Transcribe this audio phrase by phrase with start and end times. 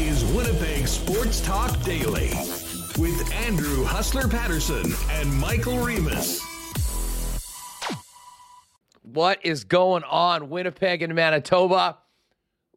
[0.00, 2.30] is Winnipeg Sports Talk Daily
[2.98, 6.40] with Andrew Hustler Paterson and Michael Remis.
[9.02, 11.98] What is going on, Winnipeg and Manitoba?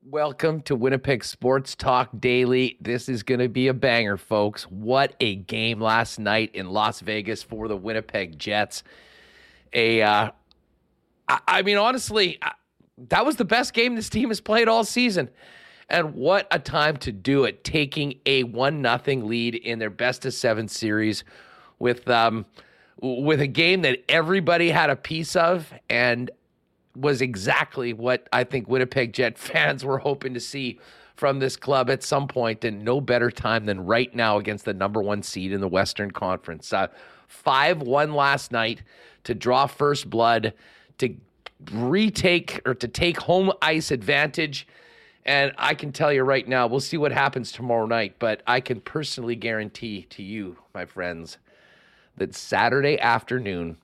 [0.03, 2.77] Welcome to Winnipeg Sports Talk Daily.
[2.81, 4.63] This is going to be a banger, folks.
[4.63, 8.83] What a game last night in Las Vegas for the Winnipeg Jets.
[9.71, 10.31] A, uh,
[11.29, 12.51] I, I mean, honestly, I,
[12.97, 15.29] that was the best game this team has played all season.
[15.89, 20.25] And what a time to do it, taking a one nothing lead in their best
[20.25, 21.23] of seven series
[21.79, 22.45] with um,
[23.01, 26.31] with a game that everybody had a piece of and
[26.95, 30.79] was exactly what I think Winnipeg Jet fans were hoping to see
[31.15, 34.73] from this club at some point, and no better time than right now against the
[34.73, 36.73] number one seed in the Western Conference.
[36.73, 36.87] Uh,
[37.27, 38.83] 5 1 last night
[39.23, 40.53] to draw first blood,
[40.97, 41.15] to
[41.71, 44.67] retake or to take home ice advantage.
[45.25, 48.59] And I can tell you right now, we'll see what happens tomorrow night, but I
[48.59, 51.37] can personally guarantee to you, my friends,
[52.17, 53.77] that Saturday afternoon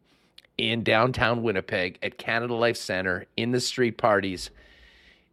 [0.58, 4.50] in downtown Winnipeg at Canada Life Center in the street parties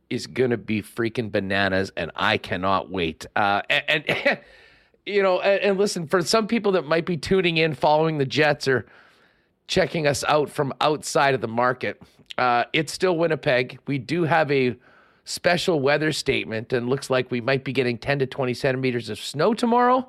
[0.08, 3.26] is going to be freaking bananas, and I cannot wait.
[3.34, 4.38] Uh, and, and
[5.06, 8.24] you know, and, and listen, for some people that might be tuning in, following the
[8.24, 8.86] Jets or
[9.66, 12.00] checking us out from outside of the market,
[12.38, 13.80] uh, it's still Winnipeg.
[13.88, 14.76] We do have a
[15.26, 19.18] special weather statement, and looks like we might be getting 10 to 20 centimeters of
[19.18, 20.08] snow tomorrow.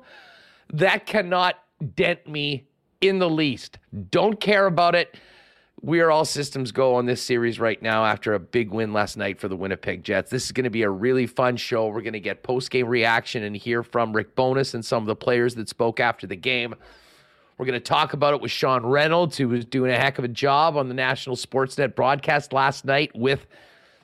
[0.72, 1.56] That cannot
[1.94, 2.68] dent me
[3.00, 3.78] in the least.
[4.10, 5.16] Don't care about it.
[5.80, 9.16] We are all systems go on this series right now after a big win last
[9.16, 10.30] night for the Winnipeg Jets.
[10.30, 11.86] This is going to be a really fun show.
[11.86, 15.06] We're going to get post game reaction and hear from Rick Bowness and some of
[15.06, 16.74] the players that spoke after the game.
[17.56, 20.24] We're going to talk about it with Sean Reynolds, who was doing a heck of
[20.24, 23.46] a job on the National Sportsnet broadcast last night with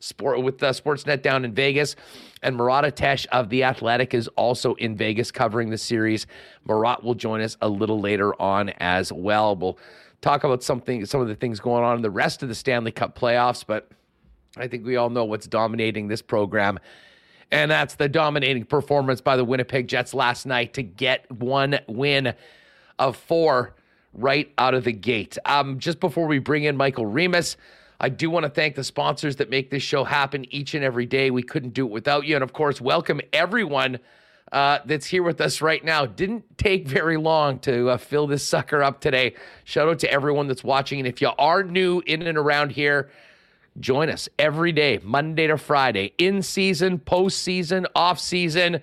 [0.04, 1.96] sport with uh, Sportsnet down in Vegas.
[2.42, 6.26] And Murat Ates of The Athletic is also in Vegas covering the series.
[6.66, 9.56] Murat will join us a little later on as well.
[9.56, 9.78] We'll
[10.20, 12.92] talk about something, some of the things going on in the rest of the Stanley
[12.92, 13.90] Cup playoffs, but
[14.56, 16.78] I think we all know what's dominating this program.
[17.50, 22.34] And that's the dominating performance by the Winnipeg Jets last night to get one win
[22.98, 23.74] of four
[24.12, 25.38] right out of the gate.
[25.44, 27.56] Um, just before we bring in Michael Remis,
[28.04, 31.06] I do want to thank the sponsors that make this show happen each and every
[31.06, 31.30] day.
[31.30, 32.34] We couldn't do it without you.
[32.34, 33.98] And of course, welcome everyone
[34.52, 36.04] uh, that's here with us right now.
[36.04, 39.36] Didn't take very long to uh, fill this sucker up today.
[39.64, 40.98] Shout out to everyone that's watching.
[40.98, 43.08] And if you are new in and around here,
[43.80, 48.82] join us every day, Monday to Friday, in season, post season, off season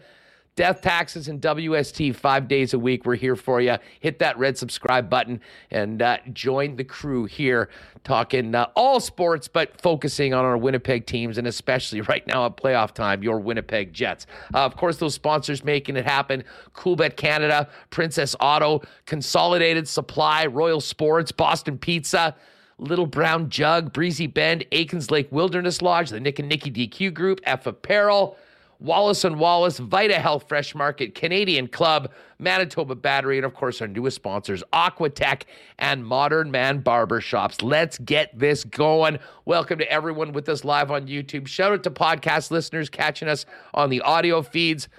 [0.56, 3.06] death taxes and WST five days a week.
[3.06, 3.78] We're here for you.
[4.00, 7.70] Hit that red subscribe button and uh, join the crew here
[8.04, 12.58] talking uh, all sports, but focusing on our Winnipeg teams and especially right now at
[12.58, 14.26] playoff time, your Winnipeg Jets.
[14.54, 20.82] Uh, of course, those sponsors making it happen Coolbet Canada, Princess Auto, Consolidated Supply, Royal
[20.82, 22.36] Sports, Boston Pizza.
[22.78, 27.40] Little Brown Jug, Breezy Bend, Aikens Lake Wilderness Lodge, the Nick and Nicky DQ Group,
[27.44, 28.36] F Apparel,
[28.82, 33.88] Wallace and Wallace, Vita Health Fresh Market, Canadian Club, Manitoba Battery, and of course our
[33.88, 35.44] newest sponsors, Aquatech
[35.78, 37.62] and Modern Man Barber Shops.
[37.62, 39.20] Let's get this going.
[39.46, 41.46] Welcome to everyone with us live on YouTube.
[41.46, 44.90] Shout out to podcast listeners catching us on the audio feeds.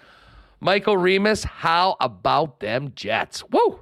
[0.61, 3.43] Michael Remis, how about them Jets?
[3.51, 3.81] Woo!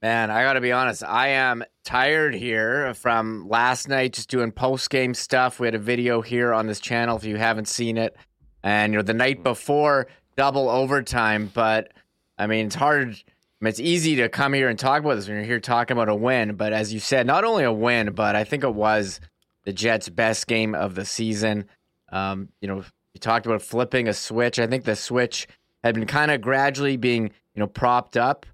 [0.00, 1.02] Man, I got to be honest.
[1.02, 5.58] I am tired here from last night just doing post game stuff.
[5.58, 8.16] We had a video here on this channel if you haven't seen it
[8.64, 11.50] and you know the night before double overtime.
[11.54, 11.92] But
[12.36, 13.10] I mean, it's hard.
[13.10, 15.96] I mean, it's easy to come here and talk about this when you're here talking
[15.96, 16.56] about a win.
[16.56, 19.20] But as you said, not only a win, but I think it was
[19.64, 21.66] the Jets' best game of the season.
[22.10, 24.58] Um, you know, you talked about flipping a switch.
[24.58, 25.46] I think the switch
[25.84, 28.46] had been kind of gradually being you know propped up.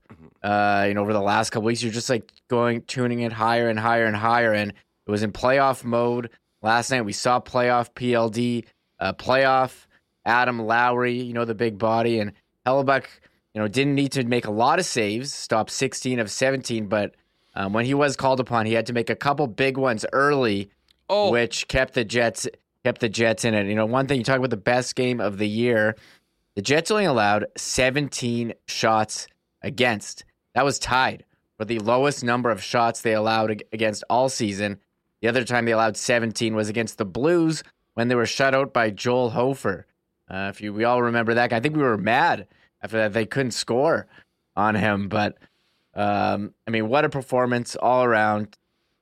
[0.43, 3.69] Uh, you know, over the last couple weeks, you're just like going tuning it higher
[3.69, 4.73] and higher and higher, and
[5.07, 6.31] it was in playoff mode.
[6.63, 8.65] Last night we saw playoff PLD,
[8.99, 9.87] uh, playoff
[10.25, 12.33] Adam Lowry, you know, the big body, and
[12.67, 13.07] Hellebuyck,
[13.55, 17.15] you know, didn't need to make a lot of saves, stopped 16 of 17, but
[17.55, 20.71] um, when he was called upon, he had to make a couple big ones early,
[21.09, 21.31] oh.
[21.31, 22.47] which kept the Jets
[22.85, 23.67] kept the Jets in it.
[23.67, 25.97] You know, one thing you talk about the best game of the year,
[26.55, 29.27] the Jets only allowed 17 shots
[29.63, 30.25] against.
[30.55, 31.25] That was tied
[31.59, 34.79] for the lowest number of shots they allowed against all season.
[35.21, 37.63] The other time they allowed 17 was against the Blues
[37.95, 39.87] when they were shut out by Joel Hofer.
[40.31, 42.47] Uh, if you, we all remember that, I think we were mad
[42.83, 44.07] after that they couldn't score
[44.57, 45.09] on him.
[45.09, 45.37] But
[45.95, 48.57] um, I mean, what a performance all around!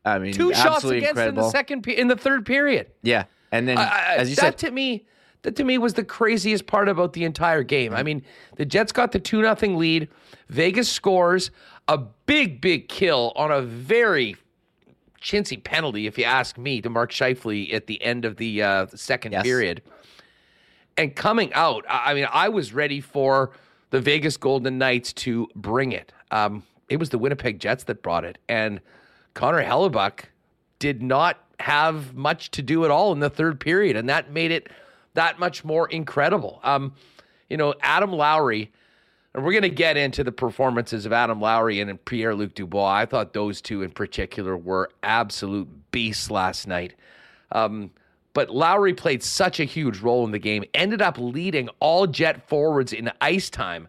[0.04, 1.42] I mean, two shots against incredible.
[1.42, 2.86] in the second in the third period.
[3.02, 5.04] Yeah, and then I, as you that said, to me,
[5.42, 7.92] that to me was the craziest part about the entire game.
[7.92, 8.22] I mean,
[8.56, 10.08] the Jets got the 2 0 lead.
[10.48, 11.50] Vegas scores
[11.88, 14.36] a big, big kill on a very
[15.20, 18.86] chintzy penalty, if you ask me, to Mark Scheifele at the end of the, uh,
[18.94, 19.42] second Yes.
[19.42, 19.82] period.
[20.98, 23.52] And coming out, I mean, I was ready for
[23.90, 26.12] the Vegas Golden Knights to bring it.
[26.32, 28.36] Um, it was the Winnipeg Jets that brought it.
[28.48, 28.80] And
[29.34, 30.24] Connor Hellebuyck
[30.80, 33.96] did not have much to do at all in the third period.
[33.96, 34.68] And that made it
[35.14, 36.60] that much more incredible.
[36.64, 36.94] Um,
[37.48, 38.72] you know, Adam Lowry,
[39.34, 42.92] and we're going to get into the performances of Adam Lowry and Pierre Luc Dubois.
[42.92, 46.94] I thought those two in particular were absolute beasts last night.
[47.52, 47.92] Um,
[48.38, 52.48] but Lowry played such a huge role in the game, ended up leading all jet
[52.48, 53.88] forwards in ice time.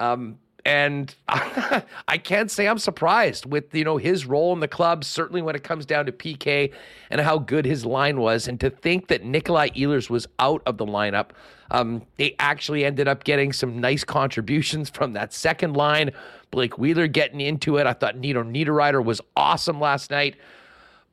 [0.00, 5.04] Um, and I can't say I'm surprised with you know his role in the club.
[5.04, 6.72] Certainly when it comes down to PK
[7.10, 10.76] and how good his line was, and to think that Nikolai Ehlers was out of
[10.76, 11.28] the lineup,
[11.70, 16.10] um, they actually ended up getting some nice contributions from that second line.
[16.50, 17.86] Blake Wheeler getting into it.
[17.86, 20.34] I thought Nino Niederreiter was awesome last night.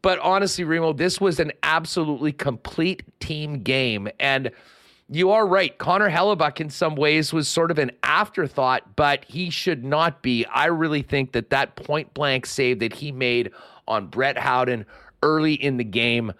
[0.01, 4.09] But honestly, Remo, this was an absolutely complete team game.
[4.19, 4.51] And
[5.09, 5.77] you are right.
[5.77, 10.45] Connor Hellebuyck, in some ways, was sort of an afterthought, but he should not be.
[10.45, 13.51] I really think that that point blank save that he made
[13.87, 14.85] on Brett Howden
[15.21, 16.31] early in the game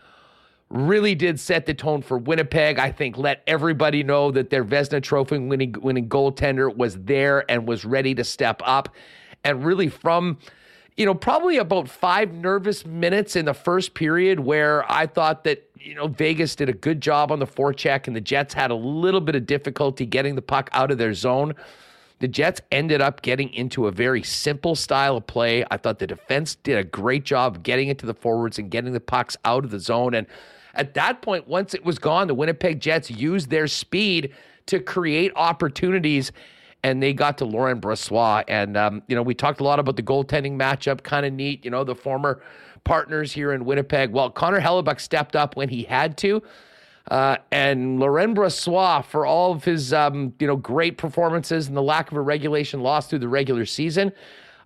[0.69, 2.79] really did set the tone for Winnipeg.
[2.79, 7.67] I think let everybody know that their Vezina Trophy winning, winning goaltender was there and
[7.67, 8.89] was ready to step up.
[9.43, 10.37] And really, from
[10.97, 15.69] you know, probably about five nervous minutes in the first period where I thought that,
[15.79, 18.75] you know, Vegas did a good job on the forecheck and the Jets had a
[18.75, 21.53] little bit of difficulty getting the puck out of their zone.
[22.19, 25.65] The Jets ended up getting into a very simple style of play.
[25.71, 28.93] I thought the defense did a great job getting it to the forwards and getting
[28.93, 30.13] the pucks out of the zone.
[30.13, 30.27] And
[30.75, 34.35] at that point, once it was gone, the Winnipeg Jets used their speed
[34.67, 36.31] to create opportunities
[36.83, 38.45] and they got to Laurent Brossoit.
[38.47, 41.63] And, um, you know, we talked a lot about the goaltending matchup, kind of neat,
[41.63, 42.41] you know, the former
[42.83, 44.11] partners here in Winnipeg.
[44.11, 46.41] Well, Connor Hellebuyck stepped up when he had to.
[47.09, 51.81] Uh, and Laurent Brossoit, for all of his, um, you know, great performances and the
[51.81, 54.11] lack of a regulation loss through the regular season,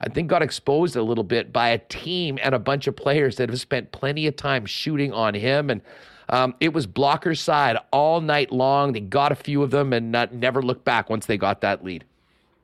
[0.01, 3.38] I think got exposed a little bit by a team and a bunch of players
[3.38, 5.69] that have spent plenty of time shooting on him.
[5.69, 5.81] And
[6.30, 8.94] um, it was blocker side all night long.
[8.94, 11.83] They got a few of them and not, never looked back once they got that
[11.83, 12.06] lead.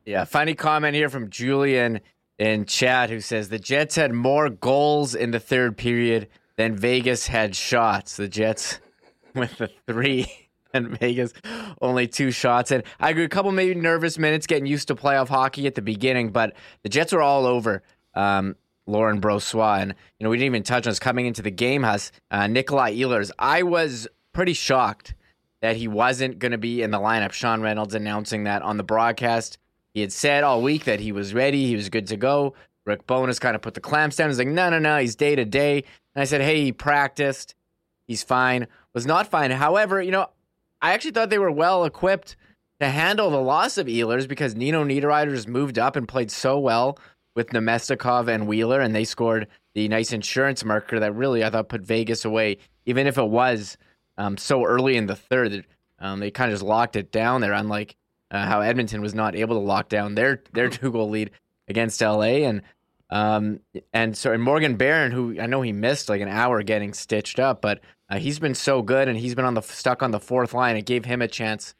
[0.05, 2.01] Yeah, funny comment here from Julian
[2.39, 7.27] in chat who says the Jets had more goals in the third period than Vegas
[7.27, 8.17] had shots.
[8.17, 8.79] The Jets
[9.35, 10.27] with the three
[10.73, 11.33] and Vegas
[11.81, 12.71] only two shots.
[12.71, 15.81] And I agree, a couple maybe nervous minutes getting used to playoff hockey at the
[15.81, 17.83] beginning, but the Jets were all over
[18.15, 18.55] um,
[18.87, 19.81] Laurent Brossoit.
[19.81, 22.11] And, you know, we didn't even touch on this coming into the game, Huss.
[22.29, 23.31] Uh, Nikolai Ehlers.
[23.37, 25.13] I was pretty shocked
[25.61, 27.31] that he wasn't going to be in the lineup.
[27.31, 29.57] Sean Reynolds announcing that on the broadcast.
[29.93, 32.55] He had said all week that he was ready, he was good to go.
[32.85, 34.29] Rick Bowness kind of put the clamps down.
[34.29, 35.83] He's like, no, no, no, he's day to day.
[36.15, 37.53] And I said, hey, he practiced.
[38.07, 38.67] He's fine.
[38.93, 39.51] Was not fine.
[39.51, 40.27] However, you know,
[40.81, 42.35] I actually thought they were well equipped
[42.79, 46.57] to handle the loss of Ehlers because Nino Niederreiter just moved up and played so
[46.57, 46.97] well
[47.35, 51.69] with Namestnikov and Wheeler, and they scored the nice insurance marker that really I thought
[51.69, 53.77] put Vegas away, even if it was
[54.17, 55.65] um, so early in the third.
[55.99, 57.95] Um, they kind of just locked it down there, unlike
[58.31, 61.31] uh, how Edmonton was not able to lock down their their two goal lead
[61.67, 62.61] against LA and
[63.09, 63.59] um
[63.93, 67.39] and so and Morgan Barron who I know he missed like an hour getting stitched
[67.39, 70.19] up but uh, he's been so good and he's been on the stuck on the
[70.19, 70.77] fourth line.
[70.77, 71.75] It gave him a chance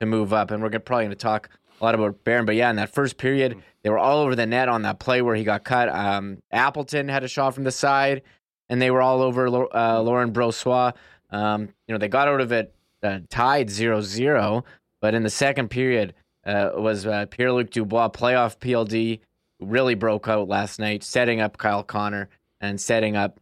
[0.00, 1.48] to move up and we're gonna, probably going to talk
[1.80, 4.46] a lot about Barron but yeah in that first period they were all over the
[4.46, 7.70] net on that play where he got cut um Appleton had a shot from the
[7.70, 8.22] side
[8.68, 10.94] and they were all over uh, Laurent Brossoit
[11.30, 14.64] um you know they got out of it uh, tied 0-0
[15.04, 16.14] but in the second period,
[16.46, 19.20] uh, was uh, Pierre Luc Dubois, playoff PLD,
[19.60, 22.30] really broke out last night, setting up Kyle Connor
[22.62, 23.38] and setting up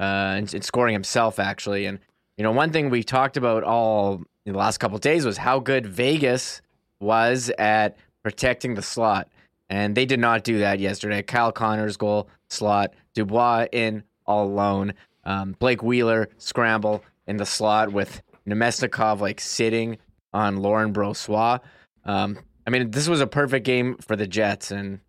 [0.00, 1.86] uh, and, and, scoring himself, actually.
[1.86, 2.00] And,
[2.36, 5.60] you know, one thing we talked about all in the last couple days was how
[5.60, 6.60] good Vegas
[6.98, 9.28] was at protecting the slot.
[9.70, 11.22] And they did not do that yesterday.
[11.22, 14.94] Kyle Connor's goal, slot, Dubois in all alone.
[15.24, 19.98] Um, Blake Wheeler scramble in the slot with Namestnikov like sitting
[20.32, 21.60] on Laurent Brossoit.
[22.04, 25.00] Um, I mean, this was a perfect game for the Jets, and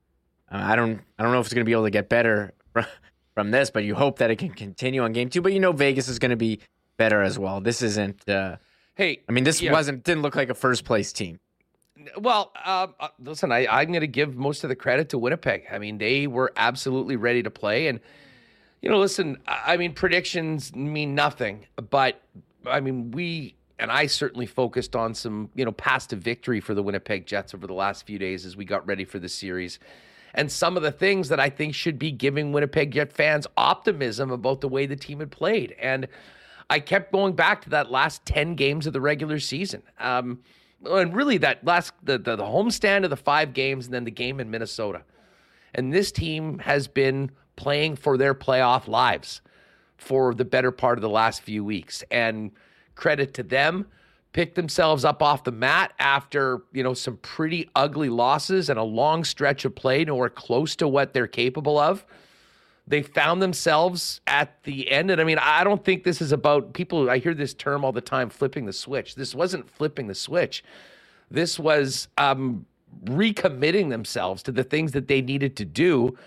[0.51, 2.53] uh, I don't, I don't know if it's going to be able to get better
[3.33, 5.41] from this, but you hope that it can continue on game two.
[5.41, 6.59] But you know, Vegas is going to be
[6.97, 7.61] better as well.
[7.61, 8.27] This isn't.
[8.29, 8.57] Uh,
[8.95, 9.71] hey, I mean, this yeah.
[9.71, 11.39] wasn't didn't look like a first place team.
[12.17, 12.87] Well, uh,
[13.19, 15.65] listen, I, I'm going to give most of the credit to Winnipeg.
[15.71, 17.99] I mean, they were absolutely ready to play, and
[18.81, 22.21] you know, listen, I mean, predictions mean nothing, but
[22.65, 26.75] I mean, we and I certainly focused on some, you know, past to victory for
[26.75, 29.79] the Winnipeg Jets over the last few days as we got ready for the series.
[30.35, 34.29] And some of the things that I think should be giving Winnipeg Jet fans optimism
[34.29, 35.75] about the way the team had played.
[35.79, 36.07] And
[36.69, 39.81] I kept going back to that last 10 games of the regular season.
[39.99, 40.39] Um,
[40.85, 44.11] and really that last the, the the homestand of the five games and then the
[44.11, 45.03] game in Minnesota.
[45.73, 49.41] And this team has been playing for their playoff lives
[49.97, 52.03] for the better part of the last few weeks.
[52.11, 52.51] And
[52.95, 53.87] credit to them,
[54.33, 58.83] picked themselves up off the mat after, you know, some pretty ugly losses and a
[58.83, 62.05] long stretch of play nowhere close to what they're capable of.
[62.87, 65.11] They found themselves at the end.
[65.11, 67.09] And I mean, I don't think this is about people.
[67.09, 69.15] I hear this term all the time flipping the switch.
[69.15, 70.63] This wasn't flipping the switch.
[71.29, 72.65] This was um,
[73.05, 76.17] recommitting themselves to the things that they needed to do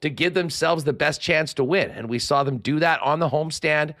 [0.00, 1.90] to give themselves the best chance to win.
[1.90, 3.94] And we saw them do that on the homestand.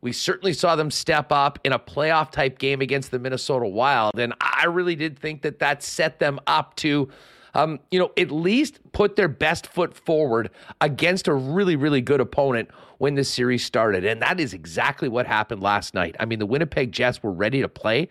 [0.00, 4.18] We certainly saw them step up in a playoff type game against the Minnesota Wild.
[4.18, 7.10] And I really did think that that set them up to,
[7.54, 12.20] um, you know, at least put their best foot forward against a really, really good
[12.20, 14.04] opponent when the series started.
[14.04, 16.16] And that is exactly what happened last night.
[16.20, 18.08] I mean, the Winnipeg Jets were ready to play.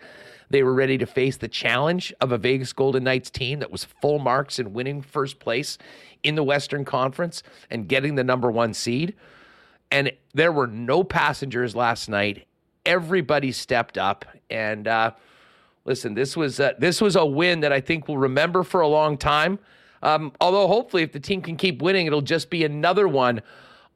[0.49, 3.83] They were ready to face the challenge of a Vegas Golden Knights team that was
[3.83, 5.77] full marks in winning first place
[6.23, 9.13] in the Western Conference and getting the number one seed.
[9.91, 12.47] And there were no passengers last night.
[12.85, 14.25] Everybody stepped up.
[14.49, 15.11] And uh,
[15.85, 19.17] listen, this was this was a win that I think we'll remember for a long
[19.17, 19.59] time.
[20.01, 23.41] Um, although hopefully, if the team can keep winning, it'll just be another one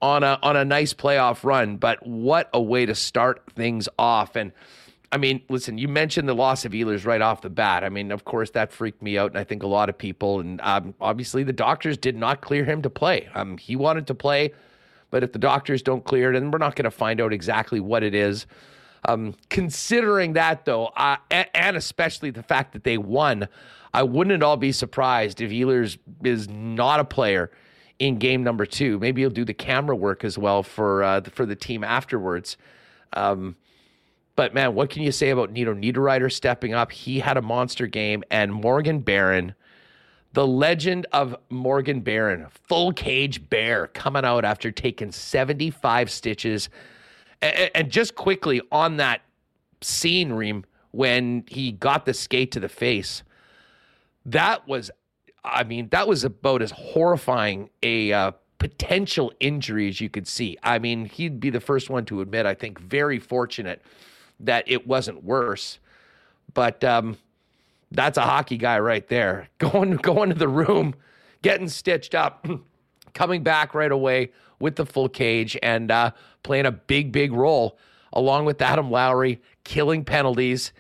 [0.02, 1.78] on a on a nice playoff run.
[1.78, 4.36] But what a way to start things off!
[4.36, 4.52] And
[5.12, 7.84] I mean, listen, you mentioned the loss of Ehlers right off the bat.
[7.84, 10.40] I mean, of course, that freaked me out, and I think a lot of people.
[10.40, 13.30] And um, obviously, the doctors did not clear him to play.
[13.36, 14.54] Um, he wanted to play,
[15.12, 17.80] but if the doctors don't clear it, then we're not going to find out exactly
[17.80, 18.48] what it is.
[19.06, 23.48] Um, considering that, though, and, and especially the fact that they won,
[23.94, 27.52] I wouldn't at all be surprised if Ehlers is not a player
[28.00, 29.00] in game number two.
[29.00, 32.58] Maybe he'll do the camera work as well for uh, for the team afterwards.
[33.14, 33.56] Um,
[34.36, 36.92] but man, what can you say about Nino Niederreiter stepping up?
[36.92, 39.54] He had a monster game, and Morgan Barron,
[40.34, 46.70] the legend of Morgan Barron, full cage bear, coming out after taking 75 stitches.
[47.44, 49.22] And, just quickly on that
[49.82, 53.24] scene, Reem, when he got the skate to the face,
[54.26, 54.90] that was,
[55.44, 60.58] I mean, that was about as horrifying a uh, potential injury as you could see.
[60.64, 63.82] I mean, he'd be the first one to admit, I think, very fortunate
[64.40, 65.80] that it wasn't worse.
[66.54, 67.18] But um,
[67.92, 69.50] that's a hockey guy right there.
[69.58, 70.96] Going going to the room,
[71.42, 72.48] getting stitched up,
[73.14, 74.32] coming back right away
[74.64, 77.78] with the full cage and uh, playing a big big role
[78.14, 80.72] along with Adam Lowry, killing penalties.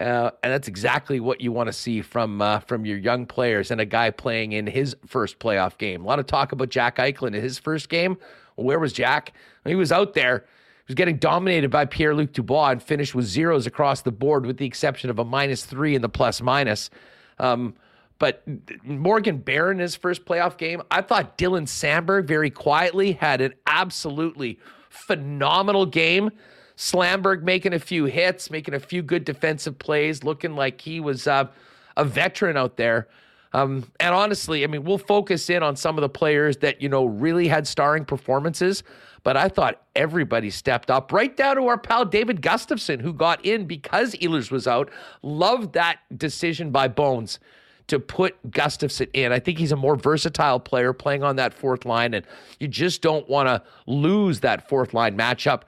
[0.00, 3.70] Uh, and that's exactly what you want to see from uh, from your young players
[3.70, 6.04] and a guy playing in his first playoff game.
[6.04, 8.18] A lot of talk about Jack Eichel in his first game.
[8.56, 9.32] where was Jack?
[9.64, 10.38] He was out there
[10.86, 14.44] He was getting dominated by Pierre Luc Dubois and finished with zeros across the board,
[14.44, 16.90] with the exception of a minus three in the plus minus.
[17.38, 17.74] Um,
[18.22, 18.44] but
[18.84, 24.60] Morgan Barron, his first playoff game, I thought Dylan Samberg very quietly had an absolutely
[24.90, 26.30] phenomenal game.
[26.76, 31.26] Samberg making a few hits, making a few good defensive plays, looking like he was
[31.26, 31.48] uh,
[31.96, 33.08] a veteran out there.
[33.54, 36.88] Um, and honestly, I mean, we'll focus in on some of the players that, you
[36.88, 38.84] know, really had starring performances.
[39.24, 43.44] But I thought everybody stepped up, right down to our pal David Gustafsson, who got
[43.44, 44.92] in because Ehlers was out.
[45.22, 47.40] Loved that decision by Bones
[47.88, 49.32] to put Gustafsson in.
[49.32, 52.24] I think he's a more versatile player playing on that fourth line, and
[52.60, 55.62] you just don't want to lose that fourth line matchup.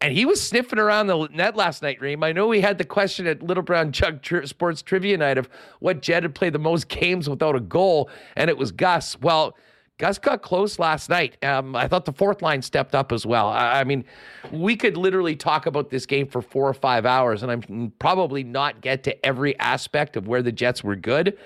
[0.00, 2.22] And he was sniffing around the net last night, Reem.
[2.22, 5.48] I know we had the question at Little Brown Jug tri- Sports Trivia Night of
[5.80, 9.20] what Jed had played the most games without a goal, and it was Gus.
[9.20, 9.56] Well,
[9.98, 11.36] Gus got close last night.
[11.44, 13.48] Um, I thought the fourth line stepped up as well.
[13.48, 14.04] I, I, mean,
[14.52, 18.44] we could literally talk about this game for four or five hours, and I'm probably
[18.44, 21.36] not get to every aspect of where the Jets were good.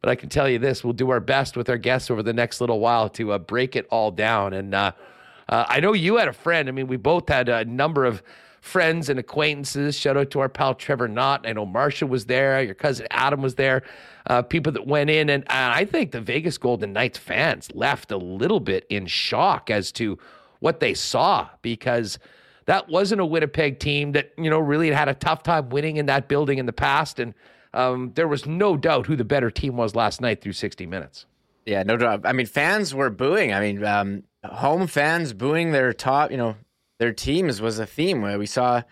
[0.00, 2.32] But I can tell you this: we'll do our best with our guests over the
[2.32, 4.54] next little while to uh, break it all down.
[4.54, 4.92] And uh,
[5.48, 6.68] uh, I know you had a friend.
[6.68, 8.24] I mean, we both had a number of
[8.64, 9.94] friends and acquaintances.
[9.94, 11.46] Shout out to our pal Trevor Knott.
[11.46, 12.62] I know Marsha was there.
[12.62, 13.82] Your cousin Adam was there.
[14.26, 18.16] Uh, people that went in, and, I think the Vegas Golden Knights fans left a
[18.16, 20.18] little bit in shock as to
[20.60, 22.18] what they saw because
[22.64, 26.06] that wasn't a Winnipeg team that you know really had a tough time winning in
[26.06, 27.34] that building in the past, and
[27.74, 31.26] um, there was no doubt who the better team was last night through 60 minutes.
[31.66, 32.22] Yeah, no doubt.
[32.24, 33.52] I mean, fans were booing.
[33.52, 36.56] I mean, um, home fans booing their top, you know,
[36.98, 38.82] their teams was a theme where we saw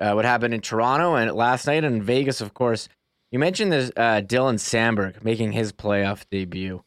[0.00, 2.88] uh, what happened in Toronto and last night in Vegas, of course.
[3.30, 6.82] You mentioned this uh, Dylan Samberg making his playoff debut.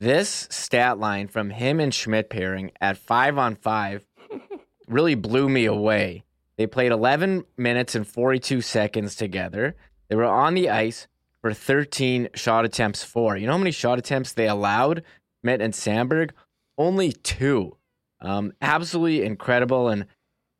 [0.00, 4.06] This stat line from him and Schmidt pairing at five on five
[4.88, 6.24] really blew me away.
[6.56, 9.76] They played 11 minutes and 42 seconds together.
[10.08, 11.06] They were on the ice
[11.40, 13.36] for 13 shot attempts for.
[13.36, 15.04] You know how many shot attempts they allowed,
[15.40, 16.30] Schmidt and Samberg?
[16.76, 17.77] Only two.
[18.20, 19.88] Um, absolutely incredible.
[19.88, 20.06] And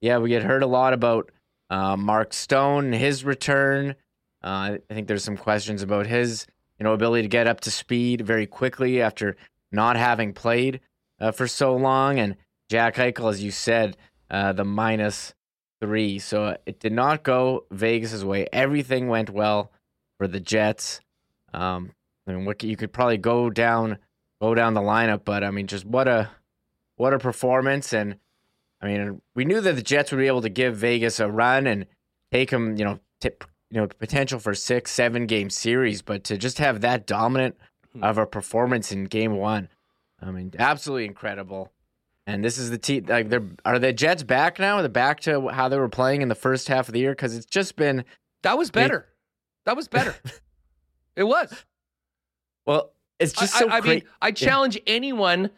[0.00, 1.30] yeah, we had heard a lot about
[1.70, 3.94] uh, Mark Stone, his return.
[4.42, 6.46] Uh, I think there's some questions about his,
[6.78, 9.36] you know, ability to get up to speed very quickly after
[9.72, 10.80] not having played
[11.20, 12.18] uh, for so long.
[12.18, 12.36] And
[12.68, 13.96] Jack Eichel, as you said,
[14.30, 15.34] uh, the minus
[15.80, 16.18] three.
[16.18, 18.46] So it did not go Vegas's way.
[18.52, 19.72] Everything went well
[20.18, 21.00] for the Jets.
[21.52, 21.92] Um,
[22.26, 23.98] I mean, what, you could probably go down,
[24.40, 26.30] go down the lineup, but I mean, just what a,
[26.98, 27.92] what a performance!
[27.92, 28.16] And
[28.80, 31.66] I mean, we knew that the Jets would be able to give Vegas a run
[31.66, 31.86] and
[32.30, 36.36] take them, you know, tip, you know, potential for six, seven game series, but to
[36.36, 37.56] just have that dominant
[37.92, 38.04] hmm.
[38.04, 39.68] of a performance in game one,
[40.20, 41.72] I mean, absolutely incredible.
[42.26, 43.06] And this is the team.
[43.08, 44.76] Like, they're are the Jets back now?
[44.76, 47.12] Are they back to how they were playing in the first half of the year?
[47.12, 48.04] Because it's just been
[48.42, 49.06] that was better.
[49.64, 50.14] that was better.
[51.16, 51.64] it was.
[52.66, 53.68] Well, it's just I, so.
[53.68, 54.82] I, I mean, I challenge yeah.
[54.94, 55.50] anyone.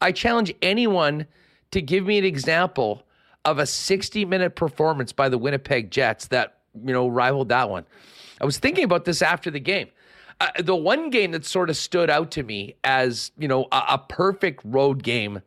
[0.00, 1.26] I challenge anyone
[1.70, 3.02] to give me an example
[3.44, 7.84] of a 60 minute performance by the Winnipeg Jets that you know rivaled that one.
[8.40, 9.88] I was thinking about this after the game.
[10.40, 13.82] Uh, the one game that sort of stood out to me as you know a,
[13.90, 15.42] a perfect road game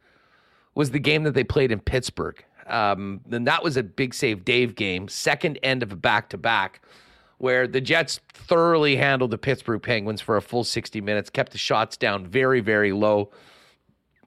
[0.75, 2.43] was the game that they played in Pittsburgh.
[2.67, 6.38] Um, and that was a big save Dave game, second end of a back to
[6.38, 6.81] back,
[7.38, 11.58] where the Jets thoroughly handled the Pittsburgh Penguins for a full 60 minutes, kept the
[11.58, 13.29] shots down very, very low.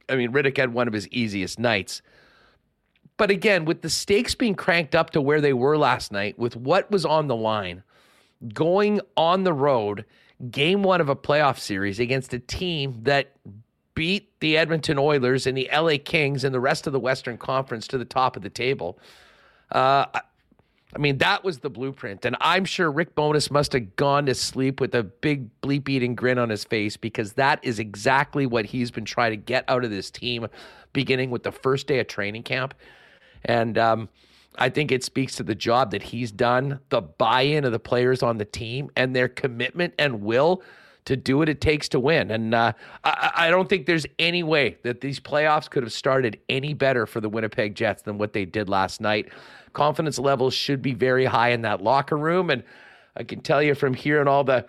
[0.09, 2.03] I mean, Rittich had one of his easiest nights.
[3.17, 6.57] But again, with the stakes being cranked up to where they were last night, with
[6.57, 7.85] what was on the line,
[8.53, 10.05] going on the road,
[10.51, 13.37] game one of a playoff series against a team that
[13.95, 17.87] beat the Edmonton Oilers and the LA Kings and the rest of the Western Conference
[17.89, 18.99] to the top of the table.
[19.71, 20.07] Uh,
[20.95, 22.25] I mean, that was the blueprint.
[22.25, 26.15] And I'm sure Rick Bowness must have gone to sleep with a big bleep eating
[26.15, 29.85] grin on his face because that is exactly what he's been trying to get out
[29.85, 30.47] of this team,
[30.93, 32.75] beginning with the first day of training camp.
[33.45, 34.09] And um,
[34.57, 37.81] I think it speaks to the job that he's done, the buy in of the
[37.81, 40.63] players on the team, and their commitment and will
[41.05, 42.31] to do what it takes to win.
[42.31, 42.73] And uh,
[43.05, 47.07] I, I, don't think there's any way that these playoffs could have started any better
[47.07, 49.29] for the Winnipeg Jets than what they did last night.
[49.75, 52.63] Confidence levels should be very high in that locker room, and
[53.17, 54.67] I can tell you from hearing all the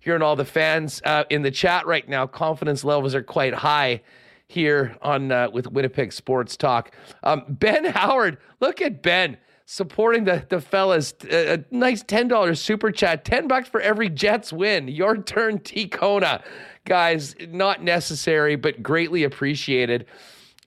[0.00, 4.00] hearing all the fans uh, in the chat right now, confidence levels are quite high
[4.46, 6.94] here on uh, with Winnipeg Sports Talk.
[7.22, 9.36] Um, ben Howard, look at Ben
[9.70, 11.12] supporting the, the fellas.
[11.30, 14.88] A, a uh, uh, nice $10 super chat, 10 bucks for every Jets win.
[14.88, 16.42] Your turn, T Kona.
[16.86, 20.06] Guys, not necessary, but greatly appreciated.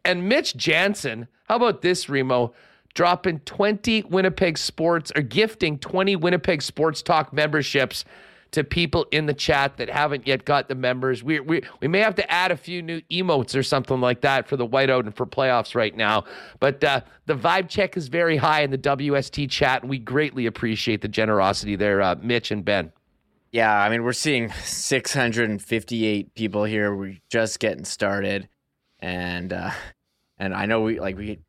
[0.05, 2.53] And Mitch Jansen, how about this, Remo?
[2.93, 8.05] Dropping 20 Winnipeg Sports or gifting 20 Winnipeg Sports Talk memberships
[8.51, 11.23] to people in the chat that haven't yet got the members.
[11.23, 14.47] We, we, we may have to add a few new emotes or something like that
[14.47, 16.25] for the whiteout and for playoffs right now.
[16.59, 20.45] But uh, the vibe check is very high in the WST chat, and we greatly
[20.45, 22.91] appreciate the generosity there, uh, Mitch and Ben.
[23.51, 26.95] Yeah, I mean, we're seeing 658 people here.
[26.95, 28.47] We're just getting started.
[28.99, 29.71] And, uh,
[30.37, 31.39] and I know we like we've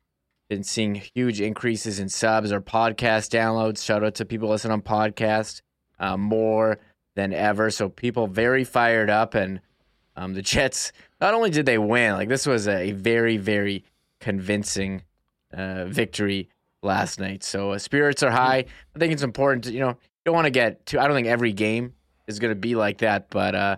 [0.49, 3.83] been seeing huge increases in subs or podcast downloads.
[3.83, 5.61] Shout out to people listening on podcast.
[5.99, 6.79] Uh, more
[7.15, 7.69] than ever.
[7.69, 9.61] So people very fired up, and
[10.15, 13.83] um, the Jets not only did they win, like this was a very very
[14.19, 15.03] convincing
[15.53, 16.49] uh, victory
[16.81, 17.43] last night.
[17.43, 18.65] So uh, spirits are high.
[18.95, 19.65] I think it's important.
[19.65, 20.99] To, you know, you don't want to get too.
[20.99, 21.93] I don't think every game
[22.27, 23.77] is going to be like that, but uh,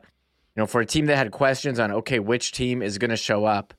[0.56, 3.18] you know, for a team that had questions on okay, which team is going to
[3.18, 3.74] show up,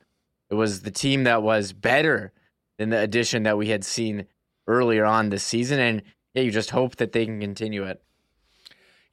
[0.51, 2.33] it was the team that was better
[2.79, 4.27] than the addition that we had seen
[4.67, 6.03] earlier on this season, and
[6.35, 8.03] yeah, you just hope that they can continue it.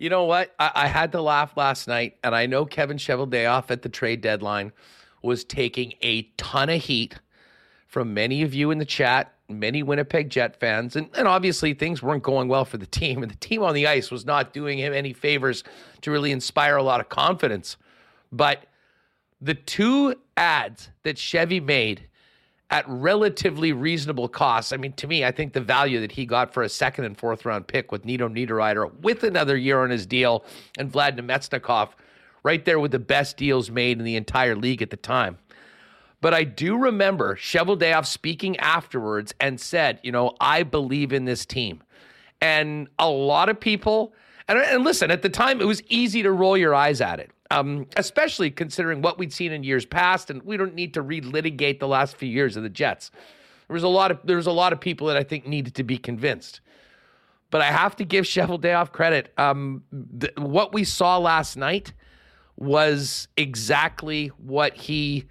[0.04, 0.54] You know what?
[0.60, 4.20] I, I had to laugh last night, and I know Kevin Cheveldayoff at the trade
[4.20, 4.74] deadline
[5.22, 7.16] was taking a ton of heat
[7.88, 12.04] from many of you in the chat, many Winnipeg Jet fans, and, and obviously things
[12.04, 14.78] weren't going well for the team, and the team on the ice was not doing
[14.78, 15.64] him any favors
[16.02, 17.78] to really inspire a lot of confidence.
[18.30, 18.66] But
[19.40, 22.10] the two ads that Chevy made
[22.70, 24.72] at relatively reasonable costs.
[24.72, 27.18] I mean, to me, I think the value that he got for a second and
[27.18, 30.44] fourth round pick with Nino Niederreiter with another year on his deal
[30.78, 31.90] and Vlad Namestnikov
[32.44, 35.38] right there with the best deals made in the entire league at the time.
[36.20, 41.46] But I do remember Cheveldayoff speaking afterwards and said, you know, I believe in this
[41.46, 41.84] team.
[42.40, 44.14] And a lot of people,
[44.48, 47.32] and, and listen, at the time, it was easy to roll your eyes at it.
[47.52, 51.80] Um, especially considering what we'd seen in years past, and we don't need to relitigate
[51.80, 53.12] the last few years of the Jets.
[53.68, 55.76] There was a lot of there was a lot of people that I think needed
[55.76, 56.62] to be convinced.
[57.52, 59.32] But I have to give Cheveldayoff credit.
[59.38, 59.84] Um,
[60.20, 61.94] th- what we saw last night
[62.56, 65.26] was exactly what he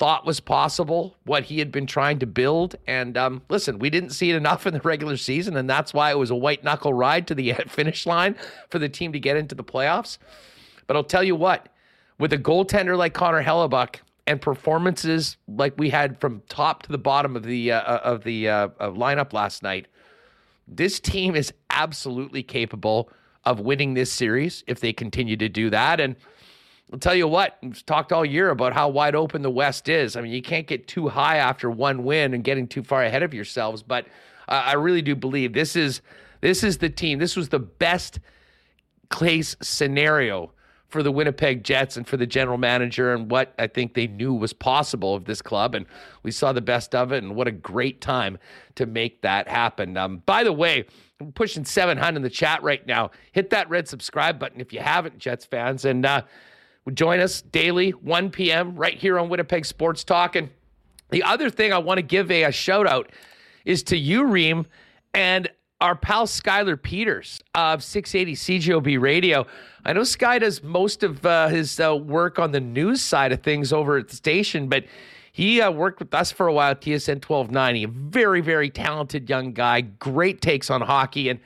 [0.00, 2.76] thought was possible, what he had been trying to build.
[2.86, 6.10] And um, listen, we didn't see it enough in the regular season, and that's why
[6.10, 8.34] it was a white knuckle ride to the finish line
[8.70, 10.16] for the team to get into the playoffs.
[10.90, 11.68] But I'll tell you what,
[12.18, 16.98] with a goaltender like Connor Hellebuyck and performances like we had from top to the
[16.98, 19.86] bottom of the uh, of the uh, lineup last night,
[20.66, 23.08] this team is absolutely capable
[23.44, 26.00] of winning this series if they continue to do that.
[26.00, 26.16] And
[26.92, 30.16] I'll tell you what, we've talked all year about how wide open the West is.
[30.16, 33.22] I mean, you can't get too high after one win and getting too far ahead
[33.22, 33.84] of yourselves.
[33.84, 34.06] But
[34.48, 36.00] uh, I really do believe this is
[36.40, 37.20] this is the team.
[37.20, 38.18] This was the best
[39.08, 40.50] case scenario
[40.90, 44.34] for the Winnipeg Jets and for the general manager and what I think they knew
[44.34, 45.74] was possible of this club.
[45.74, 45.86] And
[46.22, 47.22] we saw the best of it.
[47.22, 48.38] And what a great time
[48.74, 49.96] to make that happen.
[49.96, 50.84] Um, by the way,
[51.20, 53.12] I'm pushing 700 in the chat right now.
[53.32, 55.84] Hit that red subscribe button if you haven't, Jets fans.
[55.84, 56.22] And uh,
[56.92, 60.34] join us daily, 1 p.m., right here on Winnipeg Sports Talk.
[60.34, 60.50] And
[61.10, 63.12] the other thing I want to give a, a shout out
[63.64, 64.66] is to you, Reem,
[65.14, 65.48] and
[65.80, 69.46] our pal Skylar Peters of 680 CJOB Radio.
[69.84, 73.42] I know Sky does most of uh, his uh, work on the news side of
[73.42, 74.84] things over at the station, but
[75.32, 77.84] he uh, worked with us for a while at TSN 1290.
[77.84, 81.30] A very, very talented young guy, great takes on hockey.
[81.30, 81.40] And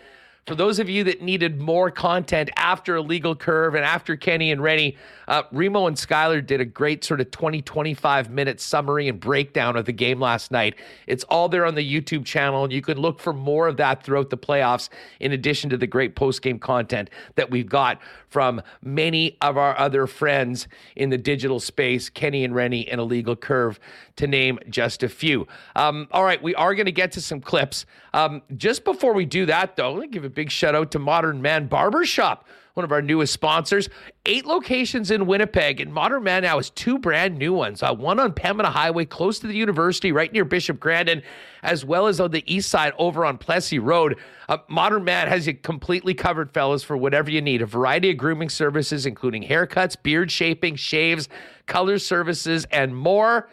[0.46, 4.62] for those of you that needed more content after Illegal Curve and after Kenny and
[4.62, 9.18] Rennie, uh, Remo and Skylar did a great sort of 20, 25 minute summary and
[9.18, 10.74] breakdown of the game last night.
[11.06, 14.02] It's all there on the YouTube channel, and you can look for more of that
[14.02, 18.60] throughout the playoffs, in addition to the great post game content that we've got from
[18.82, 23.80] many of our other friends in the digital space, Kenny and Rennie and Illegal Curve,
[24.16, 25.46] to name just a few.
[25.74, 27.86] Um, all right, we are going to get to some clips.
[28.12, 30.98] Um, just before we do that, though, let me give a big shout out to
[30.98, 32.44] Modern Man Barbershop
[32.74, 33.88] one of our newest sponsors.
[34.26, 37.82] Eight locations in Winnipeg, and Modern Man now has two brand new ones.
[37.82, 41.22] Uh, one on Pembina Highway, close to the university, right near Bishop Grandin,
[41.62, 44.18] as well as on the east side over on Plessis Road.
[44.48, 47.62] Uh, Modern Man has you completely covered, fellas, for whatever you need.
[47.62, 51.28] A variety of grooming services, including haircuts, beard shaping, shaves,
[51.66, 53.48] color services, and more.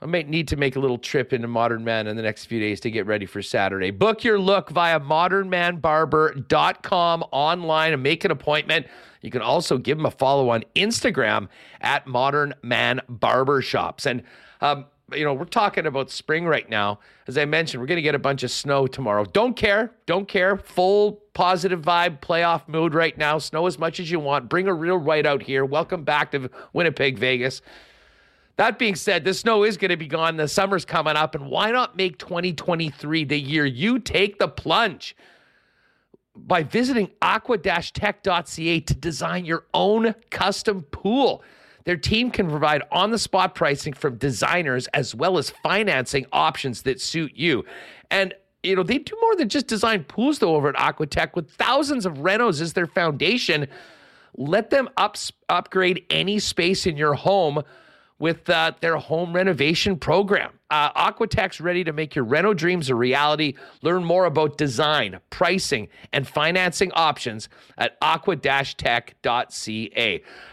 [0.00, 2.60] I may need to make a little trip into Modern Man in the next few
[2.60, 3.90] days to get ready for Saturday.
[3.90, 8.86] Book your look via modernmanbarber.com online and make an appointment.
[9.22, 11.48] You can also give them a follow on Instagram
[11.80, 14.04] at Modern Man Barbershops.
[14.04, 14.22] And,
[14.60, 16.98] um, you know, we're talking about spring right now.
[17.26, 19.24] As I mentioned, we're going to get a bunch of snow tomorrow.
[19.24, 19.92] Don't care.
[20.04, 20.58] Don't care.
[20.58, 23.38] Full positive vibe, playoff mood right now.
[23.38, 24.50] Snow as much as you want.
[24.50, 25.64] Bring a real right out here.
[25.64, 27.62] Welcome back to Winnipeg, Vegas.
[28.56, 30.36] That being said, the snow is going to be gone.
[30.36, 31.34] The summer's coming up.
[31.34, 35.14] And why not make 2023 the year you take the plunge
[36.34, 41.42] by visiting aqua-tech.ca to design your own custom pool?
[41.84, 46.82] Their team can provide on the spot pricing from designers as well as financing options
[46.82, 47.64] that suit you.
[48.10, 51.50] And you know, they do more than just design pools though over at Aqua-Tech with
[51.52, 53.68] thousands of renos as their foundation.
[54.36, 55.16] Let them up,
[55.48, 57.62] upgrade any space in your home
[58.18, 60.52] with uh, their home renovation program.
[60.70, 63.54] Uh, Aqua-Tech's ready to make your reno dreams a reality.
[63.82, 67.48] Learn more about design, pricing, and financing options
[67.78, 69.12] at aqua-tech.ca.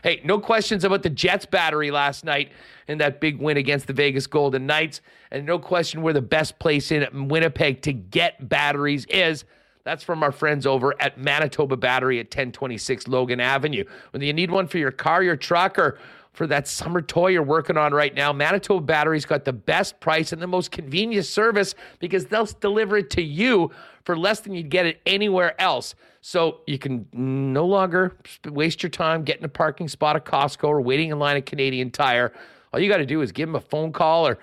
[0.04, 2.52] Hey, no questions about the Jets battery last night
[2.88, 6.60] in that big win against the Vegas Golden Knights, and no question where the best
[6.60, 9.46] place in Winnipeg to get batteries is.
[9.84, 13.84] That's from our friends over at Manitoba Battery at 1026 Logan Avenue.
[14.12, 16.00] Whether you need one for your car, your truck, or
[16.34, 18.34] for that summer toy you're working on right now.
[18.34, 23.10] Manitoba Battery's got the best price and the most convenient service because they'll deliver it
[23.12, 23.72] to you
[24.04, 25.96] for less than you'd get it anywhere else.
[26.22, 28.18] So you can no longer
[28.50, 31.92] waste your time getting a parking spot at Costco or waiting in line at Canadian
[31.92, 32.34] Tire.
[32.74, 34.40] All you got to do is give them a phone call or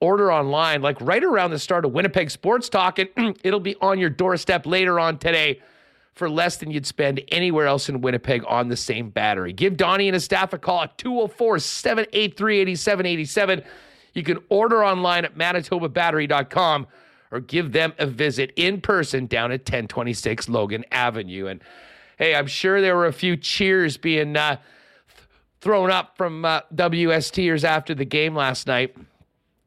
[0.00, 3.98] order online, like right around the start of Winnipeg Sports Talk, and it'll be on
[3.98, 5.60] your doorstep later on today
[6.18, 9.52] for less than you'd spend anywhere else in Winnipeg on the same battery.
[9.52, 13.62] Give Donnie and his staff a call at 204 783 8787.
[14.14, 16.86] You can order online at manitobabattery.com
[17.30, 21.46] or give them a visit in person down at 1026 Logan Avenue.
[21.46, 21.62] And
[22.18, 24.56] hey, I'm sure there were a few cheers being uh,
[25.60, 28.96] thrown up from uh, WSTers after the game last night.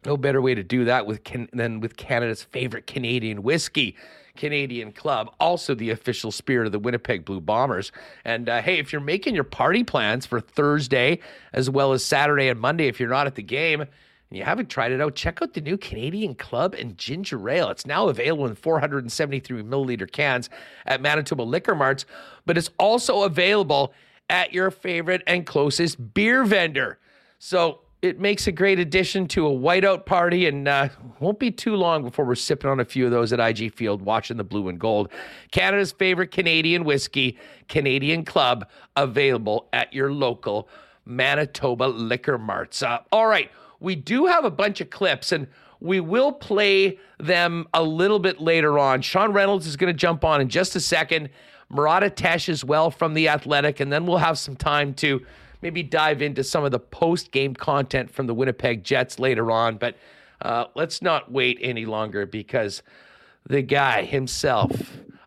[0.06, 3.96] No better way to do that with can- than with Canada's favorite Canadian whiskey.
[4.36, 7.92] Canadian Club, also the official spirit of the Winnipeg Blue Bombers.
[8.26, 11.20] And uh, hey, if you're making your party plans for Thursday
[11.54, 13.90] as well as Saturday and Monday, if you're not at the game and
[14.32, 17.70] you haven't tried it out, check out the new Canadian Club and Ginger Ale.
[17.70, 20.50] It's now available in 473 milliliter cans
[20.86, 22.06] at Manitoba Liquor Marts,
[22.46, 23.94] but it's also available
[24.30, 26.98] at your favorite and closest beer vendor.
[27.38, 31.76] So it makes a great addition to a whiteout party and uh, won't be too
[31.76, 34.70] long before we're sipping on a few of those at IG Field watching the blue
[34.70, 35.10] and gold.
[35.52, 37.38] Canada's favorite Canadian whiskey,
[37.68, 40.68] Canadian Club, available at your local
[41.06, 42.82] Manitoba liquor marts.
[42.82, 45.48] Uh, all right, we do have a bunch of clips and
[45.80, 49.02] we will play them a little bit later on.
[49.02, 51.30] Sean Reynolds is going to jump on in just a second.
[51.70, 55.26] Murat Ates as well from The Athletic, and then we'll have some time to
[55.62, 59.78] maybe dive into some of the post game content from the Winnipeg Jets later on.
[59.78, 59.96] But
[60.42, 62.82] uh, let's not wait any longer because
[63.48, 64.72] the guy himself.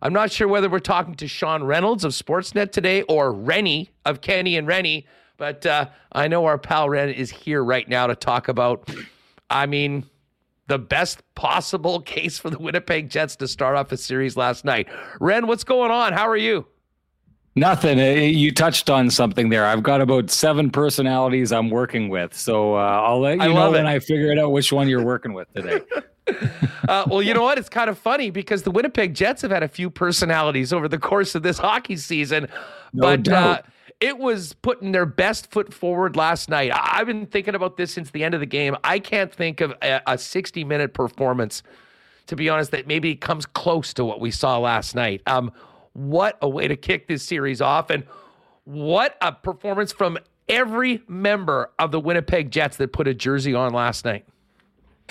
[0.02, 4.20] I'm not sure whether we're talking to Sean Reynolds of Sportsnet today or Rennie of
[4.20, 8.14] Kenny and Rennie, but uh, I know our pal Ren is here right now to
[8.14, 8.88] talk about,
[9.48, 10.04] I mean,
[10.66, 14.88] the best possible case for the Winnipeg Jets to start off a series last night.
[15.20, 16.12] Ren, what's going on?
[16.12, 16.66] How are you?
[17.56, 18.00] Nothing.
[18.00, 19.64] Uh, you touched on something there.
[19.64, 23.86] I've got about seven personalities I'm working with, so uh, I'll let you know when
[23.86, 25.80] I figure it out which one you're working with today.
[26.88, 27.58] uh, well, you know what?
[27.58, 30.98] It's kind of funny because the Winnipeg Jets have had a few personalities over the
[30.98, 32.48] course of this hockey season,
[32.92, 33.62] no but uh,
[34.00, 36.72] it was putting their best foot forward last night.
[36.72, 38.76] I- have been thinking about this since the end of the game.
[38.82, 41.62] I can't think of a, a 60 minute performance,
[42.26, 45.22] to be honest, that maybe comes close to what we saw last night.
[45.26, 45.52] Um,
[45.94, 47.90] what a way to kick this series off.
[47.90, 48.04] And
[48.64, 53.72] what a performance from every member of the Winnipeg Jets that put a jersey on
[53.72, 54.26] last night.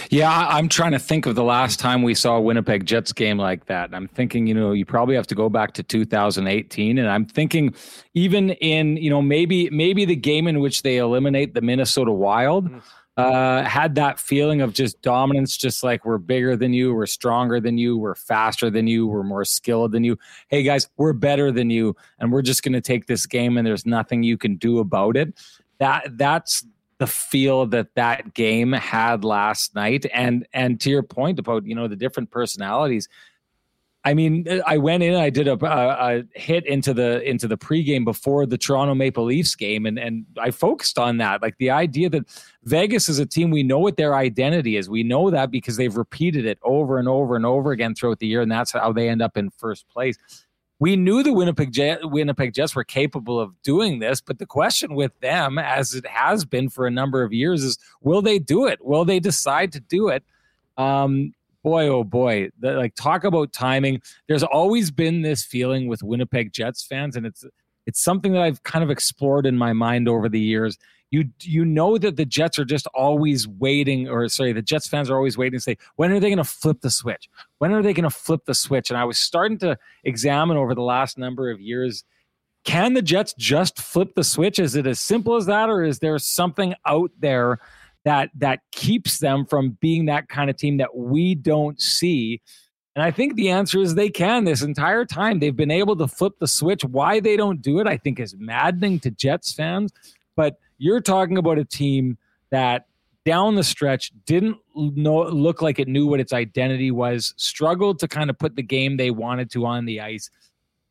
[0.10, 3.38] Yeah, I'm trying to think of the last time we saw a Winnipeg Jets game
[3.38, 3.94] like that.
[3.94, 7.76] I'm thinking, you know, you probably have to go back to 2018 and I'm thinking
[8.16, 12.72] even in, you know, maybe maybe the game in which they eliminate the Minnesota Wild.
[12.72, 12.82] Mm
[13.16, 17.60] uh, had that feeling of just dominance, just like we're bigger than you, we're stronger
[17.60, 20.18] than you, we're faster than you, we're more skilled than you.
[20.48, 23.68] Hey guys, we're better than you, and we're just going to take this game, and
[23.68, 25.34] there's nothing you can do about it.
[25.80, 26.66] That that's
[26.98, 31.76] the feel that that game had last night, and and to your point about you
[31.76, 33.08] know the different personalities,
[34.06, 35.16] I mean, I went in.
[35.16, 39.24] I did a, a, a, hit into the into the pregame before the Toronto Maple
[39.24, 42.26] Leafs game, and and I focused on that, like the idea that
[42.64, 43.50] Vegas is a team.
[43.50, 44.90] We know what their identity is.
[44.90, 48.28] We know that because they've repeated it over and over and over again throughout the
[48.28, 50.18] year, and that's how they end up in first place.
[50.80, 55.18] We knew the Winnipeg Winnipeg Jets were capable of doing this, but the question with
[55.22, 58.84] them, as it has been for a number of years, is will they do it?
[58.84, 60.24] Will they decide to do it?
[60.76, 64.02] Um, boy, oh boy, the, like talk about timing.
[64.28, 67.46] There's always been this feeling with Winnipeg Jets fans, and it's
[67.86, 70.78] it's something that I've kind of explored in my mind over the years.
[71.10, 75.10] You you know that the Jets are just always waiting, or sorry, the Jets fans
[75.10, 77.30] are always waiting to say, when are they going to flip the switch?
[77.60, 78.90] When are they going to flip the switch?
[78.90, 82.04] And I was starting to examine over the last number of years.
[82.66, 84.58] Can the Jets just flip the switch?
[84.58, 87.60] Is it as simple as that, or is there something out there
[88.06, 92.42] that that keeps them from being that kind of team that we don't see.
[92.96, 95.40] And I think the answer is they can this entire time.
[95.40, 96.84] They've been able to flip the switch.
[96.84, 99.92] Why they don't do it, I think, is maddening to Jets fans.
[100.36, 102.18] But you're talking about a team
[102.52, 102.86] that
[103.26, 108.08] down the stretch didn't know, look like it knew what its identity was, struggled to
[108.08, 110.30] kind of put the game they wanted to on the ice.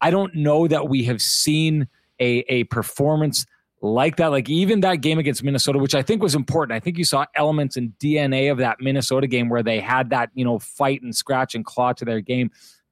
[0.01, 1.87] I don't know that we have seen
[2.19, 3.47] a, a performance
[3.83, 4.29] like that.
[4.29, 6.75] Like even that game against Minnesota, which I think was important.
[6.75, 10.31] I think you saw elements and DNA of that Minnesota game where they had that,
[10.35, 12.51] you know, fight and scratch and claw to their game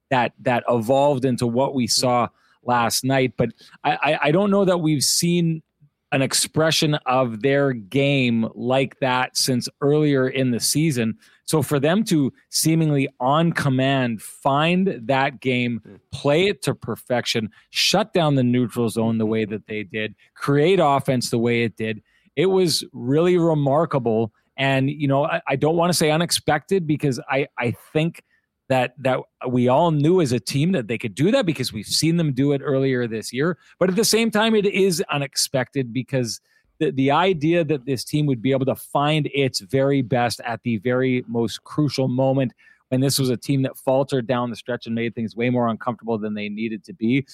[0.09, 2.01] that that evolved into what we mm-hmm.
[2.01, 2.27] saw
[2.63, 3.33] last night.
[3.37, 3.51] But
[3.83, 5.63] I, I, I don't know that we've seen
[6.11, 11.17] an expression of their game like that since earlier in the season.
[11.51, 15.95] So for them to seemingly on command find that game, hmm.
[16.13, 20.79] play it to perfection, shut down the neutral zone the way that they did, create
[20.81, 22.01] offense the way it did,
[22.37, 24.31] it was really remarkable.
[24.55, 28.23] And you know, I, I don't want to say unexpected because I I think
[28.69, 31.85] that that we all knew as a team that they could do that because we've
[31.85, 33.57] seen them do it earlier this year.
[33.77, 36.39] But at the same time, it is unexpected because
[36.81, 40.61] the, the idea that this team would be able to find its very best at
[40.63, 42.53] the very most crucial moment
[42.89, 45.67] when this was a team that faltered down the stretch and made things way more
[45.67, 47.25] uncomfortable than they needed to be.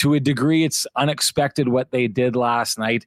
[0.00, 3.06] To a degree, it's unexpected what they did last night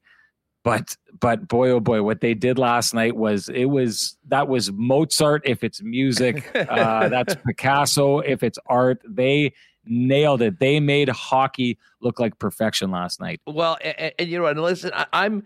[0.63, 4.69] but but boy oh boy what they did last night was it was that was
[4.73, 9.01] mozart if it's music uh, that's picasso if it's art.
[9.07, 9.53] They
[9.85, 10.59] nailed it.
[10.59, 13.39] They made hockey look like perfection last night.
[13.47, 15.43] Well and, and you know and listen I, i'm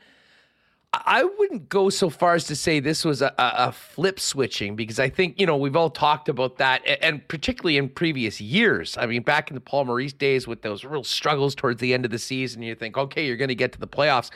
[0.94, 5.00] I wouldn't go so far as to say this was a, a, flip switching because
[5.00, 8.98] I think, you know, we've all talked about that and particularly in previous years.
[8.98, 12.04] I mean, back in the Paul Maurice days with those real struggles towards the end
[12.04, 14.32] of the season, you think, okay, you're going to get to the playoffs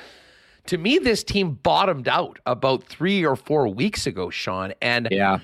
[0.67, 4.73] to me, this team bottomed out about three or four weeks ago, Sean.
[4.81, 5.39] And yeah,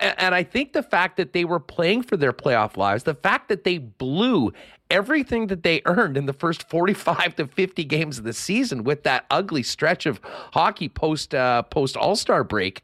[0.00, 3.48] and I think the fact that they were playing for their playoff lives, the fact
[3.48, 4.52] that they blew
[4.90, 9.02] everything that they earned in the first 45 to 50 games of the season with
[9.02, 10.20] that ugly stretch of
[10.52, 12.82] hockey post uh, post All Star break,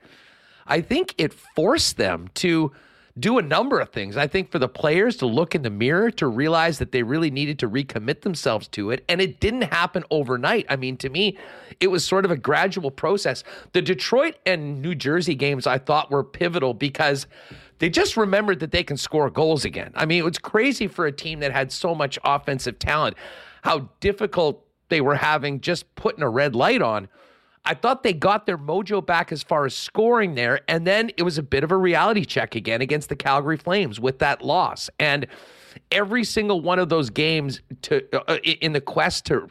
[0.66, 2.72] I think it forced them to
[3.18, 4.16] do a number of things.
[4.16, 7.30] I think for the players to look in the mirror to realize that they really
[7.30, 9.04] needed to recommit themselves to it.
[9.08, 10.64] And it didn't happen overnight.
[10.68, 11.36] I mean, to me,
[11.78, 13.44] it was sort of a gradual process.
[13.72, 17.26] The Detroit and New Jersey games I thought were pivotal because
[17.80, 19.92] they just remembered that they can score goals again.
[19.94, 23.16] I mean, it was crazy for a team that had so much offensive talent,
[23.62, 27.08] how difficult they were having just putting a red light on.
[27.64, 30.60] I thought they got their mojo back as far as scoring there.
[30.68, 34.00] And then it was a bit of a reality check again against the Calgary Flames
[34.00, 34.90] with that loss.
[34.98, 35.26] And
[35.90, 39.48] every single one of those games to uh, in the quest to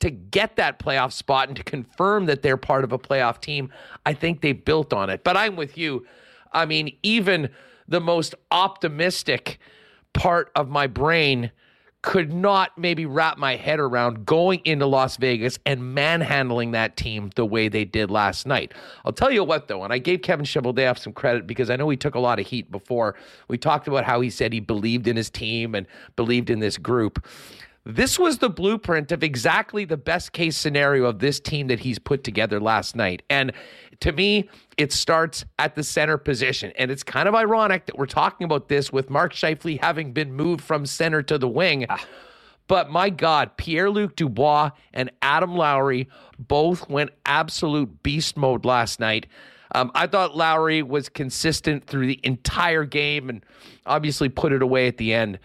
[0.00, 3.72] to get that playoff spot and to confirm that they're part of a playoff team,
[4.04, 5.24] I think they built on it.
[5.24, 6.04] But I'm with you.
[6.52, 7.48] I mean, even
[7.88, 9.58] the most optimistic
[10.12, 11.50] part of my brain
[12.04, 17.30] could not maybe wrap my head around going into Las Vegas and manhandling that team
[17.34, 18.74] the way they did last night.
[19.06, 21.88] I'll tell you what, though, and I gave Kevin Cheveldayoff some credit because I know
[21.88, 23.16] he took a lot of heat before.
[23.48, 26.76] We talked about how he said he believed in his team and believed in this
[26.76, 27.26] group.
[27.86, 31.98] This was the blueprint of exactly the best case scenario of this team that he's
[31.98, 33.22] put together last night.
[33.28, 33.52] And
[34.00, 36.72] to me, it starts at the center position.
[36.78, 40.32] And it's kind of ironic that we're talking about this with Mark Scheifele having been
[40.32, 41.84] moved from center to the wing.
[41.88, 42.04] Ah.
[42.66, 48.98] But my God, Pierre Luc Dubois and Adam Lowry both went absolute beast mode last
[48.98, 49.26] night.
[49.74, 53.44] Um, I thought Lowry was consistent through the entire game and
[53.84, 55.38] obviously put it away at the end.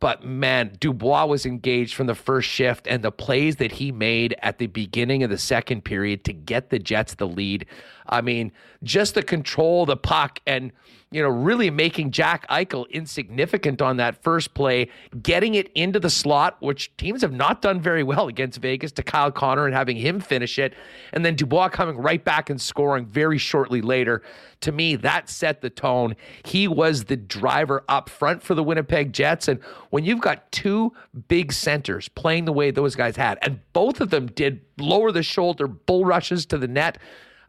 [0.00, 4.34] But man, Dubois was engaged from the first shift, and the plays that he made
[4.42, 7.66] at the beginning of the second period to get the Jets the lead.
[8.08, 10.72] I mean, just the control the puck and
[11.10, 14.90] you know, really making Jack Eichel insignificant on that first play,
[15.22, 19.02] getting it into the slot, which teams have not done very well against Vegas, to
[19.02, 20.74] Kyle Connor and having him finish it.
[21.14, 24.22] And then Dubois coming right back and scoring very shortly later.
[24.62, 26.14] To me, that set the tone.
[26.44, 29.48] He was the driver up front for the Winnipeg Jets.
[29.48, 30.92] And when you've got two
[31.28, 35.22] big centers playing the way those guys had, and both of them did lower the
[35.22, 36.98] shoulder bull rushes to the net.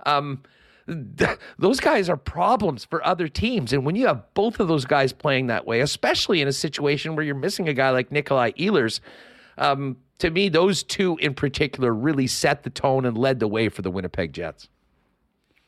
[0.05, 0.43] Um,
[1.57, 3.73] those guys are problems for other teams.
[3.73, 7.15] And when you have both of those guys playing that way, especially in a situation
[7.15, 8.99] where you're missing a guy like Nikolai Ehlers,
[9.57, 13.69] um, to me, those two in particular really set the tone and led the way
[13.69, 14.67] for the Winnipeg Jets.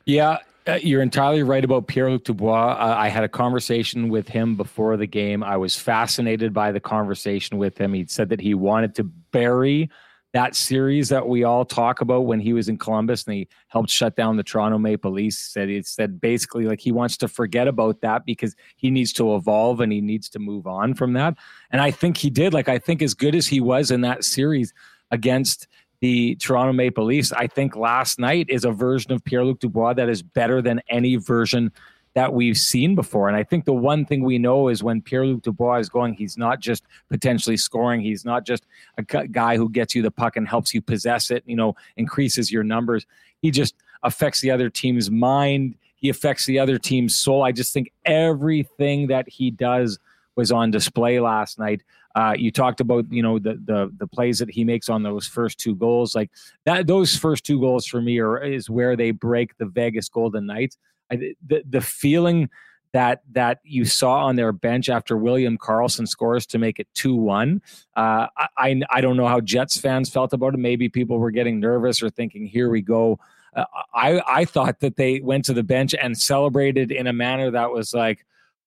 [0.04, 2.72] Yeah, uh, you're entirely right about Pierre Luc Dubois.
[2.72, 5.42] Uh, I had a conversation with him before the game.
[5.42, 7.92] I was fascinated by the conversation with him.
[7.92, 9.90] He said that he wanted to bury
[10.32, 13.90] that series that we all talk about when he was in Columbus and he helped
[13.90, 17.68] shut down the Toronto Maple Leafs said he said basically like he wants to forget
[17.68, 21.36] about that because he needs to evolve and he needs to move on from that.
[21.70, 22.54] And I think he did.
[22.54, 24.72] Like I think as good as he was in that series
[25.10, 25.68] against
[26.00, 29.94] the Toronto Maple Leafs, I think last night is a version of Pierre Luc Dubois
[29.94, 31.70] that is better than any version
[32.14, 33.28] that we've seen before.
[33.28, 36.14] And I think the one thing we know is when Pierre Luc Dubois is going,
[36.14, 38.66] he's not just potentially scoring, he's not just
[38.98, 42.52] a guy who gets you the puck and helps you possess it, you know, increases
[42.52, 43.06] your numbers.
[43.40, 47.44] He just affects the other team's mind, he affects the other team's soul.
[47.44, 49.98] I just think everything that he does
[50.34, 51.82] was on display last night.
[52.14, 55.26] Uh, you talked about you know the the the plays that he makes on those
[55.26, 56.30] first two goals, like
[56.64, 56.86] that.
[56.86, 60.76] Those first two goals for me are is where they break the Vegas Golden Knights.
[61.12, 62.48] I, the the feeling
[62.92, 67.14] that that you saw on their bench after William Karlsson scores to make it two
[67.14, 67.62] one.
[67.96, 70.58] Uh, I I don't know how Jets fans felt about it.
[70.58, 73.18] Maybe people were getting nervous or thinking, "Here we go."
[73.54, 77.50] Uh, I I thought that they went to the bench and celebrated in a manner
[77.50, 78.26] that was like,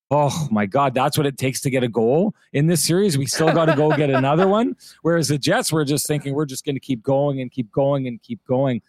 [0.10, 3.18] "Oh my God, that's what it takes to get a goal in this series.
[3.18, 6.46] We still got to go get another one." Whereas the Jets were just thinking, "We're
[6.46, 8.82] just going to keep going and keep going and keep going."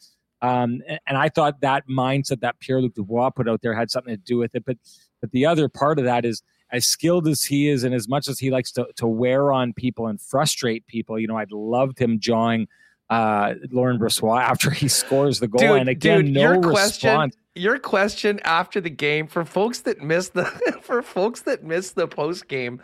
[0.43, 4.15] Um, and I thought that mindset that Pierre Luc Dubois put out there had something
[4.15, 4.65] to do with it.
[4.65, 4.77] But
[5.21, 8.29] but the other part of that is as skilled as he is, and as much
[8.29, 11.99] as he likes to to wear on people and frustrate people, you know, I'd loved
[11.99, 12.69] him jawing
[13.09, 15.61] uh, Laurent Brossoit after he scores the goal.
[15.61, 17.33] Dude, and again, dude, no your question.
[17.55, 20.45] Your question after the game for folks that missed the
[20.83, 22.83] for folks that missed the post game.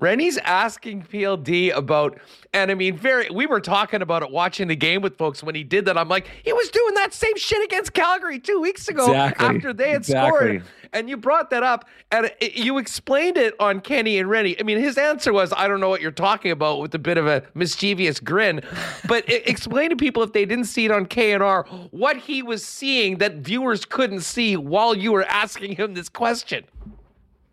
[0.00, 2.18] Rennie's asking PLD about,
[2.52, 3.30] and I mean, very.
[3.30, 5.96] We were talking about it watching the game with folks when he did that.
[5.96, 9.46] I'm like, he was doing that same shit against Calgary two weeks ago Exactly.
[9.46, 10.58] after they had Exactly.
[10.58, 14.58] scored, and you brought that up, and it, you explained it on Kenny and Rennie.
[14.58, 17.16] I mean, his answer was, "I don't know what you're talking about," with a bit
[17.16, 18.62] of a mischievous grin.
[19.06, 22.64] But i- explain to people if they didn't see it on KNR what he was
[22.64, 26.64] seeing that viewers couldn't see while you were asking him this question.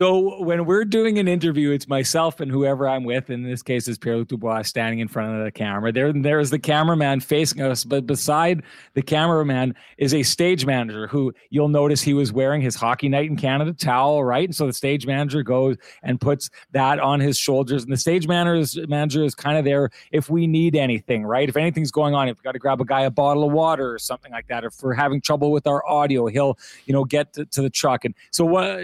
[0.02, 3.30] So when we're doing an interview, it's myself and whoever I'm with.
[3.30, 5.92] In this case, is Pierre Luc Dubois standing in front of the camera.
[5.92, 8.64] There, there's the cameraman facing us, but beside
[8.96, 13.30] the cameraman is a stage manager who you'll notice he was wearing his Hockey Night
[13.30, 14.46] in Canada towel, right?
[14.46, 18.28] And so the stage manager goes and puts that on his shoulders, and the stage
[18.28, 21.48] manager manager is kind of there if we need anything, right?
[21.48, 23.94] If anything's going on, if we got to grab a guy a bottle of water
[23.94, 27.06] or something like that, or if we're having trouble with our audio, he'll you know
[27.06, 28.80] get to, to the truck and so what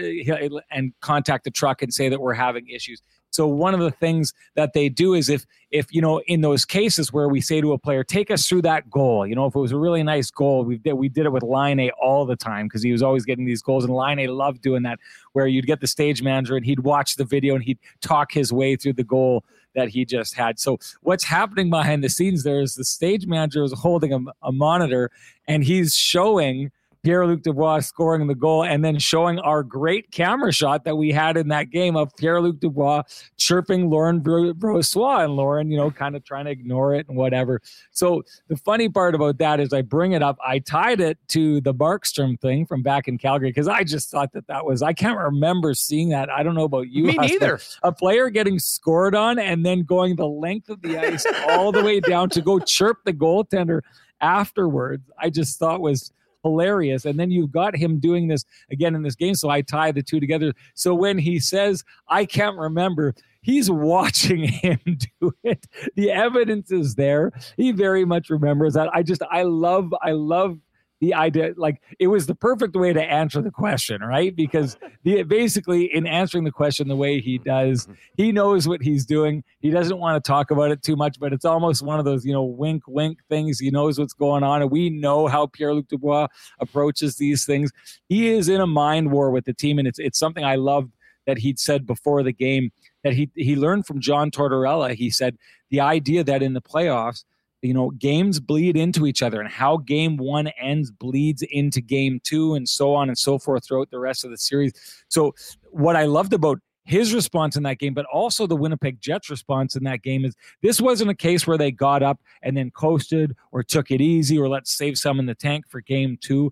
[0.70, 3.00] and contact the truck and say that we're having issues
[3.30, 6.64] so one of the things that they do is if if you know in those
[6.64, 9.54] cases where we say to a player take us through that goal you know if
[9.54, 12.36] it was a really nice goal we did we did it with Laine all the
[12.36, 14.98] time because he was always getting these goals and Laine loved doing that
[15.32, 18.52] where you'd get the stage manager and he'd watch the video and he'd talk his
[18.52, 19.44] way through the goal
[19.74, 20.58] that he just had.
[20.58, 24.52] So what's happening behind the scenes there is the stage manager is holding a, a
[24.52, 25.10] monitor
[25.46, 26.70] and he's showing
[27.02, 31.36] Pierre-Luc Dubois scoring the goal and then showing our great camera shot that we had
[31.36, 33.02] in that game of Pierre-Luc Dubois
[33.36, 37.16] chirping Laurent Bro- Brossoit and Laurent, you know, kind of trying to ignore it and
[37.16, 37.60] whatever.
[37.90, 40.38] So the funny part about that is I bring it up.
[40.44, 44.32] I tied it to the Markstrom thing from back in Calgary because I just thought
[44.32, 46.30] that that was, I can't remember seeing that.
[46.30, 47.04] I don't know about you.
[47.04, 47.60] Me Hustler neither.
[47.82, 51.82] a player getting scored on and then going the length of the ice all the
[51.82, 53.80] way down to go chirp the goaltender
[54.20, 56.12] afterwards, I just thought was
[56.42, 57.04] hilarious.
[57.04, 59.34] And then you've got him doing this again in this game.
[59.34, 60.52] So I tie the two together.
[60.74, 64.78] So when he says, I can't remember, he's watching him
[65.20, 65.66] do it.
[65.96, 67.32] The evidence is there.
[67.56, 68.88] He very much remembers that.
[68.92, 70.58] I just, I love, I love
[71.00, 74.34] the idea like it was the perfect way to answer the question right?
[74.34, 77.94] Because the, basically in answering the question the way he does mm-hmm.
[78.16, 79.44] he knows what he's doing.
[79.60, 82.24] He doesn't want to talk about it too much but it's almost one of those
[82.24, 83.58] you know wink wink things.
[83.58, 86.28] He knows what's going on and we know how pierre-luc dubois
[86.58, 87.70] approaches these things.
[88.08, 90.92] He is in a mind war with the team and it's it's something i loved
[91.26, 92.70] that he'd said before the game
[93.04, 94.94] that he he learned from john tortorella.
[94.94, 95.36] He said
[95.70, 97.24] the idea that in the playoffs
[97.62, 102.20] you know games bleed into each other and how game one ends bleeds into game
[102.22, 104.72] two and so on and so forth throughout the rest of the series.
[105.08, 105.34] So
[105.70, 109.76] what i loved about his response in that game but also the winnipeg jets response
[109.76, 113.36] in that game is this wasn't a case where they got up and then coasted
[113.52, 116.50] or took it easy or let's save some in the tank for game two.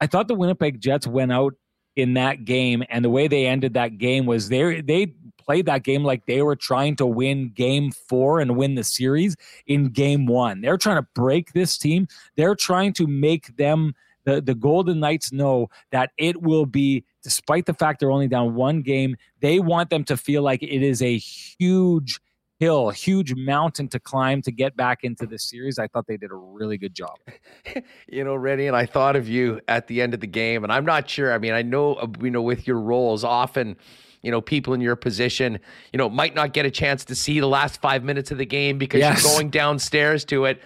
[0.00, 1.54] I thought the winnipeg jets went out
[1.96, 5.82] in that game and the way they ended that game was they they played that
[5.82, 9.36] game like they were trying to win game 4 and win the series
[9.66, 12.06] in game 1 they're trying to break this team.
[12.36, 13.94] They're trying to make them
[14.24, 18.54] the, the golden knights know that it will be despite the fact they're only down
[18.54, 22.20] one game they want them to feel like it is a huge
[22.58, 26.16] hill a huge mountain to climb to get back into the series i thought they
[26.16, 27.16] did a really good job
[28.08, 30.72] you know, Rennie, and I thought of you at the end of the game, and
[30.72, 31.32] I'm not sure.
[31.32, 33.76] I mean, I know, uh, you know, with your roles, often,
[34.22, 35.58] you know, people in your position,
[35.92, 38.46] you know, might not get a chance to see the last five minutes of the
[38.46, 39.22] game because Yes.
[39.22, 40.60] you're going downstairs to it.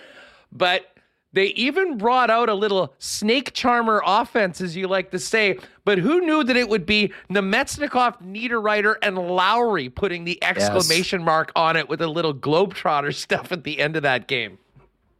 [0.52, 0.89] But
[1.32, 5.58] they even brought out a little snake charmer offense, as you like to say.
[5.84, 11.52] But who knew that it would be Namestnikov, Niederreiter, and Lowry putting the exclamation mark
[11.54, 14.58] on it with a little globetrotter stuff at the end of that game?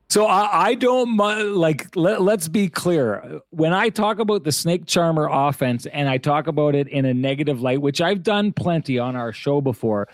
[0.08, 1.94] So I, I don't like.
[1.94, 3.40] Let, let's be clear.
[3.50, 7.14] When I talk about the snake charmer offense, and I talk about it in a
[7.14, 10.08] negative light, which I've done plenty on our show before.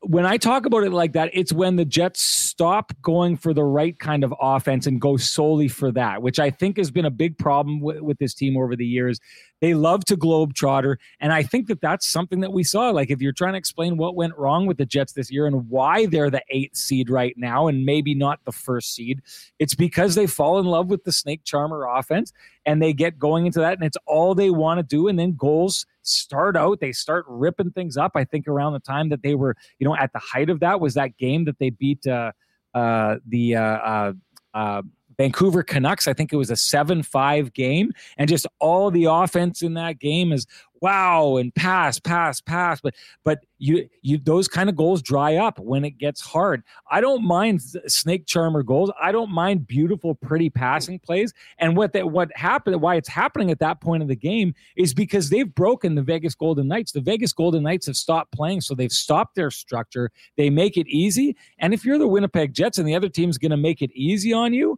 [0.00, 3.64] When I talk about it like that, it's when the Jets stop going for the
[3.64, 7.10] right kind of offense and go solely for that, which I think has been a
[7.10, 9.18] big problem with, with this team over the years.
[9.62, 12.90] They love to globetrotter, and I think that that's something that we saw.
[12.90, 15.70] Like if you're trying to explain what went wrong with the Jets this year and
[15.70, 19.22] why they're the eighth seed right now and maybe not the first seed,
[19.60, 22.32] it's because they fall in love with the snake charmer offense
[22.66, 25.06] and they get going into that, and it's all they want to do.
[25.06, 28.12] And then goals start out, they start ripping things up.
[28.16, 30.80] I think around the time that they were, you know, at the height of that
[30.80, 32.32] was that game that they beat uh,
[32.74, 33.54] uh, the.
[33.54, 34.12] Uh, uh,
[34.54, 34.82] uh,
[35.16, 36.08] Vancouver Canucks.
[36.08, 37.92] I think it was a 7 5 game.
[38.16, 40.46] And just all the offense in that game is
[40.82, 42.92] wow and pass pass pass but
[43.24, 46.60] but you you those kind of goals dry up when it gets hard
[46.90, 51.92] i don't mind snake charmer goals i don't mind beautiful pretty passing plays and what
[51.92, 55.54] that what happened why it's happening at that point of the game is because they've
[55.54, 59.36] broken the vegas golden knights the vegas golden knights have stopped playing so they've stopped
[59.36, 63.08] their structure they make it easy and if you're the winnipeg jets and the other
[63.08, 64.76] team's going to make it easy on you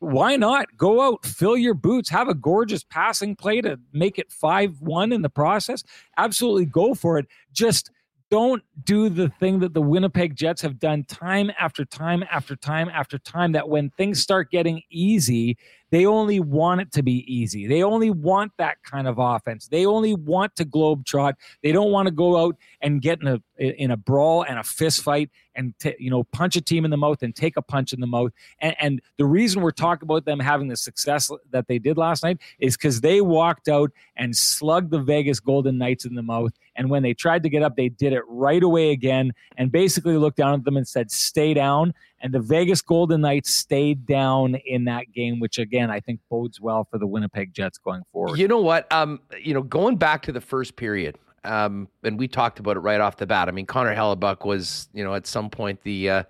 [0.00, 4.32] why not go out, fill your boots, have a gorgeous passing play to make it
[4.32, 5.84] 5 1 in the process?
[6.16, 7.26] Absolutely go for it.
[7.52, 7.90] Just
[8.30, 12.88] don't do the thing that the Winnipeg Jets have done time after time after time
[12.88, 15.58] after time that when things start getting easy,
[15.90, 17.66] they only want it to be easy.
[17.66, 19.68] They only want that kind of offense.
[19.68, 21.36] They only want to globe trot.
[21.62, 24.62] They don't want to go out and get in a in a brawl and a
[24.62, 27.62] fist fight and t- you know punch a team in the mouth and take a
[27.62, 28.32] punch in the mouth.
[28.60, 32.22] And, and the reason we're talking about them having the success that they did last
[32.22, 36.52] night is because they walked out and slugged the Vegas Golden Knights in the mouth.
[36.76, 40.16] And when they tried to get up, they did it right away again and basically
[40.16, 41.92] looked down at them and said, "Stay down."
[42.22, 46.60] And the Vegas Golden Knights stayed down in that game, which again I think bodes
[46.60, 48.38] well for the Winnipeg Jets going forward.
[48.38, 48.90] You know what?
[48.92, 52.80] Um, you know, going back to the first period, um, and we talked about it
[52.80, 53.48] right off the bat.
[53.48, 56.22] I mean, Connor Hellebuyck was, you know, at some point the uh,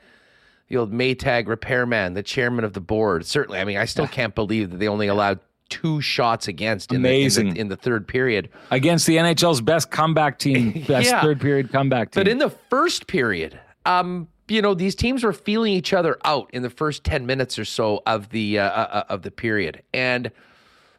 [0.69, 3.27] the old Maytag repairman, the chairman of the board.
[3.27, 6.99] Certainly, I mean, I still can't believe that they only allowed two shots against in,
[6.99, 7.45] Amazing.
[7.47, 11.21] The, in, the, in the third period against the NHL's best comeback team, best Yeah.
[11.23, 12.21] third period comeback team.
[12.21, 16.51] But in the first period, um, you know, these teams were feeling each other out
[16.53, 20.31] in the first ten minutes or so of the uh, uh, of the period, and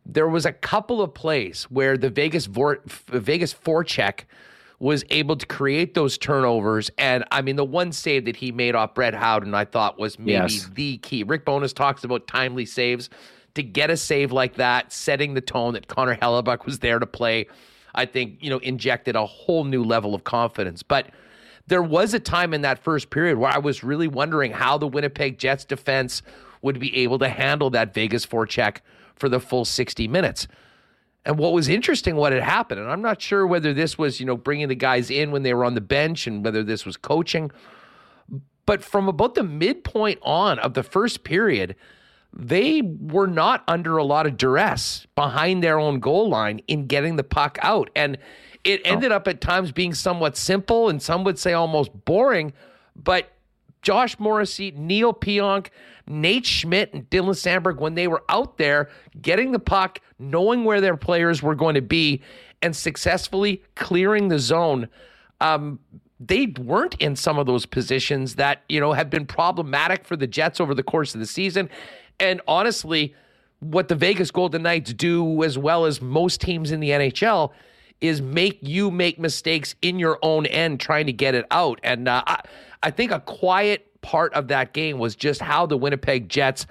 [0.06, 4.22] there was a couple of plays where the Vegas vor- Vegas forecheck
[4.80, 6.90] was able to create those turnovers.
[6.98, 10.18] And I mean, the one save that he made off Brett Howden, I thought was
[10.18, 10.70] maybe Yes.
[10.74, 11.22] the key.
[11.22, 13.10] Rick Bowness talks about timely saves.
[13.56, 17.06] To get a save like that, setting the tone that Connor Hellebuyck was there to
[17.06, 17.46] play,
[17.94, 20.82] I think, you know, injected a whole new level of confidence.
[20.82, 21.08] But
[21.68, 24.88] there was a time in that first period where I was really wondering how the
[24.88, 26.22] Winnipeg Jets defense
[26.62, 28.78] would be able to handle that Vegas forecheck
[29.16, 30.48] for the full 60 minutes.
[31.26, 34.26] And what was interesting, what had happened, and I'm not sure whether this was, you
[34.26, 36.98] know, bringing the guys in when they were on the bench and whether this was
[36.98, 37.52] coaching,
[38.66, 41.76] but from about the midpoint on of the first period,
[42.34, 47.18] they were not under a lot of duress behind their own goal line in getting
[47.18, 47.90] the puck out.
[47.96, 48.18] And
[48.64, 52.54] it ended up at times being somewhat simple and some would say almost boring,
[52.96, 53.32] but
[53.82, 55.68] Josh Morrissey, Neal Pionk,
[56.08, 58.90] Nate Schmidt, and Dylan Samberg, when they were out there
[59.22, 62.22] getting the puck, knowing where their players were going to be,
[62.62, 64.88] and successfully clearing the zone,
[65.40, 65.80] um,
[66.20, 70.28] they weren't in some of those positions that, you know, have been problematic for the
[70.28, 71.68] Jets over the course of the season.
[72.20, 73.16] And honestly,
[73.60, 77.52] what the Vegas Golden Knights do as well as most teams in the NHL
[78.02, 81.80] is make you make mistakes in your own end trying to get it out.
[81.84, 82.42] And uh, I,
[82.84, 86.66] I think a quiet part of that game was just how the Winnipeg Jets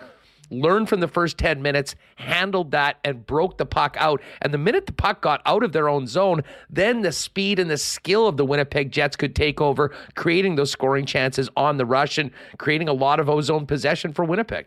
[0.50, 4.20] learned from the first 10 minutes, handled that, and broke the puck out.
[4.42, 7.70] And the minute the puck got out of their own zone, then the speed and
[7.70, 11.86] the skill of the Winnipeg Jets could take over, creating those scoring chances on the
[11.86, 14.66] rush and creating a lot of ozone possession for Winnipeg.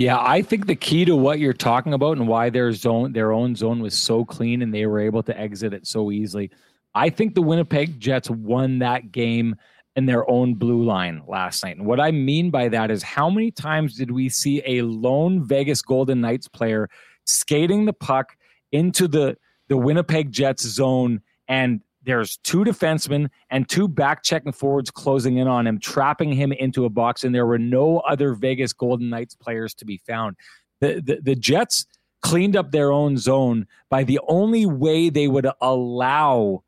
[0.00, 3.32] Yeah, I think the key to what you're talking about and why their zone, their
[3.32, 6.50] own zone was so clean and they were able to exit it so easily.
[6.94, 9.56] I think the Winnipeg Jets won that game
[9.96, 11.76] in their own blue line last night.
[11.76, 15.44] And what I mean by that is how many times did we see a lone
[15.44, 16.88] Vegas Golden Knights player
[17.26, 18.38] skating the puck
[18.72, 19.36] into the
[19.68, 25.48] the Winnipeg Jets zone and there's two defensemen and two back checking forwards closing in
[25.48, 29.34] on him, trapping him into a box, and there were no other Vegas Golden Knights
[29.34, 30.36] players to be found.
[30.80, 31.86] The, the, the Jets
[32.22, 36.62] cleaned up their own zone by the only way they would allow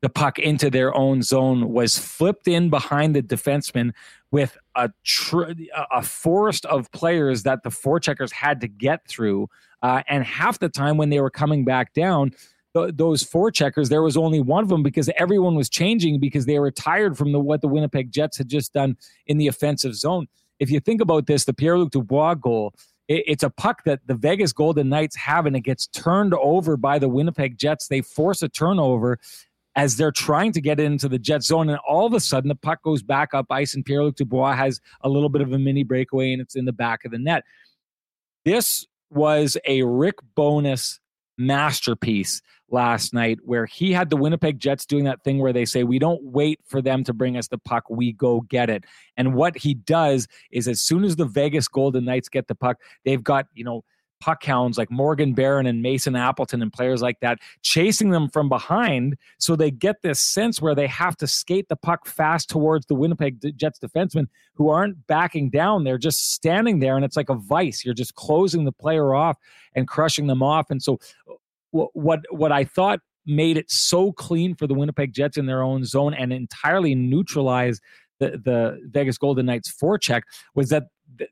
[0.00, 3.92] the puck into their own zone was flipped in behind the defenseman
[4.30, 5.52] with a tr-
[5.90, 9.48] a forest of players that the forecheckers had to get through.
[9.82, 12.32] Uh, and half the time when they were coming back down,
[12.74, 13.88] th- those checkers.
[13.88, 17.32] there was only one of them because everyone was changing because they were tired from
[17.32, 18.96] the what the Winnipeg Jets had just done
[19.26, 20.26] in the offensive zone.
[20.58, 22.74] If you think about this, the Pierre Luc Dubois goal,
[23.06, 26.76] it, it's a puck that the Vegas Golden Knights have, and it gets turned over
[26.76, 27.88] by the Winnipeg Jets.
[27.88, 29.18] They force a turnover
[29.76, 31.68] as they're trying to get into the jet zone.
[31.68, 34.54] And all of a sudden, the puck goes back up ice, and Pierre Luc Dubois
[34.54, 37.18] has a little bit of a mini breakaway, and it's in the back of the
[37.18, 37.44] net.
[38.44, 40.98] This was a Rick Bowness
[41.38, 45.84] masterpiece last night where he had the Winnipeg Jets doing that thing where they say,
[45.84, 48.84] We don't wait for them to bring us the puck, we go get it.
[49.16, 52.78] And what he does is, as soon as the Vegas Golden Knights get the puck,
[53.04, 53.84] they've got, you know,
[54.20, 58.48] puck hounds like Morgan Barron and Mason Appleton and players like that, chasing them from
[58.48, 59.16] behind.
[59.38, 62.94] So they get this sense where they have to skate the puck fast towards the
[62.94, 65.84] Winnipeg Jets defensemen who aren't backing down.
[65.84, 67.84] They're just standing there, and it's like a vice.
[67.84, 69.38] You're just closing the player off
[69.74, 70.70] and crushing them off.
[70.70, 70.98] And so,
[71.70, 75.84] what what I thought made it so clean for the Winnipeg Jets in their own
[75.84, 77.82] zone and entirely neutralized
[78.18, 80.22] the, the Vegas Golden Knights forecheck
[80.54, 80.84] was that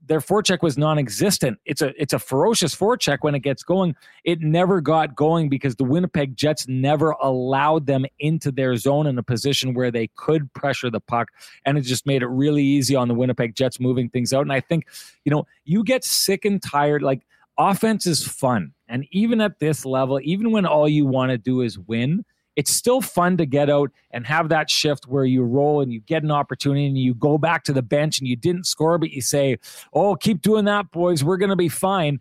[0.06, 1.58] their forecheck was non-existent.
[1.64, 3.94] It's a it's a ferocious forecheck when it gets going.
[4.24, 9.18] It never got going because the Winnipeg Jets never allowed them into their zone in
[9.18, 11.28] a position where they could pressure the puck,
[11.64, 14.42] and it just made it really easy on the Winnipeg Jets moving things out.
[14.42, 14.86] And I think,
[15.24, 17.02] you know, you get sick and tired.
[17.02, 17.22] Like
[17.58, 21.60] offense is fun, and even at this level, even when all you want to do
[21.60, 22.24] is win
[22.56, 26.00] it's still fun to get out and have that shift where you roll and you
[26.00, 29.10] get an opportunity and you go back to the bench and you didn't score, but
[29.10, 29.58] you say,
[29.92, 31.22] Oh, keep doing that, boys.
[31.22, 32.20] We're going to be fine.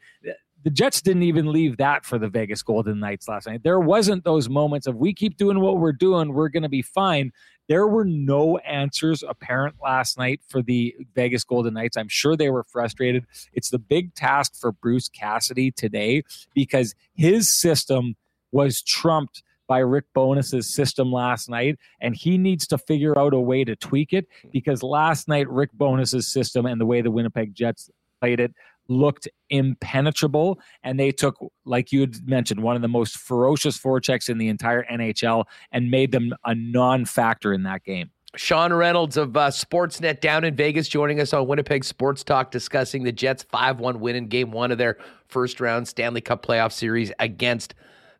[0.63, 3.61] The Jets didn't even leave that for the Vegas Golden Knights last night.
[3.63, 6.81] There wasn't those moments of we keep doing what we're doing, we're going to be
[6.81, 7.31] fine.
[7.67, 11.97] There were no answers apparent last night for the Vegas Golden Knights.
[11.97, 13.25] I'm sure they were frustrated.
[13.53, 16.23] It's the big task for Bruce Cassidy today
[16.53, 18.15] because his system
[18.51, 23.39] was trumped by Rick Bowness's system last night, and he needs to figure out a
[23.39, 27.53] way to tweak it because last night Rick Bowness's system and the way the Winnipeg
[27.53, 27.89] Jets
[28.19, 28.53] played it
[28.87, 34.29] looked impenetrable and they took like you had mentioned one of the most ferocious forechecks
[34.29, 38.11] in the entire NHL and made them a non-factor in that game.
[38.35, 43.03] Sean Reynolds of uh, Sportsnet down in Vegas joining us on Winnipeg Sports Talk discussing
[43.03, 44.97] the Jets 5-1 win in game 1 of their
[45.27, 47.75] first round Stanley Cup playoff series against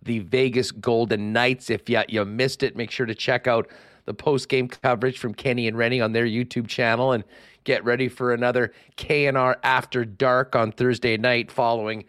[0.06, 1.70] the Vegas Golden Knights.
[1.70, 3.68] If you, you missed it, make sure to check out
[4.06, 7.24] the post game coverage from Kenny and Rennie on their YouTube channel and
[7.64, 12.06] get ready for another KNR After Dark on Thursday night following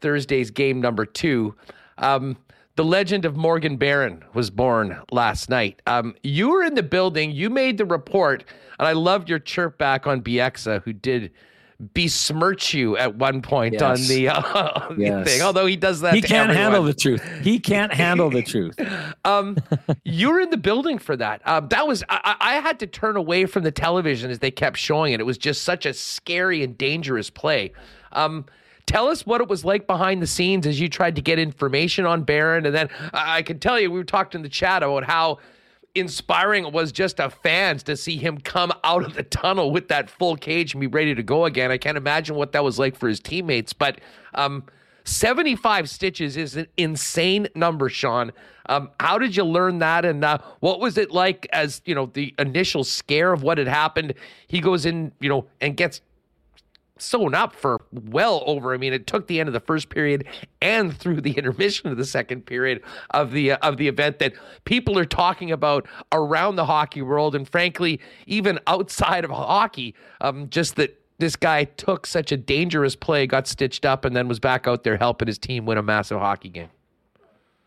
[0.00, 1.54] Thursday's game number two.
[1.96, 2.36] Um,
[2.76, 5.82] the legend of Morgan Barron was born last night.
[5.86, 7.32] Um, you were in the building.
[7.32, 8.44] You made the report,
[8.78, 11.32] and I loved your chirp back on Bieksa, who did
[11.80, 13.82] besmirch you at one point yes.
[13.82, 15.26] on the, uh, yes.
[15.26, 15.42] thing.
[15.42, 16.56] Although he does that, he can't everyone.
[16.56, 17.22] handle the truth.
[17.42, 18.76] He can't handle the truth.
[19.24, 19.56] um,
[20.04, 21.40] you were in the building for that.
[21.46, 24.76] Um, that was I, I, had to turn away from the television as they kept
[24.76, 25.20] showing it.
[25.20, 27.72] It was just such a scary and dangerous play.
[28.12, 28.46] Um,
[28.86, 32.06] tell us what it was like behind the scenes as you tried to get information
[32.06, 34.82] on Barron, and then I, I can tell you we were talking in the chat
[34.82, 35.38] about how
[35.94, 40.10] inspiring was just to fans to see him come out of the tunnel with that
[40.10, 41.70] full cage and be ready to go again.
[41.70, 44.00] I can't imagine what that was like for his teammates, but
[44.34, 44.64] um,
[45.04, 48.32] 75 stitches is an insane number, Sean.
[48.66, 52.10] Um, how did you learn that, and uh, what was it like as you know
[52.12, 54.12] the initial scare of what had happened?
[54.46, 56.02] He goes in, you know, and gets
[56.98, 58.74] sewn up for well over.
[58.74, 60.24] I mean, it took the end of the first period
[60.60, 64.32] and through the intermission of the second period of the uh, of the event that
[64.64, 69.94] people are talking about around the hockey world, and frankly, even outside of hockey.
[70.20, 74.28] Um, just that this guy took such a dangerous play, got stitched up, and then
[74.28, 76.70] was back out there helping his team win a massive hockey game.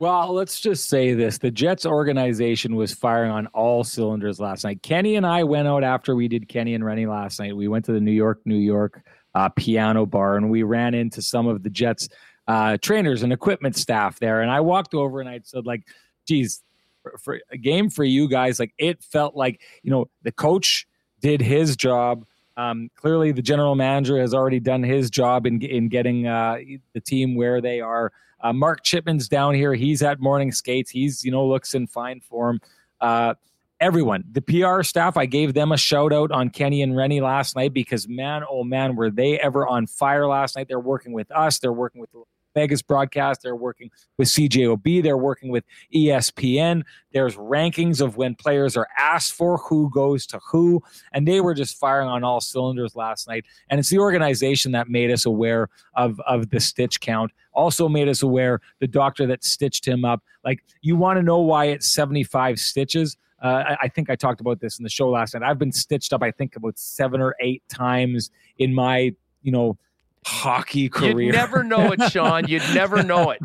[0.02, 1.38] Well, let's just say this.
[1.38, 4.82] The Jets organization was firing on all cylinders last night.
[4.82, 7.56] Kenny and I went out after we did Kenny and Rennie last night.
[7.56, 9.04] We went to the New York, New York
[9.36, 12.10] uh, piano bar, and we ran into some of the Jets
[12.48, 14.42] uh, trainers and equipment staff there.
[14.42, 15.84] And I walked over and I said, like,
[16.28, 16.62] geez,
[17.02, 20.88] for, for a game for you guys, like it felt like you know the coach
[21.20, 22.26] did his job.
[22.58, 26.58] Um, clearly, the general manager has already done his job in in getting uh,
[26.94, 28.12] the team where they are.
[28.44, 29.74] Uh, Mark Chipman's down here.
[29.74, 30.92] He's at morning skates.
[30.92, 32.60] He's you know looks in fine form.
[33.00, 33.36] Uh,
[33.82, 37.56] everyone, the PR staff, I gave them a shout out on Kenny and Rennie last
[37.56, 40.68] night because man, oh man, were they ever on fire last night?
[40.70, 41.60] They're working with us.
[41.60, 42.12] They're working with
[42.54, 43.42] Vegas broadcast.
[43.42, 45.02] They're working with CJOB.
[45.02, 45.64] They're working with
[45.96, 46.84] ESPN.
[47.14, 50.82] There's rankings of when players are asked for who goes to who.
[51.14, 53.46] And they were just firing on all cylinders last night.
[53.70, 57.32] And it's the organization that made us aware of, of the stitch count.
[57.54, 60.22] Also made us aware the doctor that stitched him up.
[60.44, 63.18] Like, you want to know why it's 75 stitches?
[63.42, 65.44] Uh, I, I, think I talked about this in the show last night.
[65.44, 69.78] I've been stitched up, I think, about seven or eight times in my, you know,
[70.26, 71.20] hockey career.
[71.22, 72.48] You'd never know it, Sean.
[72.48, 73.42] You'd never know it.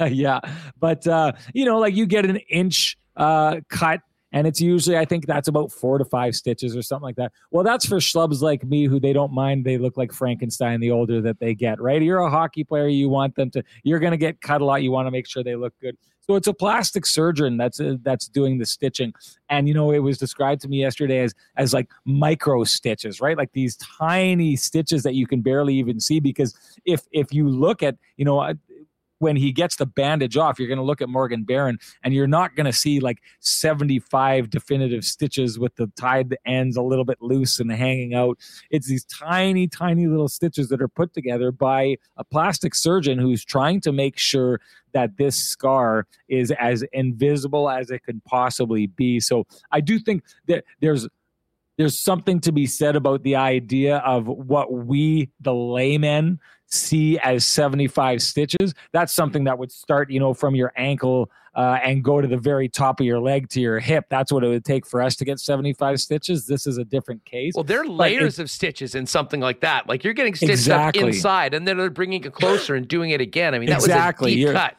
[0.12, 0.40] yeah,
[0.78, 4.00] but uh, you know, like you get an inch uh, cut
[4.32, 7.32] and it's usually I think that's about four to five stitches or something like that.
[7.50, 10.90] Well, that's for schlubs like me who they don't mind they look like Frankenstein the
[10.90, 11.80] older that they get.
[11.80, 12.02] Right?
[12.02, 13.62] You're a hockey player, you want them to.
[13.84, 14.82] You're going to get cut a lot.
[14.82, 15.96] You want to make sure they look good.
[16.28, 19.14] So it's a plastic surgeon that's uh, that's doing the stitching,
[19.48, 23.36] and you know it was described to me yesterday as as like micro stitches, right?
[23.36, 26.54] Like these tiny stitches that you can barely even see because
[26.84, 28.40] if if you look at you know
[29.18, 32.26] when he gets the bandage off, you're going to look at Morgan Barron and you're
[32.26, 37.18] not going to see like 75 definitive stitches with the tied ends a little bit
[37.20, 38.38] loose and hanging out.
[38.70, 43.44] It's these tiny, tiny little stitches that are put together by a plastic surgeon who's
[43.44, 44.60] trying to make sure
[44.92, 49.20] that this scar is as invisible as it can possibly be.
[49.20, 51.08] So I do think that there's
[51.76, 56.40] there's something to be said about the idea of what we the laymen
[56.70, 61.80] see as 75 stitches that's something that would start you know from your ankle uh,
[61.82, 64.06] and go to the very top of your leg to your hip.
[64.08, 66.46] That's what it would take for us to get 75 stitches.
[66.46, 69.88] This is a different case well there are layers of stitches in something like that.
[69.88, 71.02] Like you're getting stitched exactly.
[71.02, 73.54] up inside and then they're bringing it closer and doing it again.
[73.54, 74.26] I mean that exactly.
[74.26, 74.76] was a deep you're, cut.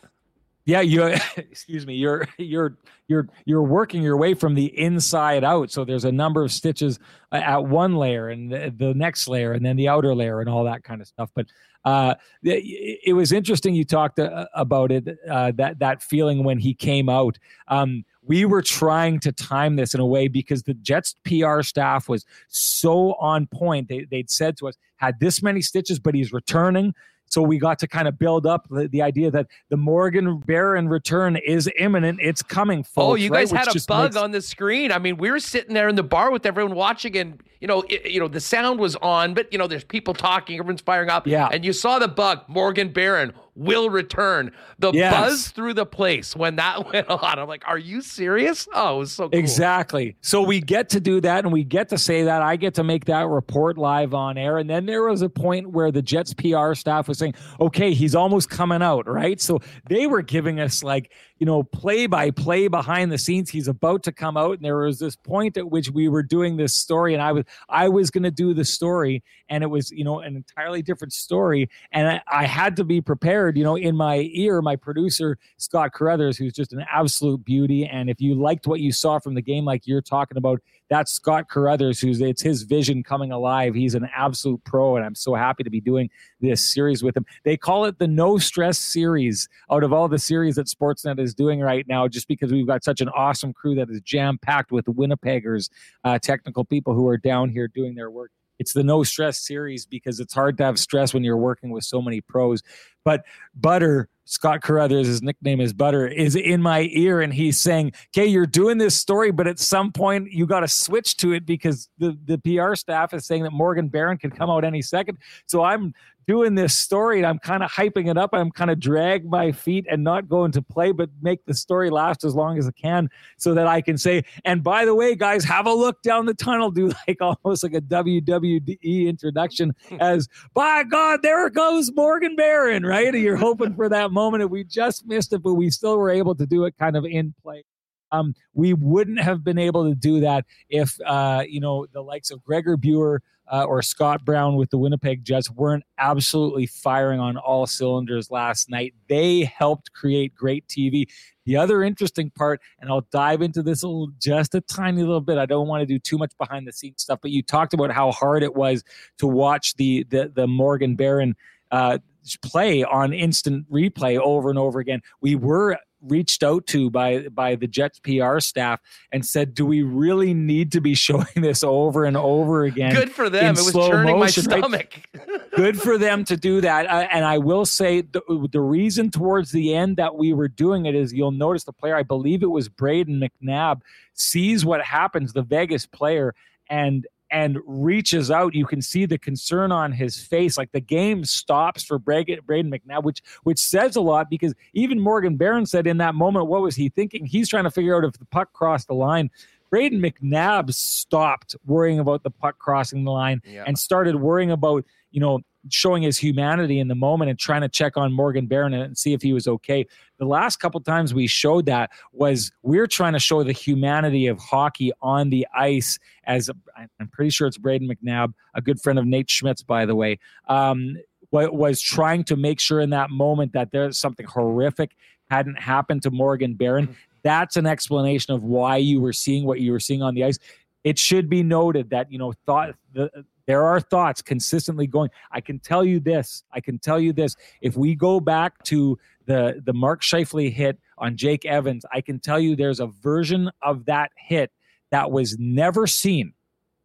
[0.65, 1.03] Yeah you
[1.37, 2.77] excuse me you're you're
[3.09, 5.71] you're you're working your way from the inside out.
[5.71, 6.97] So there's a number of stitches
[7.33, 10.49] uh, at one layer and the, the next layer and then the outer layer and
[10.49, 11.29] all that kind of stuff.
[11.35, 11.47] But
[11.85, 16.59] uh, it, it, was interesting you talked uh, about it uh, that that feeling when
[16.59, 17.37] he came out
[17.69, 22.07] um, we were trying to time this in a way because the Jets PR staff
[22.07, 23.87] was so on point.
[23.89, 26.93] They, they'd said to us, had this many stitches, but he's returning.
[27.29, 30.89] So we got to kind of build up the, the idea that the Morgan Barron
[30.89, 32.19] return is imminent.
[32.21, 33.11] It's coming, oh, folks.
[33.11, 33.65] Oh, you guys right?
[33.65, 34.15] had a bug makes...
[34.17, 34.91] on the screen.
[34.91, 37.83] I mean, we were sitting there in the bar with everyone watching, and you know,
[37.89, 41.09] it, you know, the sound was on, but you know, there's people talking, everyone's firing
[41.09, 41.27] up.
[41.27, 41.49] Yeah.
[41.51, 44.51] And you saw the bug, Morgan Barron will return.
[44.79, 45.13] The yes.
[45.13, 47.39] buzz through the place when that went on.
[47.39, 48.67] I'm like, are you serious?
[48.73, 49.39] Oh, it was so cool.
[49.39, 50.15] Exactly.
[50.21, 52.41] So we get to do that and we get to say that.
[52.41, 54.57] I get to make that report live on air.
[54.57, 58.15] And then there was a point where the Jets PR staff was saying, okay, he's
[58.15, 59.39] almost coming out, right?
[59.39, 63.49] So they were giving us like, you know, play by play behind the scenes.
[63.49, 64.57] He's about to come out.
[64.57, 67.45] And there was this point at which we were doing this story and I was
[67.69, 71.69] I was gonna do the story and it was, you know, an entirely different story.
[71.93, 75.93] And I, I had to be prepared, you know, in my ear, my producer, Scott
[75.93, 77.85] Carruthers, who's just an absolute beauty.
[77.85, 81.11] And if you liked what you saw from the game, like you're talking about, that's
[81.11, 83.75] Scott Carruthers, who's it's his vision coming alive.
[83.75, 86.09] He's an absolute pro, and I'm so happy to be doing
[86.41, 87.25] this series with him.
[87.43, 91.33] They call it the No Stress series out of all the series that Sportsnet is
[91.33, 94.71] doing right now, just because we've got such an awesome crew that is jam packed
[94.71, 95.69] with Winnipeggers,
[96.03, 99.85] uh, technical people who are down here doing their work it's the no stress series
[99.85, 102.61] because it's hard to have stress when you're working with so many pros.
[103.05, 103.25] But
[103.55, 108.27] Butter, Scott Carruthers, his nickname is Butter, is in my ear and he's saying, Okay,
[108.27, 111.89] you're doing this story, but at some point you got to switch to it because
[111.97, 115.17] the, the PR staff is saying that Morgan Barron could come out any second.
[115.47, 115.95] So I'm
[116.27, 118.31] doing this story and I'm kind of hyping it up.
[118.33, 121.89] I'm kind of drag my feet and not going to play, but make the story
[121.89, 125.15] last as long as I can so that I can say, and by the way,
[125.15, 130.27] guys, have a look down the tunnel, do like almost like a WWE introduction as
[130.53, 133.13] by God, there goes Morgan Barron, right?
[133.13, 134.43] And you're hoping for that moment.
[134.43, 137.05] And we just missed it, but we still were able to do it kind of
[137.05, 137.63] in play.
[138.11, 142.31] Um, we wouldn't have been able to do that if, uh, you know, the likes
[142.31, 147.37] of Gregor Buer, uh, or Scott Brown with the Winnipeg Jets weren't absolutely firing on
[147.37, 148.93] all cylinders last night.
[149.07, 151.07] They helped create great TV.
[151.45, 155.21] The other interesting part, and I'll dive into this a little, just a tiny little
[155.21, 155.37] bit.
[155.37, 157.91] I don't want to do too much behind the scenes stuff, but you talked about
[157.91, 158.83] how hard it was
[159.17, 161.35] to watch the the, the Morgan Barron
[161.71, 161.97] uh,
[162.43, 165.01] play on instant replay over and over again.
[165.21, 168.79] We were reached out to by by the Jets PR staff
[169.11, 173.11] and said, "Do we really need to be showing this over and over again?" Good
[173.11, 173.55] for them.
[173.55, 175.01] It was churning motion, my stomach.
[175.55, 176.85] Good for them to do that.
[176.87, 178.21] Uh, and I will say the,
[178.51, 181.95] the reason towards the end that we were doing it is you'll notice the player,
[181.95, 183.81] I believe it was Brayden McNabb,
[184.13, 186.33] sees what happens, the Vegas player,
[186.69, 188.53] and and reaches out.
[188.53, 190.57] You can see the concern on his face.
[190.57, 195.35] Like the game stops for Brayden McNabb, which which says a lot because even Morgan
[195.35, 197.25] Barron said in that moment, what was he thinking?
[197.25, 199.29] He's trying to figure out if the puck crossed the line.
[199.71, 203.63] Brayden McNabb stopped worrying about the puck crossing the line yeah.
[203.67, 205.39] and started worrying about, you know,
[205.69, 209.13] showing his humanity in the moment and trying to check on Morgan Barron and see
[209.13, 209.85] if he was okay.
[210.17, 214.39] The last couple times we showed that was we're trying to show the humanity of
[214.39, 215.99] hockey on the ice.
[216.25, 219.95] As I'm pretty sure it's Brayden McNabb, a good friend of Nate Schmidt's, by the
[219.95, 220.19] way.
[220.47, 220.95] Um,
[221.31, 224.95] was trying to make sure in that moment that there's something horrific
[225.29, 226.95] hadn't happened to Morgan Barron.
[227.23, 230.39] that's an explanation of why you were seeing what you were seeing on the ice.
[230.83, 235.09] It should be noted that you know thought the, there are thoughts consistently going.
[235.31, 236.43] I can tell you this.
[236.53, 237.35] I can tell you this.
[237.61, 242.19] If we go back to the the Mark Scheifele hit on Jake Evans, I can
[242.19, 244.51] tell you there's a version of that hit
[244.91, 246.33] that was never seen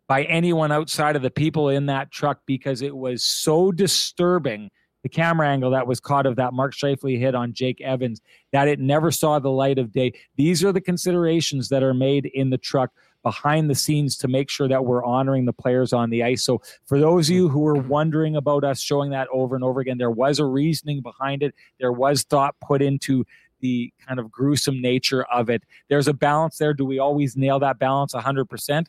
[0.08, 4.70] by anyone outside of the people in that truck because it was so disturbing
[5.02, 8.68] the camera angle that was caught of that Mark Scheifele hit on Jake Evans that
[8.68, 10.14] it never saw the light of day.
[10.38, 12.90] These are the considerations that are made in the truck
[13.24, 16.44] behind the scenes to make sure that we're honoring the players on the ice.
[16.44, 19.80] So, for those of you who were wondering about us showing that over and over
[19.80, 21.54] again, there was a reasoning behind it.
[21.80, 23.24] There was thought put into
[23.60, 25.62] the kind of gruesome nature of it.
[25.88, 26.74] There's a balance there.
[26.74, 28.86] Do we always nail that balance 100%?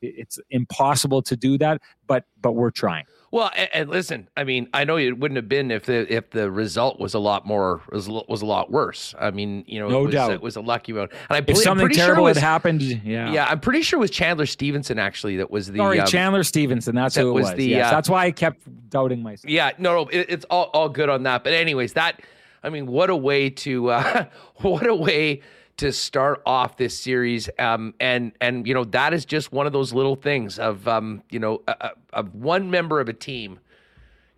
[0.00, 3.04] It's impossible to do that, but but we're trying.
[3.30, 6.30] Well, and, and, listen, I mean, I know it wouldn't have been if the if
[6.30, 9.14] the result was a lot more was was a lot worse.
[9.18, 11.08] I mean, you know, no it was, doubt it was a lucky one.
[11.10, 13.98] And I believe, if something terrible sure was, had happened, yeah, yeah, I'm pretty sure
[13.98, 16.94] it was Chandler Stephenson actually that was the sorry um, Chandler Stephenson.
[16.94, 17.52] That's that who it was.
[17.52, 19.50] The, yes, uh, that's why I kept doubting myself.
[19.50, 21.44] Yeah, no, no, it, it's all all good on that.
[21.44, 22.22] But anyways, that
[22.62, 24.24] I mean, what a way to uh,
[24.56, 25.42] what a way
[25.78, 27.48] to start off this series.
[27.58, 31.22] Um, and and you know that is just one of those little things of um,
[31.30, 31.62] you know
[32.32, 33.58] one member of a team,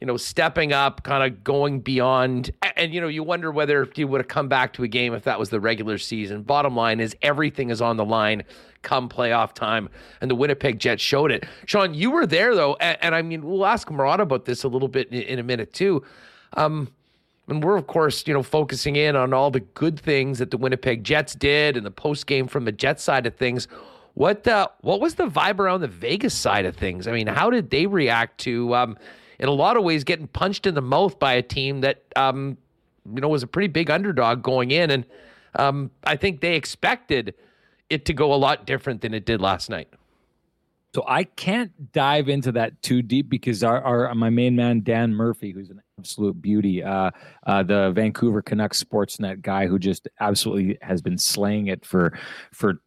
[0.01, 2.51] you know, stepping up, kind of going beyond.
[2.62, 5.12] And, and you know, you wonder whether he would have come back to a game
[5.14, 6.43] if that was the regular season.
[6.43, 8.45] Bottom line is everything is on the line
[8.82, 9.91] come playoff time,
[10.22, 11.45] and the Winnipeg Jets showed it.
[11.66, 14.68] Sean, you were there though, and, and I mean, we'll ask Murat about this a
[14.68, 16.03] little bit in, in a minute too.
[16.55, 16.88] Um,
[17.51, 20.57] and we're, of course, you know, focusing in on all the good things that the
[20.57, 23.69] Winnipeg Jets did and the post game from the Jets side of things.
[24.15, 24.47] What
[24.81, 27.07] what was the vibe around the Vegas side of things?
[27.07, 28.99] I mean, how did they react to, um,
[29.39, 32.57] in a lot of ways, getting punched in the mouth by a team that, um,
[33.13, 35.05] you know, was a pretty big underdog going in, and
[35.55, 37.35] um, I think they expected
[37.89, 39.89] it to go a lot different than it did last night.
[40.95, 45.15] So I can't dive into that too deep because our, our my main man Dan
[45.15, 47.11] Murphy, who's an absolute beauty, uh,
[47.47, 52.19] uh, the Vancouver Canucks Sportsnet guy, who just absolutely has been slaying it for
[52.53, 52.81] for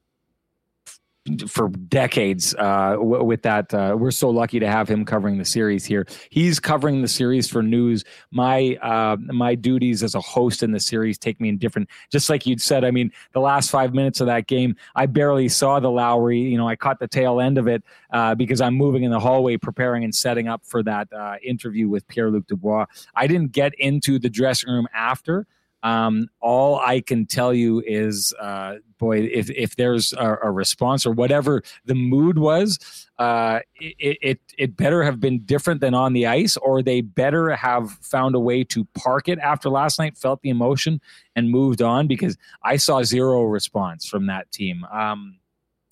[1.48, 3.74] for decades uh, w- with that.
[3.74, 6.06] Uh, we're so lucky to have him covering the series here.
[6.30, 8.04] He's covering the series for news.
[8.32, 11.90] My uh, my duties as a host in the series take me in different.
[12.12, 15.48] Just like you'd said, I mean, the last five minutes of that game, I barely
[15.48, 16.40] saw the Lowry.
[16.40, 19.20] You know, I caught the tail end of it uh, because I'm moving in the
[19.20, 22.86] hallway, preparing and setting up for that uh, interview with Pierre Luc Dubois.
[23.16, 25.48] I didn't get into the dressing room after.
[25.84, 31.06] Um, all I can tell you is, uh, boy, if if there's a, a, response
[31.06, 32.80] or whatever the mood was,
[33.20, 37.50] uh, it, it it better have been different than on the ice, or they better
[37.54, 41.02] have found a way to park it after last night, felt the emotion,
[41.36, 42.08] and moved on.
[42.08, 44.86] Because I saw zero response from that team.
[44.86, 45.38] Um,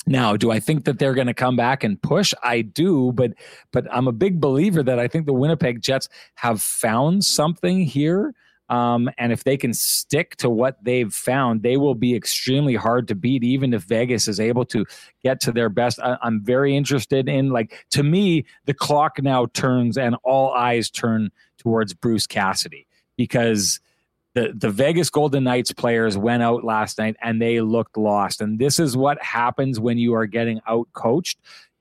[0.08, 2.34] now, do I think that they're going to come back and push?
[2.44, 3.34] I do, but
[3.74, 8.34] but I'm a big believer that I think the Winnipeg Jets have found something here
[8.72, 13.06] um, and if they can stick to what they've found, they will be extremely hard
[13.10, 14.86] to beat, even if Vegas is able to
[15.22, 16.00] get to their best.
[16.00, 20.90] I, I'm very interested in, like, to me, the clock now turns and all eyes
[20.90, 23.82] turn towards Bruce Cassidy because
[24.34, 28.42] the, the Vegas Golden Knights players went out last night and they looked lost.
[28.42, 31.38] And this is what happens when you are getting out coached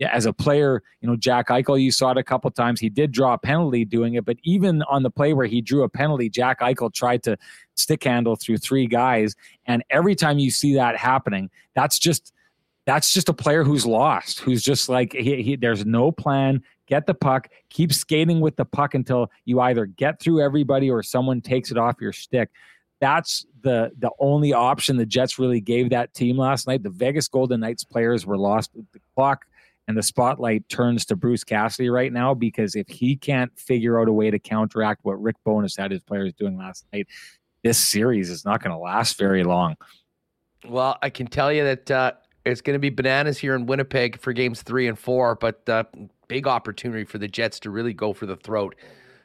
[0.09, 2.81] as a player, you know, Jack Eichel, you saw it a couple times.
[2.81, 5.83] He did draw a penalty doing it, but even on the play where he drew
[5.83, 7.37] a penalty, Jack Eichel tried to
[7.77, 9.35] stick handle through three guys.
[9.67, 12.33] And every time you see that happening, that's just
[12.87, 16.63] that's just a player who's lost, who's just like he, he, there's no plan.
[16.91, 21.03] Get the puck, keep skating with the puck until you either get through everybody or
[21.05, 22.51] someone takes it off your stick.
[23.01, 26.83] That's the the only option the Jets really gave that team last night.
[26.83, 28.73] The Vegas Golden Knights players were lost.
[28.75, 29.47] With the clock
[29.87, 34.09] and the spotlight turns to Bruce Cassidy right now because if he can't figure out
[34.09, 37.07] a way to counteract what Rick Bowness had his players doing last night,
[37.63, 39.77] this series is not going to last very long.
[40.69, 42.13] Well, I can tell you that uh,
[42.45, 45.85] it's going to be bananas here in Winnipeg for games three and four, but uh,
[46.31, 48.77] big opportunity for the Jets to really go for the throat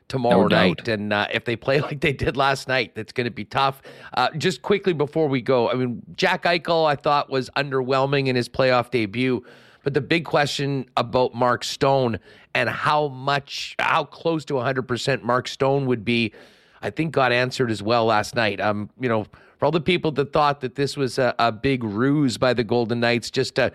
[0.07, 0.87] tomorrow no night.
[0.87, 3.81] And uh, if they play like they did last night, that's going to be tough.
[4.15, 8.35] Uh, just quickly before we go, I mean, Jack Eichel, I thought was underwhelming in
[8.35, 9.45] his playoff debut.
[9.83, 12.19] But the big question about Mark Stone
[12.55, 16.33] and how much, how close to 100% Mark Stone would be,
[16.81, 18.59] I think got answered as well last night.
[18.59, 19.25] Um, you know,
[19.59, 22.63] for all the people that thought that this was a, a big ruse by the
[22.63, 23.71] Golden Knights just to,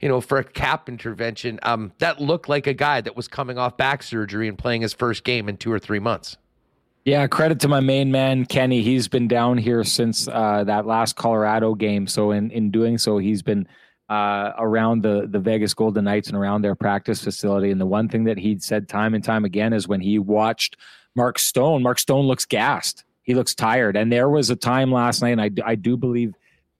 [0.00, 3.58] you know, for a cap intervention, um, that looked like a guy that was coming
[3.58, 6.36] off back surgery and playing his first game in two or three months.
[7.06, 8.82] Yeah, credit to my main man Kenny.
[8.82, 12.08] He's been down here since uh, that last Colorado game.
[12.08, 13.68] So in in doing so, he's been
[14.08, 17.70] uh, around the the Vegas Golden Knights and around their practice facility.
[17.70, 20.78] And the one thing that he'd said time and time again is when he watched
[21.14, 23.04] Mark Stone, Mark Stone looks gassed.
[23.22, 23.96] He looks tired.
[23.96, 26.34] And there was a time last night, and I I do believe.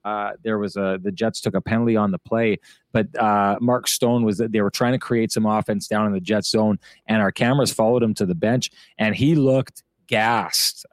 [0.07, 2.57] Uh, there was a the Jets took a penalty on the play,
[2.93, 6.21] but uh, Mark Stone was they were trying to create some offense down in the
[6.21, 10.85] Jets zone, and our cameras followed him to the bench, and he looked gassed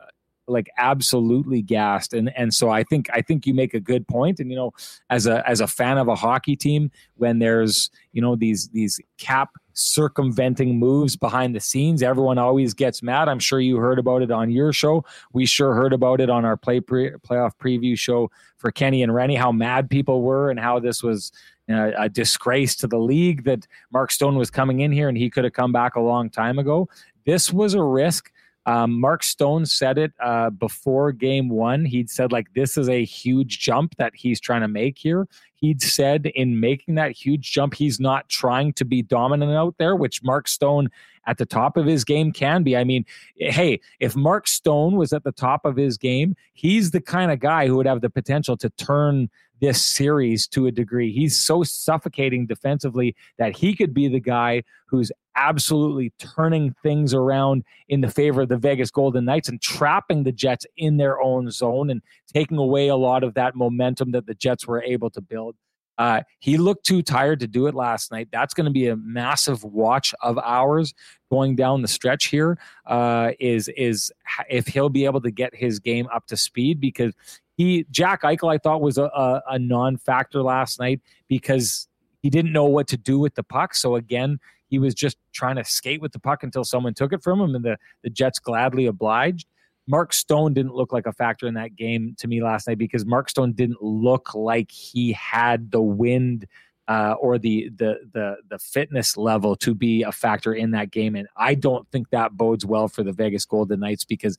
[0.46, 2.12] like absolutely gassed.
[2.12, 4.40] And and so i think i think you make a good point.
[4.40, 4.72] And you know
[5.10, 9.00] as a as a fan of a hockey team when there's you know these these
[9.18, 13.28] cap circumventing moves behind the scenes everyone always gets mad.
[13.28, 15.04] I'm sure you heard about it on your show.
[15.32, 19.14] We sure heard about it on our play pre, playoff preview show for kenny and
[19.14, 21.32] rennie how mad people were and how this was
[21.70, 25.30] uh, a disgrace to the league that mark stone was coming in here and he
[25.30, 26.88] could have come back a long time ago.
[27.24, 28.30] This was a risk
[28.66, 31.84] um, Mark Stone said it uh, before game one.
[31.84, 35.26] He'd said, like, this is a huge jump that he's trying to make here.
[35.54, 39.96] He'd said in making that huge jump, he's not trying to be dominant out there,
[39.96, 40.88] which Mark Stone
[41.26, 42.76] at the top of his game can be.
[42.76, 43.04] I mean,
[43.36, 47.40] hey, if Mark Stone was at the top of his game, he's the kind of
[47.40, 51.12] guy who would have the potential to turn this series to a degree.
[51.12, 57.64] He's so suffocating defensively that he could be the guy who's absolutely turning things around
[57.88, 61.50] in the favor of the Vegas Golden Knights and trapping the Jets in their own
[61.50, 65.20] zone and taking away a lot of that momentum that the Jets were able to
[65.20, 65.56] build.
[65.96, 68.28] Uh, he looked too tired to do it last night.
[68.32, 70.92] That's going to be a massive watch of ours
[71.30, 72.58] going down the stretch here.
[72.86, 74.12] Uh, is is
[74.48, 77.14] if he'll be able to get his game up to speed because
[77.56, 81.86] he Jack Eichel I thought was a, a, a non-factor last night because
[82.22, 83.74] he didn't know what to do with the puck.
[83.74, 87.22] So again, he was just trying to skate with the puck until someone took it
[87.22, 89.46] from him, and the the Jets gladly obliged.
[89.86, 93.04] Mark Stone didn't look like a factor in that game to me last night because
[93.04, 96.46] Mark Stone didn't look like he had the wind
[96.88, 101.16] uh, or the the the the fitness level to be a factor in that game,
[101.16, 104.38] and I don't think that bodes well for the Vegas Golden Knights because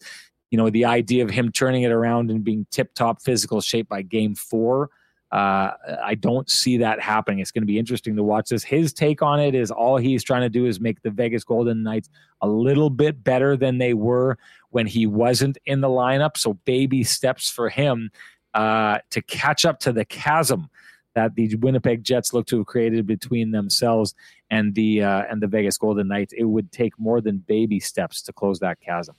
[0.52, 3.90] you know, the idea of him turning it around and being tip top physical shape
[3.90, 4.90] by game four.
[5.36, 7.40] Uh, I don't see that happening.
[7.40, 8.64] It's going to be interesting to watch this.
[8.64, 11.84] His take on it is all he's trying to do is make the Vegas Golden
[11.84, 12.08] Knights
[12.40, 14.38] a little bit better than they were
[14.70, 16.38] when he wasn't in the lineup.
[16.38, 18.12] So, baby steps for him
[18.54, 20.70] uh, to catch up to the chasm
[21.16, 24.16] that the Winnipeg Jets look to have created between themselves
[24.50, 26.32] and the uh, and the Vegas Golden Knights.
[26.32, 29.16] It would take more than baby steps to close that chasm.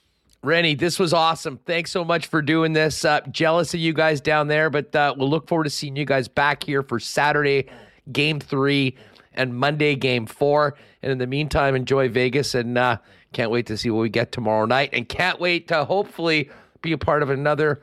[0.47, 1.59] Rennie, this was awesome.
[1.67, 3.05] Thanks so much for doing this.
[3.05, 6.05] Uh, jealous of you guys down there, but uh, we'll look forward to seeing you
[6.05, 7.67] guys back here for Saturday,
[8.13, 8.97] game three,
[9.35, 10.77] and Monday, game four.
[11.03, 12.99] And in the meantime, enjoy Vegas and uh,
[13.33, 14.91] can't wait to see what we get tomorrow night.
[14.93, 16.49] And can't wait to hopefully
[16.81, 17.83] be a part of another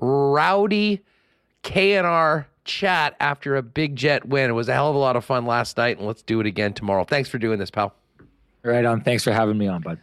[0.00, 1.02] rowdy
[1.64, 4.48] KNR chat after a big jet win.
[4.48, 6.46] It was a hell of a lot of fun last night, and let's do it
[6.46, 7.02] again tomorrow.
[7.02, 7.96] Thanks for doing this, pal.
[8.62, 9.00] Right on.
[9.00, 9.98] Thanks for having me on, bud.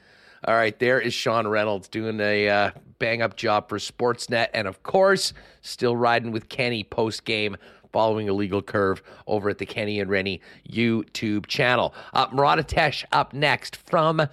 [0.45, 4.47] All right, there is Sean Reynolds doing a uh, bang up job for Sportsnet.
[4.53, 7.55] And of course, still riding with Kenny post game
[7.93, 11.93] following a legal curve over at the Kenny and Rennie YouTube channel.
[12.13, 14.27] Uh, Murat Ates up next from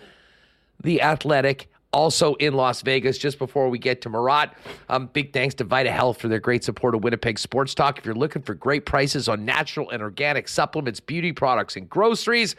[0.83, 1.69] The Athletic.
[1.93, 4.57] Also in Las Vegas, just before we get to Murat,
[4.89, 7.99] um, big thanks to Vita Health for their great support of Winnipeg Sports Talk.
[7.99, 12.55] If you're looking for great prices on natural and organic supplements, beauty products, and groceries,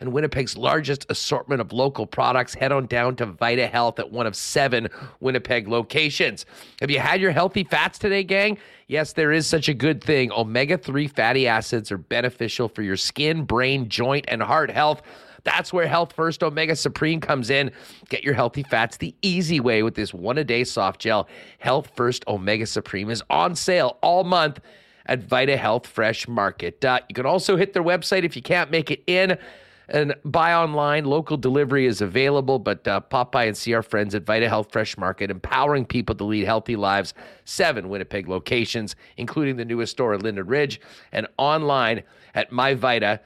[0.00, 4.26] and Winnipeg's largest assortment of local products, head on down to Vita Health at one
[4.26, 4.88] of seven
[5.20, 6.46] Winnipeg locations.
[6.80, 8.58] Have you had your healthy fats today, gang?
[8.86, 10.32] Yes, there is such a good thing.
[10.32, 15.02] Omega 3 fatty acids are beneficial for your skin, brain, joint, and heart health.
[15.44, 17.70] That's where Health First Omega Supreme comes in.
[18.08, 21.28] Get your healthy fats the easy way with this one a day soft gel.
[21.58, 24.60] Health First Omega Supreme is on sale all month
[25.06, 26.84] at Vita Health Fresh Market.
[26.84, 29.38] Uh, you can also hit their website if you can't make it in
[29.88, 31.04] and buy online.
[31.04, 34.70] Local delivery is available, but uh, pop by and see our friends at Vita Health
[34.70, 37.14] Fresh Market, empowering people to lead healthy lives.
[37.44, 40.80] Seven Winnipeg locations, including the newest store at Linden Ridge,
[41.12, 42.02] and online
[42.34, 43.20] at myvita.ca.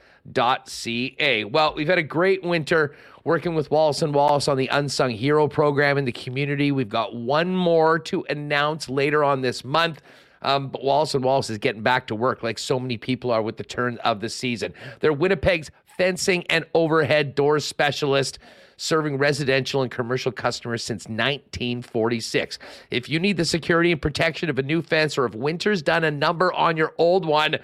[1.45, 5.47] Well, we've had a great winter working with Wallace and Wallace on the Unsung Hero
[5.47, 6.71] program in the community.
[6.71, 10.01] We've got one more to announce later on this month.
[10.43, 13.41] Um, but Wallace and Wallace is getting back to work like so many people are
[13.41, 14.73] with the turn of the season.
[14.99, 18.39] They're Winnipeg's fencing and overhead door specialist
[18.77, 22.59] serving residential and commercial customers since 1946.
[22.91, 26.03] If you need the security and protection of a new fence or if winter's done
[26.03, 27.59] a number on your old one,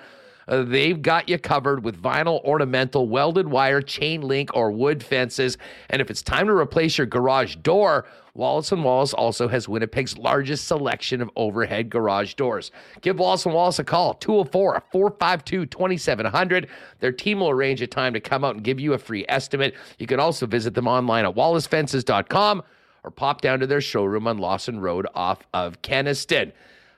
[0.50, 5.58] Uh, they've got you covered with vinyl, ornamental, welded wire, chain link, or wood fences.
[5.90, 10.18] And if it's time to replace your garage door, Wallace and Wallace also has Winnipeg's
[10.18, 12.72] largest selection of overhead garage doors.
[13.02, 16.68] Give Wallace and Wallace a call, 204 452 2700.
[17.00, 19.76] Their team will arrange a time to come out and give you a free estimate.
[20.00, 22.64] You can also visit them online at wallacefences.com
[23.04, 26.52] or pop down to their showroom on Lawson Road off of Kenaston.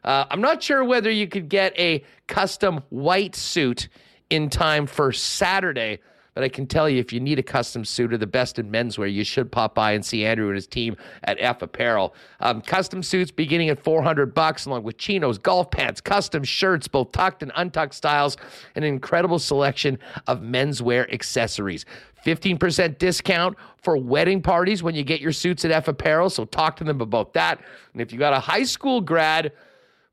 [0.04, 3.90] Uh, I'm not sure whether you could get a custom white suit
[4.30, 6.00] in time for Saturday,
[6.34, 8.72] but I can tell you if you need a custom suit or the best in
[8.72, 10.96] menswear, you should pop by and see Andrew and his team
[11.26, 12.16] at F Apparel.
[12.40, 17.12] Um, custom suits beginning at 400 bucks, along with chinos, golf pants, custom shirts, both
[17.12, 18.38] tucked and untucked styles,
[18.76, 21.86] and an incredible selection of menswear accessories.
[22.26, 26.30] 15% discount for wedding parties when you get your suits at F Apparel.
[26.30, 27.60] So talk to them about that.
[27.92, 29.52] And if you got a high school grad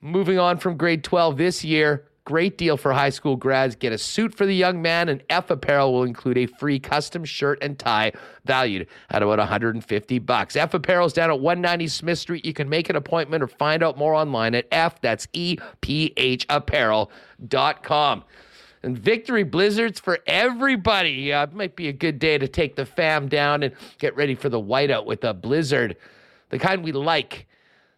[0.00, 3.74] moving on from grade 12 this year, great deal for high school grads.
[3.74, 7.24] Get a suit for the young man, and F Apparel will include a free custom
[7.24, 8.12] shirt and tie
[8.44, 10.54] valued at about 150 bucks.
[10.56, 12.44] F Apparel is down at 190 Smith Street.
[12.44, 16.12] You can make an appointment or find out more online at F, that's E P
[16.16, 18.24] H apparel.com
[18.82, 21.32] and victory blizzards for everybody.
[21.32, 24.48] Uh, might be a good day to take the fam down and get ready for
[24.48, 25.96] the whiteout with a blizzard,
[26.50, 27.46] the kind we like,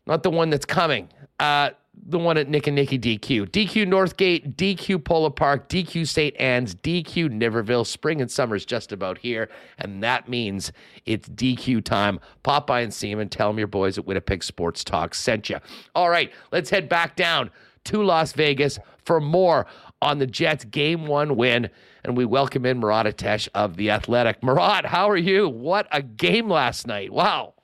[0.07, 1.09] not the one that's coming.
[1.38, 1.70] Uh,
[2.07, 3.51] the one at Nick and Nicky DQ.
[3.51, 6.34] DQ Northgate, DQ Polo Park, DQ St.
[6.38, 7.86] Anne's, DQ Niverville.
[7.86, 9.48] Spring and summer's just about here,
[9.78, 10.72] and that means
[11.07, 12.20] it's DQ time.
[12.42, 15.51] Pop by and see him and tell them your boys at Winnipeg Sports Talk sent
[15.51, 15.59] you.
[15.94, 17.51] All right, let's head back down
[17.84, 19.66] to Las Vegas for more
[20.03, 21.70] on the Jets' game one win.
[22.05, 24.42] And we welcome in Murat Ates of The Athletic.
[24.42, 25.48] Murat, how are you?
[25.48, 27.12] What a game last night.
[27.12, 27.55] Wow.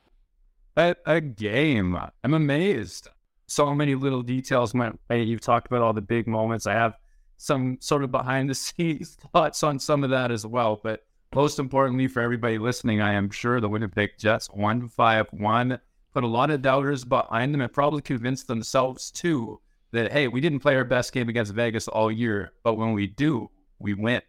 [0.76, 1.98] A, a game.
[2.22, 3.08] I'm amazed.
[3.46, 6.66] So many little details went You've talked about all the big moments.
[6.66, 6.94] I have
[7.36, 10.80] some sort of behind the scenes thoughts on some of that as well.
[10.82, 15.78] But most importantly, for everybody listening, I am sure the Winnipeg Jets 1 5 1
[16.14, 19.60] put a lot of doubters behind them and probably convinced themselves too
[19.92, 23.06] that hey, we didn't play our best game against Vegas all year, but when we
[23.06, 24.22] do, we win.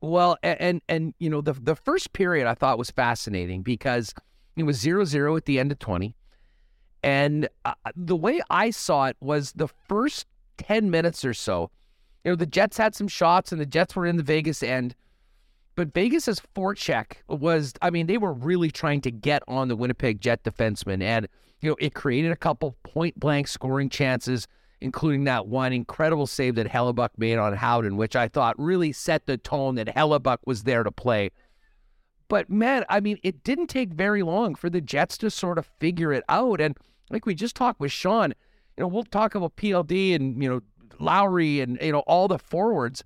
[0.00, 4.14] Well, and and, and you know the the first period I thought was fascinating because
[4.56, 6.16] it was 0-0 at the end of 20.
[7.02, 10.26] And uh, the way I saw it was the first
[10.58, 11.70] 10 minutes or so,
[12.24, 14.94] you know, the Jets had some shots and the Jets were in the Vegas end.
[15.76, 20.20] But Vegas's forecheck was, I mean, they were really trying to get on the Winnipeg
[20.20, 21.02] Jet defenseman.
[21.02, 21.28] And,
[21.60, 24.48] you know, it created a couple point blank scoring chances
[24.80, 29.26] including that one incredible save that Hellebuyck made on Howden, which I thought really set
[29.26, 31.30] the tone that Hellebuyck was there to play.
[32.28, 35.66] But man, I mean, it didn't take very long for the Jets to sort of
[35.80, 36.60] figure it out.
[36.60, 36.76] And
[37.10, 38.34] like we just talked with Sean,
[38.76, 40.60] you know, we'll talk about PLD and, you know,
[41.00, 43.02] Lowry and, you know, all the forwards.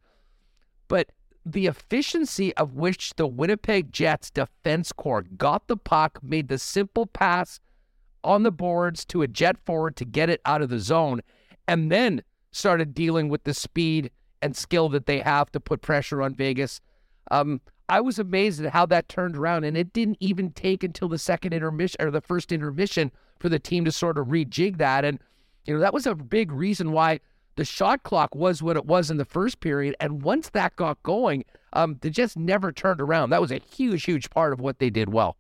[0.89, 1.11] But
[1.45, 7.07] the efficiency of which the Winnipeg Jets defense corps got the puck, made the simple
[7.07, 7.61] pass
[8.25, 11.21] on the boards to a jet forward to get it out of the zone
[11.67, 14.11] and then started dealing with the speed
[14.41, 16.81] and skill that they have to put pressure on Vegas.
[17.31, 17.61] Um,
[17.93, 21.19] I was amazed at how that turned around, and it didn't even take until the
[21.19, 25.05] second intermission or the first intermission for the team to sort of rejig that.
[25.05, 25.19] And
[25.67, 27.21] you know that was a big reason why
[27.57, 29.95] the shot clock was what it was in the first period.
[30.01, 33.29] And once that got going, um, they just never turned around.
[33.29, 35.37] That was a huge, huge part of what they did well.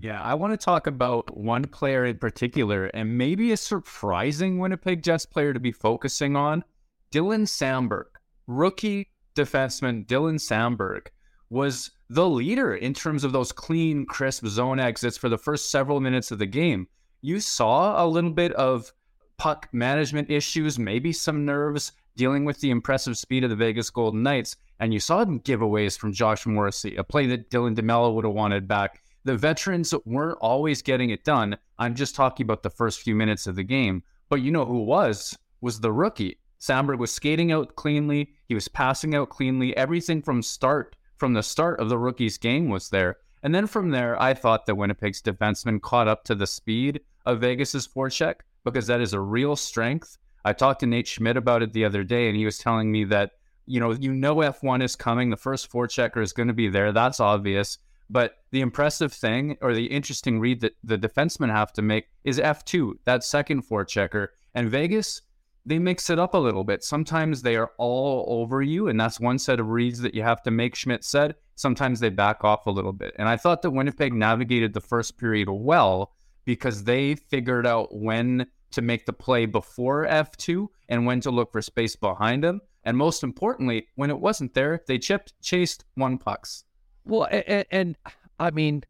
[0.00, 5.04] Yeah, I want to talk about one player in particular, and maybe a surprising Winnipeg
[5.04, 6.64] Jets player to be focusing on
[7.12, 8.06] Dylan Samberg.
[8.48, 11.06] Rookie defenseman Dylan Samberg
[11.50, 16.00] was the leader in terms of those clean, crisp zone exits for the first several
[16.00, 16.88] minutes of the game.
[17.20, 18.92] You saw a little bit of
[19.36, 24.22] puck management issues, maybe some nerves dealing with the impressive speed of the Vegas Golden
[24.22, 28.34] Knights, and you saw giveaways from Josh Morrissey, a play that Dylan DeMelo would have
[28.34, 31.58] wanted back the veterans weren't always getting it done.
[31.78, 34.02] I'm just talking about the first few minutes of the game.
[34.28, 35.36] But you know who was?
[35.60, 36.38] Was the rookie.
[36.58, 38.30] Samberg was skating out cleanly.
[38.46, 39.76] He was passing out cleanly.
[39.76, 43.18] Everything from start, from the start of the rookie's game was there.
[43.42, 47.40] And then from there, I thought that Winnipeg's defenseman caught up to the speed of
[47.40, 50.16] Vegas's forecheck because that is a real strength.
[50.44, 53.04] I talked to Nate Schmidt about it the other day, and he was telling me
[53.04, 53.32] that
[53.66, 55.28] you know you know F1 is coming.
[55.28, 56.90] The first forechecker is going to be there.
[56.90, 57.78] That's obvious.
[58.08, 62.40] But the impressive thing or the interesting read that the defensemen have to make is
[62.40, 64.28] F2, that second forechecker.
[64.54, 65.22] And Vegas,
[65.66, 66.82] they mix it up a little bit.
[66.82, 70.42] Sometimes they are all over you, and that's one set of reads that you have
[70.42, 71.34] to make, Schmidt said.
[71.54, 73.14] Sometimes they back off a little bit.
[73.18, 76.12] And I thought that Winnipeg navigated the first period well
[76.44, 81.52] because they figured out when to make the play before F2 and when to look
[81.52, 82.60] for space behind them.
[82.84, 86.64] And most importantly, when it wasn't there, they chipped, chased, won pucks.
[87.04, 87.96] Well, and, and
[88.38, 88.84] I mean,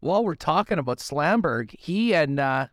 [0.00, 2.66] while we're talking about Samberg, he and uh,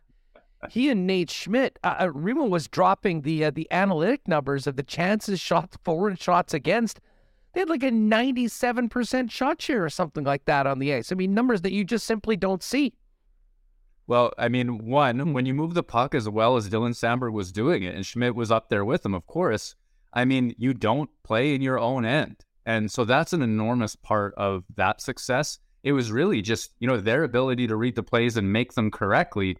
[0.70, 4.76] he and Nate Schmidt, uh, uh Remo was dropping the uh, the analytic numbers of
[4.76, 7.00] the chances shots for and shots against.
[7.52, 11.12] They had like a ninety-seven percent shot share or something like that on the ice.
[11.12, 12.94] I mean, numbers that you just simply don't see.
[14.06, 17.52] Well, I mean, one, when you move the puck as well as Dylan Samberg was
[17.52, 19.74] doing it, and Schmidt was up there with him, of course,
[20.14, 22.36] I mean, you don't play in your own end.
[22.64, 25.58] And so that's an enormous part of that success.
[25.82, 28.90] It was really just, you know, their ability to read the plays and make them
[28.90, 29.58] correctly.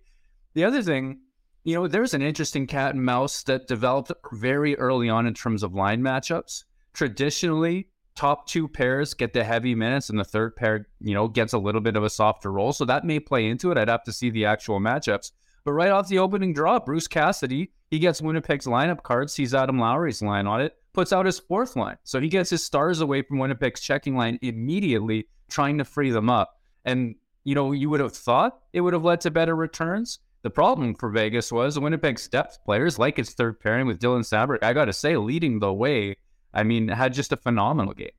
[0.54, 1.20] The other thing,
[1.64, 5.62] you know, there's an interesting cat and mouse that developed very early on in terms
[5.62, 6.64] of line matchups.
[6.94, 11.52] Traditionally, top two pairs get the heavy minutes and the third pair, you know, gets
[11.52, 12.72] a little bit of a softer role.
[12.72, 13.78] So that may play into it.
[13.78, 15.32] I'd have to see the actual matchups.
[15.64, 19.78] But right off the opening draw, Bruce Cassidy, he gets Winnipeg's lineup card, sees Adam
[19.78, 21.96] Lowry's line on it, puts out his fourth line.
[22.04, 26.30] So he gets his stars away from Winnipeg's checking line immediately, trying to free them
[26.30, 26.54] up.
[26.84, 30.18] And, you know, you would have thought it would have led to better returns.
[30.42, 34.62] The problem for Vegas was Winnipeg's depth players, like its third pairing with Dylan Samberg,
[34.62, 36.16] I got to say, leading the way.
[36.54, 38.10] I mean, had just a phenomenal game.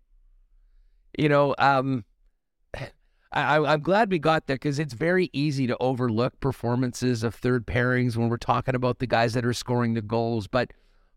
[1.17, 2.03] You know, um,
[3.31, 7.65] I, I'm glad we got there because it's very easy to overlook performances of third
[7.65, 10.47] pairings when we're talking about the guys that are scoring the goals.
[10.47, 10.71] But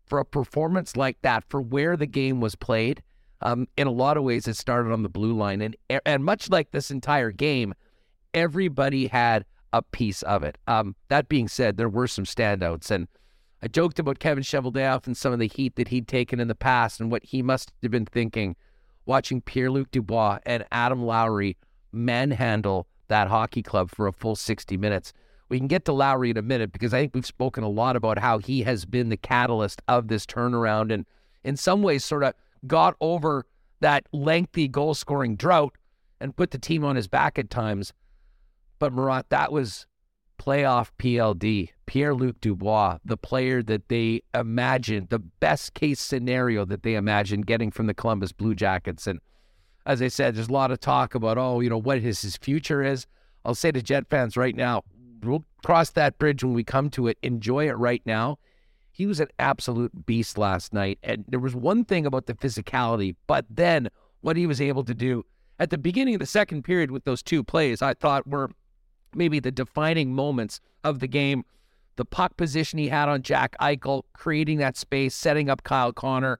[0.05, 3.01] for a performance like that, for where the game was played,
[3.41, 5.75] um, in a lot of ways, it started on the blue line, and
[6.05, 7.73] and much like this entire game,
[8.33, 9.43] everybody had
[9.73, 10.57] a piece of it.
[10.67, 13.07] Um, that being said, there were some standouts, and
[13.61, 16.55] I joked about Kevin Cheveldayoff and some of the heat that he'd taken in the
[16.55, 18.55] past, and what he must have been thinking
[19.05, 21.57] watching Pierre Luc Dubois and Adam Lowry
[21.91, 25.13] manhandle that hockey club for a full 60 minutes.
[25.49, 27.95] We can get to Lowry in a minute because I think we've spoken a lot
[27.95, 31.05] about how he has been the catalyst of this turnaround and
[31.43, 32.33] in some ways sort of
[32.65, 33.45] got over
[33.81, 35.75] that lengthy goal scoring drought
[36.19, 37.93] and put the team on his back at times.
[38.83, 39.87] But Murat, that was
[40.37, 46.83] playoff PLD, Pierre Luc Dubois, the player that they imagined, the best case scenario that
[46.83, 49.07] they imagined getting from the Columbus Blue Jackets.
[49.07, 49.21] And
[49.85, 52.35] as I said, there's a lot of talk about, oh, you know, what his, his
[52.35, 53.07] future is.
[53.45, 54.83] I'll say to Jet fans right now,
[55.21, 57.17] we'll cross that bridge when we come to it.
[57.23, 58.37] Enjoy it right now.
[58.91, 60.99] He was an absolute beast last night.
[61.03, 63.87] And there was one thing about the physicality, but then
[64.19, 65.23] what he was able to do
[65.57, 68.51] at the beginning of the second period with those two plays, I thought were
[69.15, 71.45] maybe the defining moments of the game.
[71.95, 76.39] The puck position he had on Jack Eichel, creating that space, setting up Kyle Connor,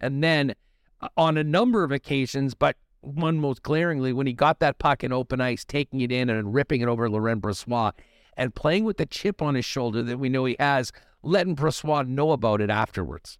[0.00, 0.54] and then
[1.00, 5.02] uh, on a number of occasions, but one most glaringly when he got that puck
[5.02, 7.92] in open ice, taking it in and ripping it over Laurent Brossoit
[8.36, 10.92] and playing with the chip on his shoulder that we know he has,
[11.22, 13.38] letting Brossoit know about it afterwards.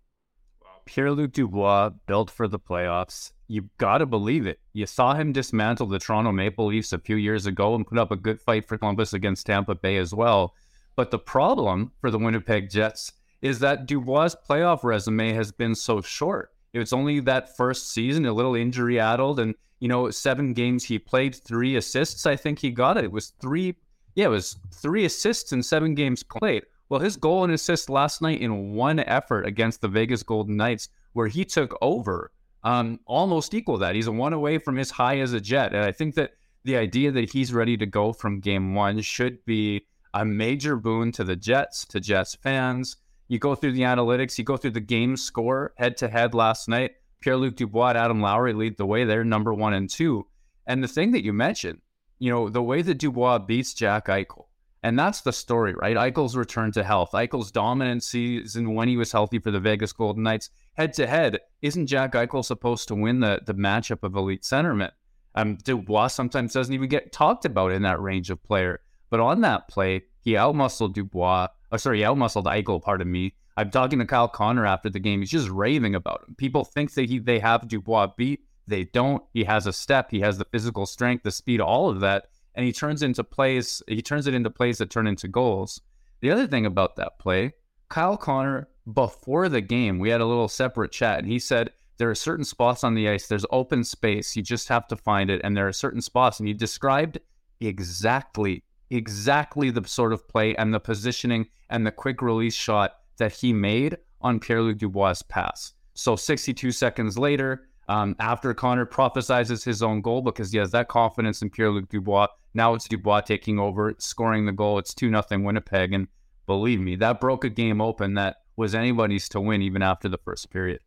[0.84, 3.32] Pierre Luc Dubois built for the playoffs.
[3.52, 4.60] You got to believe it.
[4.72, 8.10] You saw him dismantle the Toronto Maple Leafs a few years ago and put up
[8.10, 10.54] a good fight for Columbus against Tampa Bay as well.
[10.96, 13.12] But the problem for the Winnipeg Jets
[13.42, 16.54] is that Dubois' playoff resume has been so short.
[16.72, 20.98] It's only that first season, a little injury addled, and you know, seven games he
[20.98, 22.24] played, three assists.
[22.24, 23.04] I think he got it.
[23.04, 23.76] It was three,
[24.14, 26.62] yeah, it was three assists in seven games played.
[26.88, 30.88] Well, his goal and assist last night in one effort against the Vegas Golden Knights,
[31.12, 32.30] where he took over,
[32.64, 33.94] um, almost equal that.
[33.94, 36.32] He's a one away from as high as a Jet, and I think that
[36.64, 41.12] the idea that he's ready to go from game one should be a major boon
[41.12, 42.96] to the Jets, to Jets fans,
[43.28, 46.68] you go through the analytics, you go through the game score head to head last
[46.68, 46.92] night.
[47.20, 50.26] Pierre Luc Dubois, Adam Lowry lead the way there, number one and two.
[50.66, 51.80] And the thing that you mentioned,
[52.18, 54.46] you know, the way that Dubois beats Jack Eichel,
[54.82, 55.96] and that's the story, right?
[55.96, 60.22] Eichel's return to health, Eichel's dominant season when he was healthy for the Vegas Golden
[60.22, 60.50] Knights.
[60.74, 64.90] Head to head, isn't Jack Eichel supposed to win the, the matchup of elite centerman?
[65.34, 68.80] Um, Dubois sometimes doesn't even get talked about in that range of player.
[69.08, 73.34] But on that play, he outmuscled Dubois oh, sorry, he outmuscled Eichel, pardon me.
[73.56, 75.20] I'm talking to Kyle Connor after the game.
[75.20, 76.34] He's just raving about him.
[76.36, 78.40] People think that he, they have Dubois beat.
[78.66, 79.22] They don't.
[79.34, 80.10] He has a step.
[80.10, 83.82] He has the physical strength, the speed, all of that, and he turns into plays.
[83.88, 85.80] He turns it into plays that turn into goals.
[86.20, 87.54] The other thing about that play,
[87.88, 92.10] Kyle Connor, before the game, we had a little separate chat, and he said there
[92.10, 93.26] are certain spots on the ice.
[93.26, 94.36] There's open space.
[94.36, 97.18] You just have to find it, and there are certain spots, and he described
[97.60, 103.32] exactly exactly the sort of play and the positioning and the quick release shot that
[103.32, 105.72] he made on Pierre Luc Dubois' pass.
[105.94, 110.88] So 62 seconds later, um, after Connor prophesizes his own goal because he has that
[110.88, 114.78] confidence in Pierre Luc Dubois, now it's Dubois taking over, scoring the goal.
[114.78, 115.92] It's 2 0 Winnipeg.
[115.92, 116.08] And
[116.46, 120.16] believe me, that broke a game open that was anybody's to win even after the
[120.16, 120.80] first period.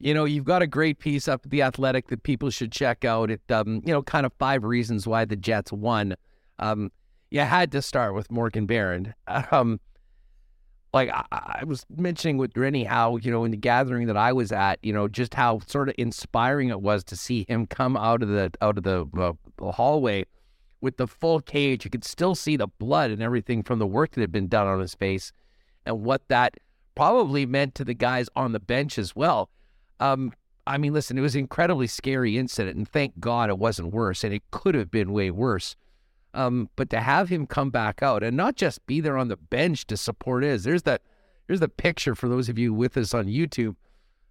[0.00, 3.06] you know, you've got a great piece up at the Athletic that people should check
[3.06, 3.30] out.
[3.30, 6.14] It, um, you know, kind of five reasons why the Jets won.
[6.58, 6.92] Um,
[7.30, 9.14] you had to start with Morgan Barron.
[9.50, 9.80] Um,
[10.92, 14.32] like I, I, was mentioning with Rennie how you know in the gathering that I
[14.32, 17.96] was at, you know, just how sort of inspiring it was to see him come
[17.96, 20.24] out of the out of the, uh, the hallway
[20.80, 21.84] with the full cage.
[21.84, 24.66] You could still see the blood and everything from the work that had been done
[24.66, 25.32] on his face,
[25.86, 26.54] and what that
[26.94, 29.48] probably meant to the guys on the bench as well.
[30.00, 30.32] Um,
[30.66, 34.24] I mean, listen, it was an incredibly scary incident, and thank God it wasn't worse,
[34.24, 35.76] and it could have been way worse.
[36.32, 39.36] Um, but to have him come back out and not just be there on the
[39.36, 41.02] bench to support is there's that
[41.46, 43.74] there's the picture for those of you with us on YouTube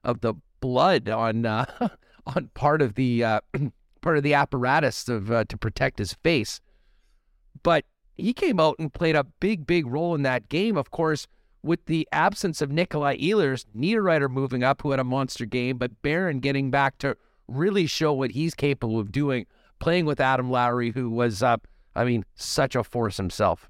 [0.06, 1.66] of the blood on uh,
[2.26, 3.42] on part of the uh,
[4.02, 6.62] part of the apparatus of uh, to protect his face.
[7.64, 7.86] But
[8.16, 10.78] he came out and played a big big role in that game.
[10.78, 11.28] Of course,
[11.62, 16.02] with the absence of Nikolai Ehlers, Niederreiter moving up, who had a monster game, but
[16.02, 17.18] Barron getting back to
[17.50, 19.46] really show what he's capable of doing,
[19.80, 21.44] playing with Adam Lowry, who was.
[22.00, 23.70] I mean, such a force himself.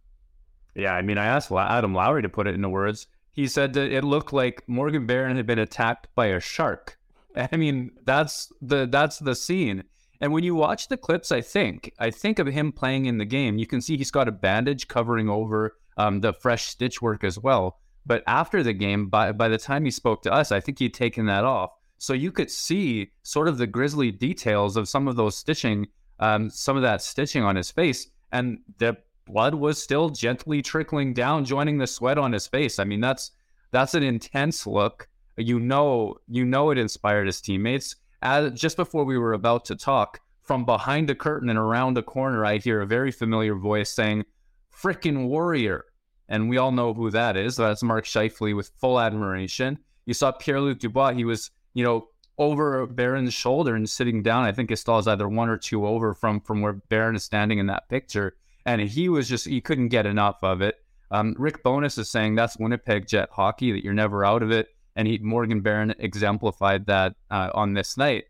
[0.76, 3.08] Yeah, I mean, I asked Adam Lowry to put it into words.
[3.34, 7.00] He said that it looked like Morgan Barron had been attacked by a shark.
[7.36, 9.84] I mean, that's the that's the scene.
[10.22, 13.26] And when you watch the clips, I think I think of him playing in the
[13.26, 13.58] game.
[13.58, 17.40] You can see he's got a bandage covering over um, the fresh stitch work as
[17.40, 17.80] well.
[18.06, 20.94] But after the game, by by the time he spoke to us, I think he'd
[20.94, 21.72] taken that off.
[21.98, 25.88] So you could see sort of the grisly details of some of those stitching,
[26.20, 31.14] um, some of that stitching on his face and the blood was still gently trickling
[31.14, 32.80] down, joining the sweat on his face.
[32.80, 33.32] I mean, that's
[33.72, 35.08] that's an intense look.
[35.38, 37.96] You know, you know, it inspired his teammates.
[38.22, 42.04] As, just before we were about to talk, from behind the curtain and around the
[42.04, 44.26] corner, I hear a very familiar voice saying,
[44.74, 45.86] "Frickin' warrior!"
[46.28, 47.56] And we all know who that is.
[47.56, 49.80] That's Mark Scheifele with full admiration.
[50.06, 51.14] You saw Pierre Luc Dubois.
[51.14, 52.09] He was, you know,
[52.40, 54.46] over Barron's shoulder and sitting down.
[54.46, 57.60] I think Estelle is either one or two over from from where Barron is standing
[57.60, 60.78] in that picture, and he was just he couldn't get enough of it.
[61.12, 64.70] Um, Rick Bowness is saying that's Winnipeg Jet hockey that you're never out of it,
[64.96, 68.26] and he Morgan Barron exemplified that uh, on this night.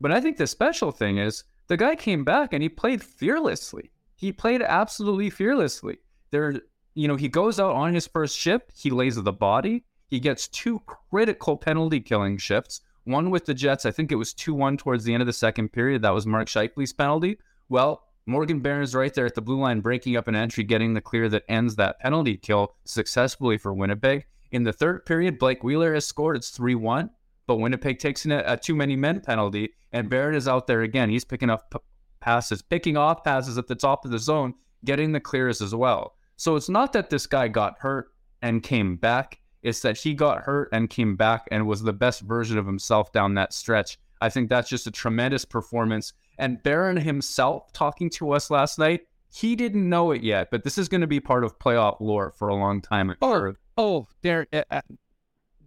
[0.00, 3.90] But I think the special thing is the guy came back and he played fearlessly.
[4.14, 5.98] He played absolutely fearlessly.
[6.30, 6.60] There,
[6.94, 8.72] you know, he goes out on his first shift.
[8.74, 9.84] He lays the body.
[10.08, 14.32] He gets two critical penalty killing shifts one with the Jets, I think it was
[14.32, 16.02] 2 1 towards the end of the second period.
[16.02, 17.38] That was Mark Scheifele's penalty.
[17.68, 21.00] Well, Morgan Barron's right there at the blue line, breaking up an entry, getting the
[21.00, 24.26] clear that ends that penalty kill successfully for Winnipeg.
[24.52, 26.36] In the third period, Blake Wheeler has scored.
[26.36, 27.10] It's 3 1,
[27.46, 30.82] but Winnipeg takes in a, a, too many men penalty, and Barron is out there
[30.82, 31.10] again.
[31.10, 31.78] He's picking up p-
[32.20, 34.54] passes, picking off passes at the top of the zone,
[34.84, 36.14] getting the clears as well.
[36.36, 39.40] So it's not that this guy got hurt and came back.
[39.62, 43.12] It's that he got hurt and came back and was the best version of himself
[43.12, 43.98] down that stretch.
[44.20, 46.12] I think that's just a tremendous performance.
[46.38, 49.02] And Barron himself talking to us last night,
[49.34, 52.32] he didn't know it yet, but this is going to be part of playoff lore
[52.36, 53.14] for a long time.
[53.22, 54.82] Oh, oh, there, uh,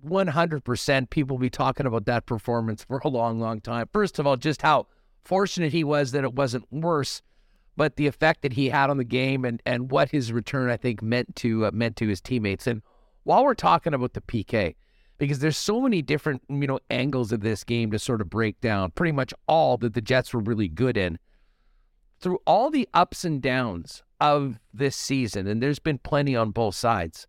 [0.06, 3.90] 100% uh, people will be talking about that performance for a long, long time.
[3.92, 4.88] First of all, just how
[5.24, 7.22] fortunate he was that it wasn't worse,
[7.76, 10.78] but the effect that he had on the game and, and what his return, I
[10.78, 12.68] think, meant to uh, meant to his teammates.
[12.68, 12.84] And
[13.26, 14.76] while we're talking about the PK,
[15.18, 18.62] because there's so many different, you know, angles of this game to sort of break
[18.62, 21.20] down, pretty much all that the Jets were really good in.
[22.20, 26.76] Through all the ups and downs of this season, and there's been plenty on both
[26.76, 27.28] sides,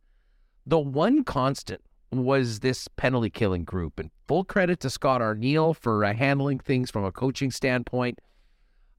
[0.64, 1.80] the one constant
[2.12, 3.98] was this penalty killing group.
[3.98, 8.20] And full credit to Scott Arniel for uh, handling things from a coaching standpoint.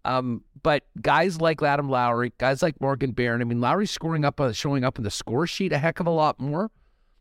[0.06, 4.40] Um, but guys like Adam Lowry, guys like Morgan Barron, I mean, Lowry's scoring up,
[4.40, 6.72] uh, showing up in the score sheet a heck of a lot more.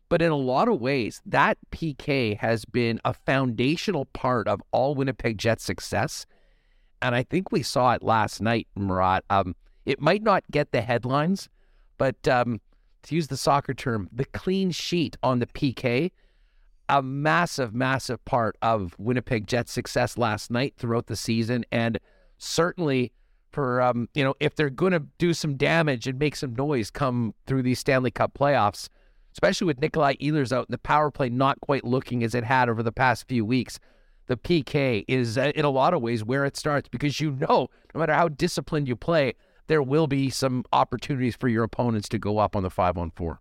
[0.09, 4.95] But in a lot of ways, that PK has been a foundational part of all
[4.95, 6.25] Winnipeg Jets success.
[7.01, 9.23] And I think we saw it last night, Murat.
[9.29, 9.55] Um,
[9.85, 11.49] it might not get the headlines,
[11.97, 12.61] but um,
[13.03, 16.11] to use the soccer term, the clean sheet on the PK,
[16.89, 21.65] a massive, massive part of Winnipeg Jets success last night throughout the season.
[21.71, 21.99] And
[22.37, 23.11] certainly
[23.51, 26.89] for, um, you know, if they're going to do some damage and make some noise
[26.89, 28.87] come through these Stanley Cup playoffs,
[29.37, 32.69] especially with Nikolai Ehlers out and the power play not quite looking as it had
[32.69, 33.79] over the past few weeks.
[34.25, 37.67] The PK is, uh, in a lot of ways, where it starts because you know,
[37.93, 39.35] no matter how disciplined you play,
[39.67, 43.11] there will be some opportunities for your opponents to go up on the five on
[43.11, 43.39] four.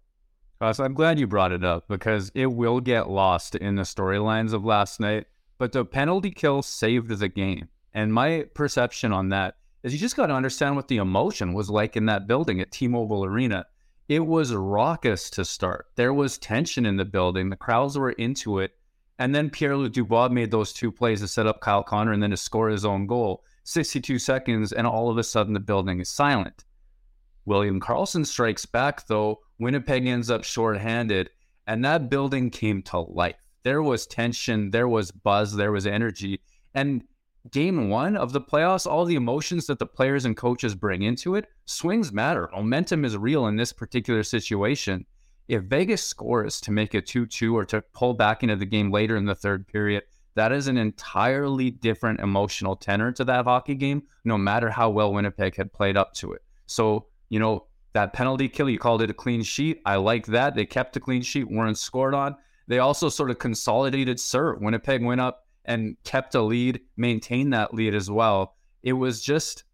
[0.60, 3.82] Uh, so I'm glad you brought it up because it will get lost in the
[3.82, 5.26] storylines of last night.
[5.56, 7.68] But the penalty kill saved the game.
[7.94, 11.70] And my perception on that is you just got to understand what the emotion was
[11.70, 13.64] like in that building at T Mobile Arena
[14.08, 15.86] it was raucous to start.
[15.96, 17.50] There was tension in the building.
[17.50, 18.72] The crowds were into it.
[19.18, 22.22] And then Pierre Luc Dubois made those two plays to set up Kyle Connor and
[22.22, 23.42] then to score his own goal.
[23.64, 26.64] 62 seconds, and all of a sudden the building is silent.
[27.46, 29.40] William Karlsson strikes back, though.
[29.58, 31.30] Winnipeg ends up shorthanded,
[31.66, 33.36] and that building came to life.
[33.62, 36.40] There was tension, there was buzz, there was energy.
[36.74, 37.02] And
[37.52, 41.34] game one of the playoffs, all the emotions that the players and coaches bring into
[41.34, 42.48] it, swings matter.
[42.52, 45.04] Momentum is real in this particular situation.
[45.48, 48.90] If Vegas scores to make it 2 2 or to pull back into the game
[48.90, 50.02] later in the third period,
[50.34, 55.12] that is an entirely different emotional tenor to that hockey game, no matter how well
[55.12, 56.42] Winnipeg had played up to it.
[56.66, 59.80] So, you know, that penalty kill, you called it a clean sheet.
[59.86, 60.54] I like that.
[60.54, 62.36] They kept a clean sheet, weren't scored on.
[62.68, 64.60] They also sort of consolidated serve.
[64.60, 68.56] Winnipeg went up and kept a lead, maintained that lead as well.
[68.82, 69.64] It was just,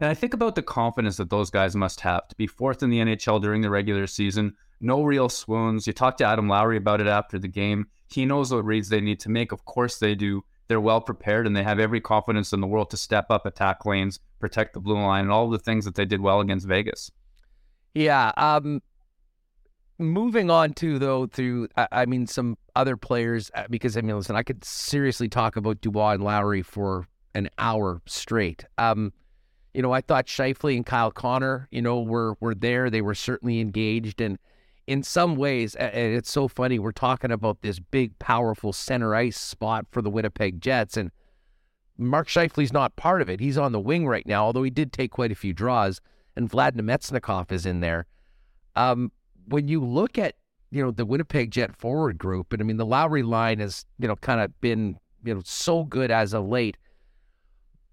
[0.00, 2.90] and I think about the confidence that those guys must have to be fourth in
[2.90, 4.54] the NHL during the regular season.
[4.80, 5.86] No real swoons.
[5.86, 7.86] You talked to Adam Lowry about it after the game.
[8.08, 9.52] He knows what reads they need to make.
[9.52, 10.44] Of course they do.
[10.68, 13.84] They're well prepared and they have every confidence in the world to step up, attack
[13.84, 17.10] lanes, protect the blue line, and all the things that they did well against Vegas.
[17.94, 18.32] Yeah.
[18.36, 18.80] Um,
[20.02, 24.36] moving on to though through I mean some other players uh, because I mean listen
[24.36, 28.64] I could seriously talk about Dubois and Lowry for an hour straight.
[28.78, 29.12] Um,
[29.74, 32.90] you know I thought Scheifele and Kyle Connor you know were were there.
[32.90, 34.20] They were certainly engaged.
[34.20, 34.38] And
[34.86, 39.38] in some ways and it's so funny we're talking about this big powerful center ice
[39.38, 40.96] spot for the Winnipeg Jets.
[40.96, 41.10] And
[41.98, 43.40] Mark Scheifele's not part of it.
[43.40, 46.00] He's on the wing right now although he did take quite a few draws.
[46.34, 48.06] And Vlad Namestnikov is in there.
[48.74, 49.12] Um,
[49.48, 50.34] when you look at
[50.70, 54.08] you know the Winnipeg Jet forward group, and I mean the Lowry line has you
[54.08, 56.76] know kind of been you know so good as of late,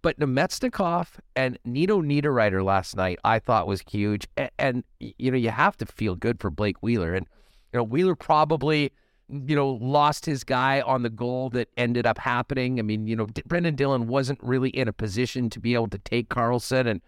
[0.01, 5.38] but Namestnikov and Nino Niederreiter last night I thought was huge, and, and you know
[5.38, 7.27] you have to feel good for Blake Wheeler, and
[7.73, 8.91] you know Wheeler probably
[9.27, 12.80] you know lost his guy on the goal that ended up happening.
[12.80, 15.99] I mean you know Brendan Dillon wasn't really in a position to be able to
[15.99, 17.01] take Karlsson, and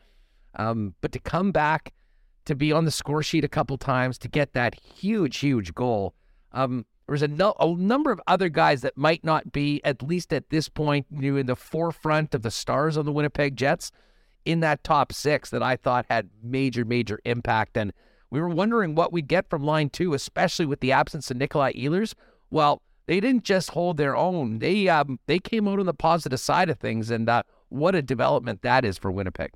[0.56, 1.94] um, but to come back
[2.46, 6.14] to be on the score sheet a couple times to get that huge, huge goal.
[6.52, 10.32] Um, there's a, no, a number of other guys that might not be, at least
[10.32, 13.92] at this point, you in the forefront of the stars on the Winnipeg Jets
[14.46, 17.78] in that top six that I thought had major, major impact.
[17.78, 17.92] And
[18.30, 21.74] we were wondering what we'd get from line two, especially with the absence of Nikolai
[21.74, 22.14] Ehlers.
[22.50, 24.60] Well, they didn't just hold their own.
[24.60, 28.02] They um, they came out on the positive side of things, and uh, what a
[28.02, 29.52] development that is for Winnipeg.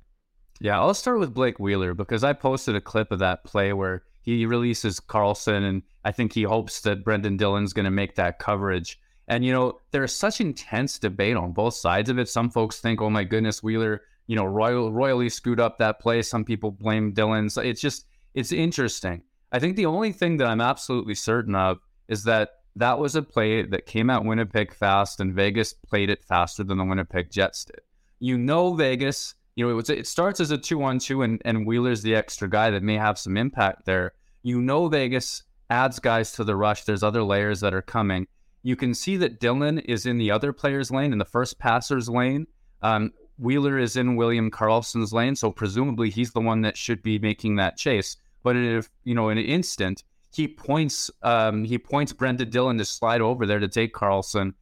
[0.60, 4.04] Yeah, I'll start with Blake Wheeler because I posted a clip of that play where
[4.22, 8.38] he releases Karlsson, and I think he hopes that Brendan Dillon's going to make that
[8.38, 8.98] coverage.
[9.28, 12.28] And, you know, there's such intense debate on both sides of it.
[12.28, 16.22] Some folks think, oh my goodness, Wheeler, you know, royal, royally screwed up that play.
[16.22, 17.50] Some people blame Dillon.
[17.50, 19.22] So it's just, it's interesting.
[19.52, 21.78] I think the only thing that I'm absolutely certain of
[22.08, 26.24] is that that was a play that came at Winnipeg fast, and Vegas played it
[26.24, 27.80] faster than the Winnipeg Jets did.
[28.18, 31.40] You know, Vegas you know, it, was, it starts as a two on two, and,
[31.44, 34.12] and Wheeler's the extra guy that may have some impact there.
[34.42, 36.84] You know, Vegas adds guys to the rush.
[36.84, 38.26] There's other layers that are coming.
[38.62, 42.08] You can see that Dillon is in the other player's lane, in the first passer's
[42.08, 42.46] lane.
[42.82, 47.18] Um, Wheeler is in William Karlsson's lane, so presumably he's the one that should be
[47.18, 48.16] making that chase.
[48.42, 52.84] But if you know, in an instant, he points um, he points Brendan Dillon to
[52.84, 54.52] slide over there to take Karlsson.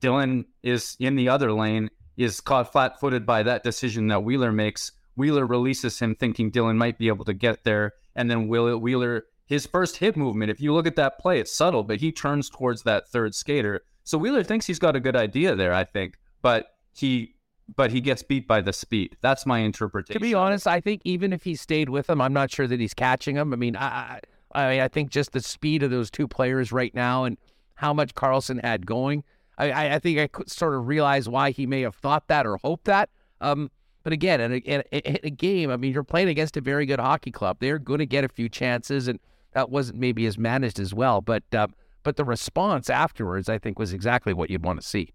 [0.00, 4.52] Dillon is in the other lane is caught flat footed by that decision that Wheeler
[4.52, 4.92] makes.
[5.16, 7.92] Wheeler releases him thinking Dillon might be able to get there.
[8.14, 11.82] And then Wheeler, his first hip movement, if you look at that play, it's subtle,
[11.82, 13.82] but he turns towards that third skater.
[14.04, 16.18] So Wheeler thinks he's got a good idea there, I think.
[16.40, 17.36] But he
[17.74, 19.16] but he gets beat by the speed.
[19.22, 20.20] That's my interpretation.
[20.20, 22.80] To be honest, I think even if he stayed with him, I'm not sure that
[22.80, 23.52] he's catching him.
[23.52, 24.20] I mean, I
[24.54, 27.38] I, I think just the speed of those two players right now and
[27.76, 29.24] how much Karlsson had going–
[29.58, 32.56] I, I think I could sort of realize why he may have thought that or
[32.56, 33.10] hoped that.
[33.40, 33.70] Um,
[34.02, 36.86] but again, in a, in, in a, game, I mean, you're playing against a very
[36.86, 37.58] good hockey club.
[37.60, 39.20] They're going to get a few chances, and
[39.52, 41.20] that wasn't maybe as managed as well.
[41.20, 41.68] But uh,
[42.02, 45.12] but the response afterwards, I think, was exactly what you'd want to see.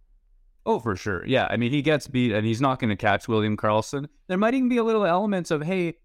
[0.65, 1.26] Oh, for sure.
[1.26, 1.47] Yeah.
[1.49, 4.07] I mean, he gets beat, and he's not going to catch William Karlsson.
[4.27, 5.95] There might even be a little element of, hey,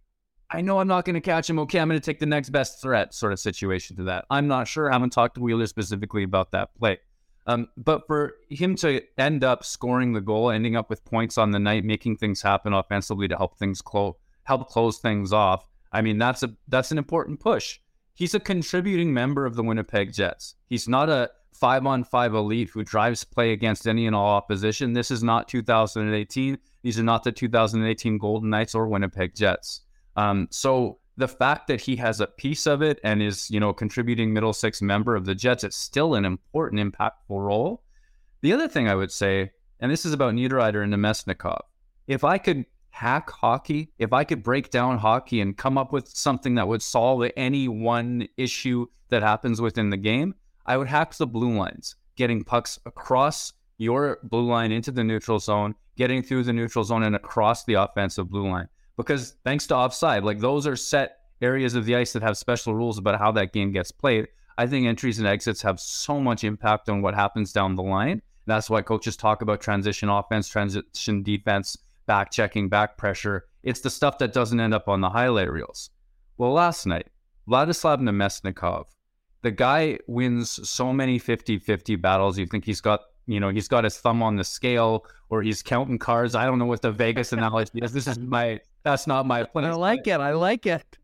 [0.50, 1.58] I know I'm not going to catch him.
[1.60, 4.24] Okay, I'm going to take the next best threat sort of situation to that.
[4.30, 4.90] I'm not sure.
[4.90, 6.98] I haven't talked to Wheeler specifically about that play.
[7.46, 11.50] Um, but for him to end up scoring the goal, ending up with points on
[11.50, 14.14] the night, making things happen offensively to help things close,
[14.44, 15.66] help close things off.
[15.92, 17.80] I mean, that's a that's an important push.
[18.14, 20.54] He's a contributing member of the Winnipeg Jets.
[20.68, 24.92] He's not a five on five elite who drives play against any and all opposition.
[24.92, 26.58] This is not 2018.
[26.82, 29.82] These are not the 2018 Golden Knights or Winnipeg Jets.
[30.16, 33.72] Um, so the fact that he has a piece of it and is, you know,
[33.72, 37.82] contributing middle six member of the Jets, it's still an important, impactful role.
[38.40, 41.60] The other thing I would say, and this is about Niederreiter and Namestnikov,
[42.06, 46.08] if I could hack hockey, if I could break down hockey and come up with
[46.08, 50.34] something that would solve any one issue that happens within the game,
[50.66, 55.38] I would hack the blue lines, getting pucks across your blue line into the neutral
[55.38, 58.68] zone, getting through the neutral zone and across the offensive blue line.
[58.96, 62.74] Because thanks to offside, like those are set areas of the ice that have special
[62.74, 64.28] rules about how that game gets played.
[64.58, 68.22] I think entries and exits have so much impact on what happens down the line.
[68.46, 73.46] That's why coaches talk about transition offense, transition defense, back checking, back pressure.
[73.62, 75.90] It's the stuff that doesn't end up on the highlight reels.
[76.38, 77.08] Well, last night,
[77.48, 78.86] Vladislav Namestnikov,
[79.42, 82.38] the guy wins so many 50 50 battles.
[82.38, 85.62] You think he's got, you know, he's got his thumb on the scale or he's
[85.62, 86.34] counting cards.
[86.34, 87.92] I don't know what the Vegas analogy is.
[87.92, 89.64] This is my, that's not my plan.
[89.64, 90.20] I like it.
[90.20, 90.98] I like it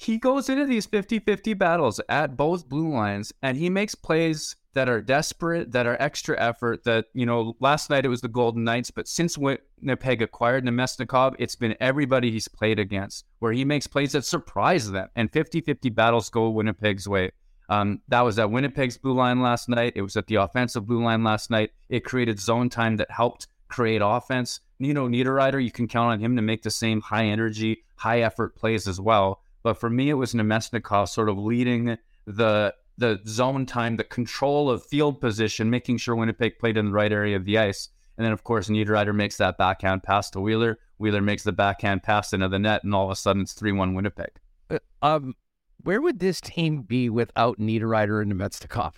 [0.00, 4.88] he goes into these 50-50 battles at both blue lines and he makes plays that
[4.88, 8.62] are desperate, that are extra effort, that, you know, last night it was the Golden
[8.62, 13.88] Knights, but since Winnipeg acquired Namestnikov, it's been everybody he's played against, where he makes
[13.88, 15.08] plays that surprise them.
[15.16, 17.32] And 50-50 battles go Winnipeg's way.
[17.68, 19.94] Um, that was at Winnipeg's blue line last night.
[19.96, 21.72] It was at the offensive blue line last night.
[21.88, 24.60] It created zone time that helped create offense.
[24.78, 28.20] You know, Niederreiter, you can count on him to make the same high energy, high
[28.20, 29.42] effort plays as well.
[29.62, 34.70] But for me, it was Namestnikov sort of leading the the zone time, the control
[34.70, 37.88] of field position, making sure Winnipeg played in the right area of the ice.
[38.16, 40.80] And then, of course, Niederreiter makes that backhand pass to Wheeler.
[40.98, 43.70] Wheeler makes the backhand pass into the net, and all of a sudden it's 3
[43.72, 44.30] 1 Winnipeg.
[44.68, 45.36] Uh, um,
[45.84, 48.94] where would this team be without Niederreiter and Namestnikov?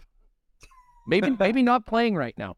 [1.06, 2.56] Maybe, maybe not playing right now.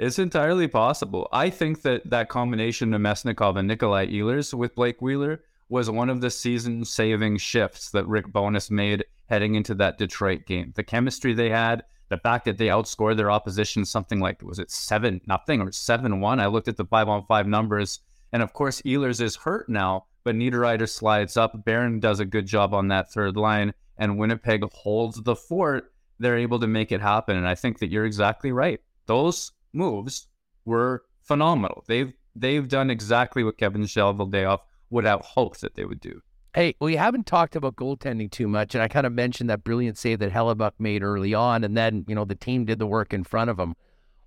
[0.00, 1.28] It's entirely possible.
[1.30, 6.08] I think that that combination of Namestnikov and Nikolai Ehlers with Blake Wheeler was one
[6.08, 10.72] of the season saving shifts that Rick Bowness made heading into that Detroit game.
[10.74, 14.70] The chemistry they had, the fact that they outscored their opposition something like was it
[14.70, 16.40] seven nothing or seven one.
[16.40, 18.00] I looked at the five on five numbers,
[18.32, 21.66] and of course Ehlers is hurt now, but Niederreiter slides up.
[21.66, 25.92] Barron does a good job on that third line, and Winnipeg holds the fort.
[26.18, 28.80] They're able to make it happen, and I think that you're exactly right.
[29.04, 30.28] Those moves
[30.64, 31.84] were phenomenal.
[31.86, 34.60] They've they've done exactly what Kevin Cheveldayoff
[34.90, 36.20] would have hoped that they would do.
[36.54, 39.96] Hey, we haven't talked about goaltending too much, and I kind of mentioned that brilliant
[39.96, 43.12] save that Hellebuyck made early on, and then you know the team did the work
[43.12, 43.74] in front of him.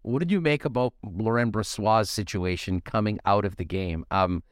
[0.03, 4.05] What did you make about Laurent Brossoit's situation coming out of the game?
[4.11, 4.43] Um,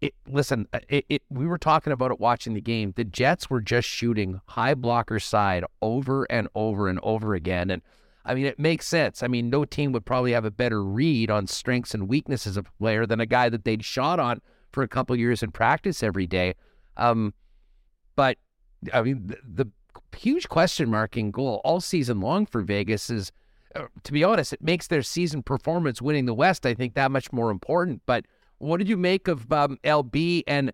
[0.00, 2.92] it, listen, it, it, we were talking about it watching the game.
[2.94, 7.82] The Jets were just shooting high blocker side over and over and over again, and
[8.24, 9.22] I mean, it makes sense.
[9.22, 12.66] I mean, no team would probably have a better read on strengths and weaknesses of
[12.66, 14.40] a player than a guy that they'd shot on
[14.72, 16.54] for a couple years in practice every day.
[16.96, 17.34] Um,
[18.16, 18.38] but
[18.92, 19.70] I mean, the, the,
[20.16, 23.32] huge question mark in goal all season long for Vegas is,
[23.74, 27.10] uh, to be honest, it makes their season performance winning the West, I think, that
[27.10, 28.00] much more important.
[28.06, 28.24] But
[28.58, 30.72] what did you make of um, LB and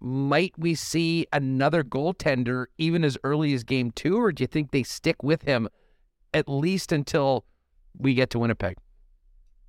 [0.00, 4.72] might we see another goaltender even as early as game two, or do you think
[4.72, 5.68] they stick with him
[6.34, 7.44] at least until
[7.96, 8.76] we get to Winnipeg?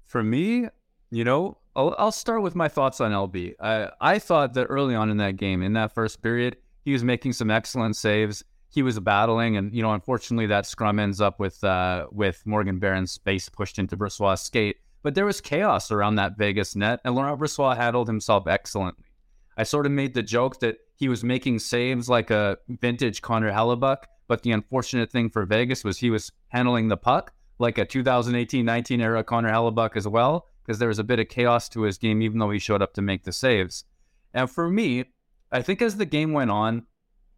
[0.05, 0.67] For me,
[1.11, 3.55] you know, I'll, I'll start with my thoughts on LB.
[3.59, 7.03] I, I thought that early on in that game, in that first period, he was
[7.03, 8.43] making some excellent saves.
[8.69, 12.79] He was battling, and you know, unfortunately, that scrum ends up with uh, with Morgan
[12.79, 14.77] Barron's face pushed into Brossoit's skate.
[15.03, 19.05] But there was chaos around that Vegas net, and Laurent Brossoit handled himself excellently.
[19.57, 23.51] I sort of made the joke that he was making saves like a vintage Connor
[23.51, 27.85] Hellebuyck, but the unfortunate thing for Vegas was he was handling the puck like a
[27.85, 31.97] 2018-19 era Connor Hellebuyck as well because there was a bit of chaos to his
[31.97, 33.85] game, even though he showed up to make the saves.
[34.33, 35.05] And for me,
[35.51, 36.83] I think as the game went on,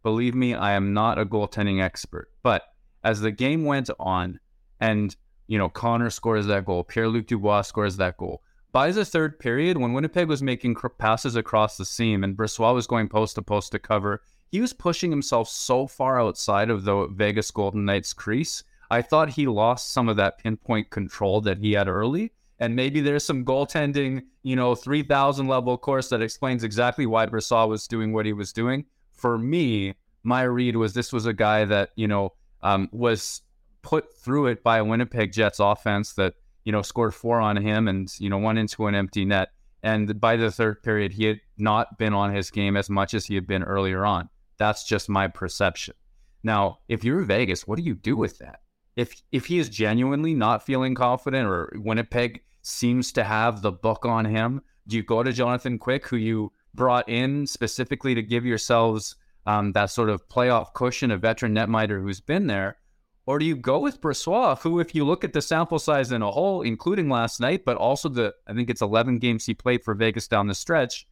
[0.02, 2.62] believe me, I am not a goaltending expert, but
[3.04, 4.40] as the game went on
[4.80, 5.14] and,
[5.46, 8.42] you know, Connor scores that goal, Pierre Luc Dubois scores that goal.
[8.72, 12.86] By the third period, when Winnipeg was making passes across the seam and Brossoit was
[12.86, 14.22] going post to post to cover,
[14.56, 18.64] he was pushing himself so far outside of the Vegas Golden Knights crease.
[18.90, 23.00] I thought he lost some of that pinpoint control that he had early and maybe
[23.00, 28.12] there's some goaltending, you know, 3000 level course that explains exactly why Brossoit was doing
[28.12, 28.86] what he was doing.
[29.12, 33.42] For me, my read was this was a guy that, you know, um, was
[33.82, 36.34] put through it by a Winnipeg Jets offense that,
[36.64, 39.50] you know, scored four on him and, you know, went into an empty net.
[39.82, 43.26] And by the third period, he had not been on his game as much as
[43.26, 44.30] he had been earlier on.
[44.58, 45.94] That's just my perception.
[46.42, 48.60] Now, if you're Vegas, what do you do with that?
[48.94, 54.06] If if he is genuinely not feeling confident or Winnipeg seems to have the book
[54.06, 58.46] on him, do you go to Jonathan Quick, who you brought in specifically to give
[58.46, 59.16] yourselves
[59.46, 62.78] um, that sort of playoff cushion, a veteran netminder who's been there?
[63.26, 66.22] Or do you go with Brossoit, who, if you look at the sample size in
[66.22, 69.82] a whole, including last night, but also the, I think it's 11 games he played
[69.82, 71.08] for Vegas down the stretch,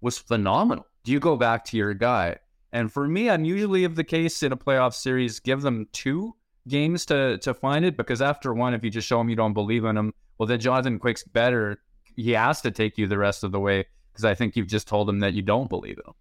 [0.00, 0.86] was phenomenal.
[1.04, 2.38] Do you go back to your guy?
[2.72, 6.34] And for me, I'm usually of the case in a playoff series, give them two
[6.68, 9.52] games to to find it because after one, if you just show them you don't
[9.52, 11.82] believe in them, well, then Jonathan Quick's better.
[12.16, 14.88] He has to take you the rest of the way because I think you've just
[14.88, 16.14] told him that you don't believe in him.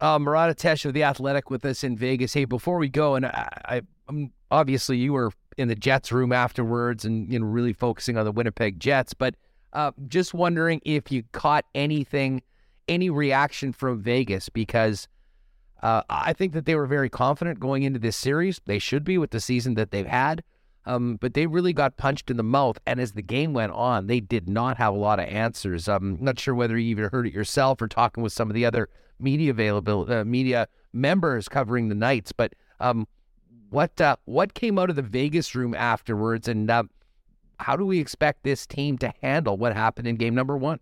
[0.00, 2.32] Uh, Ates of the Athletic with us in Vegas.
[2.32, 6.32] Hey, before we go, and I, I I'm obviously you were in the Jets room
[6.32, 9.34] afterwards, and you know really focusing on the Winnipeg Jets, but
[9.72, 12.42] uh, just wondering if you caught anything,
[12.88, 15.06] any reaction from Vegas because
[15.82, 18.60] uh, I think that they were very confident going into this series.
[18.66, 20.42] They should be with the season that they've had.
[20.86, 22.78] Um, but they really got punched in the mouth.
[22.86, 25.88] And as the game went on, they did not have a lot of answers.
[25.88, 28.64] I'm not sure whether you even heard it yourself or talking with some of the
[28.64, 28.88] other
[29.18, 32.32] media available uh, media members covering the Knights.
[32.32, 33.06] But um,
[33.68, 36.84] what uh, what came out of the Vegas room afterwards, and uh,
[37.58, 40.80] how do we expect this team to handle what happened in game number one?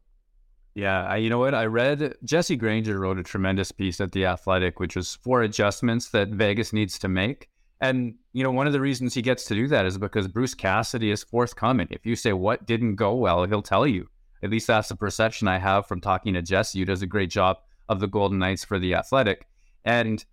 [0.78, 1.56] Yeah, I, you know what?
[1.56, 6.10] I read Jesse Granger wrote a tremendous piece at The Athletic, which was four adjustments
[6.10, 7.48] that Vegas needs to make.
[7.80, 10.54] And, you know, one of the reasons he gets to do that is because Bruce
[10.54, 11.88] Cassidy is forthcoming.
[11.90, 14.06] If you say what didn't go well, he'll tell you.
[14.44, 17.30] At least that's the perception I have from talking to Jesse, who does a great
[17.30, 17.56] job
[17.88, 19.48] of the Golden Knights for The Athletic.
[19.84, 20.24] And,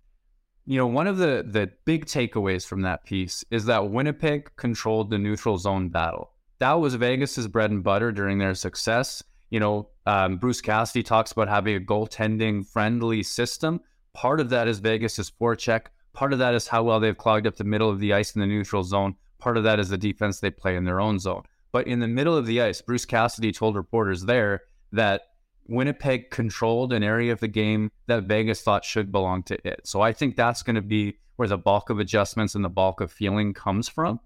[0.64, 5.10] you know, one of the, the big takeaways from that piece is that Winnipeg controlled
[5.10, 6.30] the neutral zone battle.
[6.60, 11.32] That was Vegas's bread and butter during their success you know, um, Bruce Cassidy talks
[11.32, 13.80] about having a goaltending friendly system.
[14.12, 15.86] Part of that is Vegas's forecheck.
[16.12, 18.40] Part of that is how well they've clogged up the middle of the ice in
[18.40, 19.14] the neutral zone.
[19.38, 21.42] Part of that is the defense they play in their own zone.
[21.72, 24.62] But in the middle of the ice, Bruce Cassidy told reporters there
[24.92, 25.22] that
[25.68, 29.80] Winnipeg controlled an area of the game that Vegas thought should belong to it.
[29.84, 33.00] So I think that's going to be where the bulk of adjustments and the bulk
[33.00, 34.20] of feeling comes from.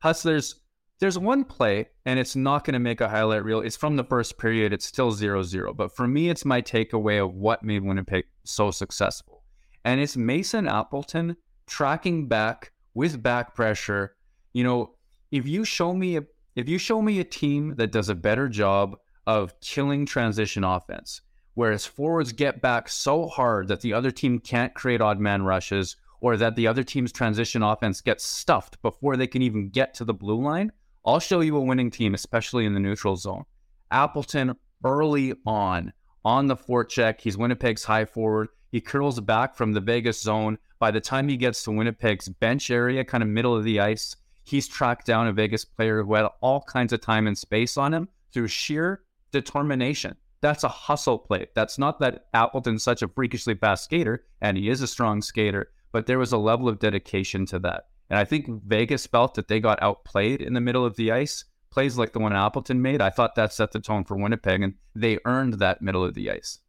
[0.00, 0.56] Hustlers
[1.04, 3.60] there's one play, and it's not going to make a highlight reel.
[3.60, 4.72] It's from the first period.
[4.72, 5.74] It's still 0 0.
[5.74, 9.42] But for me, it's my takeaway of what made Winnipeg so successful.
[9.84, 11.36] And it's Mason Appleton
[11.66, 14.16] tracking back with back pressure.
[14.54, 14.94] You know,
[15.30, 16.22] if you show me a
[16.56, 21.20] if you show me a team that does a better job of killing transition offense,
[21.52, 25.96] whereas forwards get back so hard that the other team can't create odd man rushes,
[26.22, 30.06] or that the other team's transition offense gets stuffed before they can even get to
[30.06, 30.72] the blue line,
[31.06, 33.44] I'll show you a winning team, especially in the neutral zone.
[33.90, 35.92] Appleton early on,
[36.24, 38.48] on the forecheck, he's Winnipeg's high forward.
[38.72, 40.56] He curls back from the Vegas zone.
[40.78, 44.16] By the time he gets to Winnipeg's bench area, kind of middle of the ice,
[44.44, 47.92] he's tracked down a Vegas player who had all kinds of time and space on
[47.92, 50.16] him through sheer determination.
[50.40, 51.46] That's a hustle play.
[51.54, 55.70] That's not that Appleton's such a freakishly fast skater, and he is a strong skater,
[55.92, 57.88] but there was a level of dedication to that.
[58.10, 61.44] And I think Vegas felt that they got outplayed in the middle of the ice.
[61.70, 64.74] Plays like the one Appleton made, I thought that set the tone for Winnipeg, and
[64.94, 66.60] they earned that middle of the ice.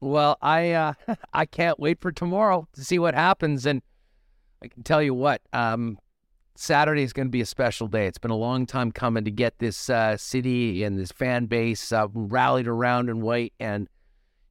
[0.00, 0.92] Well, I uh,
[1.32, 3.80] I can't wait for tomorrow to see what happens, and
[4.62, 5.96] I can tell you what, um,
[6.54, 8.06] Saturday is going to be a special day.
[8.06, 11.90] It's been a long time coming to get this uh, city and this fan base
[11.92, 13.54] uh, rallied around in white.
[13.58, 13.88] And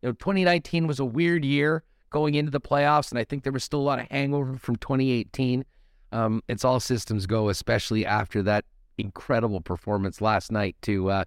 [0.02, 3.54] you know, 2019 was a weird year going into the playoffs, and I think there
[3.54, 5.64] was still a lot of hangover from 2018
[6.12, 8.66] um, it's all systems go, especially after that
[8.98, 11.24] incredible performance last night to uh,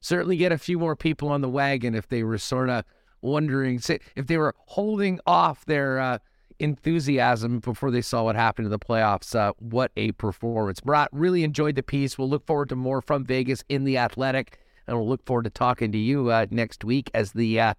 [0.00, 2.84] certainly get a few more people on the wagon if they were sort of
[3.22, 3.80] wondering
[4.16, 6.18] if they were holding off their uh,
[6.58, 9.34] enthusiasm before they saw what happened in the playoffs.
[9.34, 10.84] Uh, what a performance.
[10.84, 12.16] Murat really enjoyed the piece.
[12.16, 15.50] We'll look forward to more from Vegas in the Athletic, and we'll look forward to
[15.50, 17.74] talking to you uh, next week as the uh,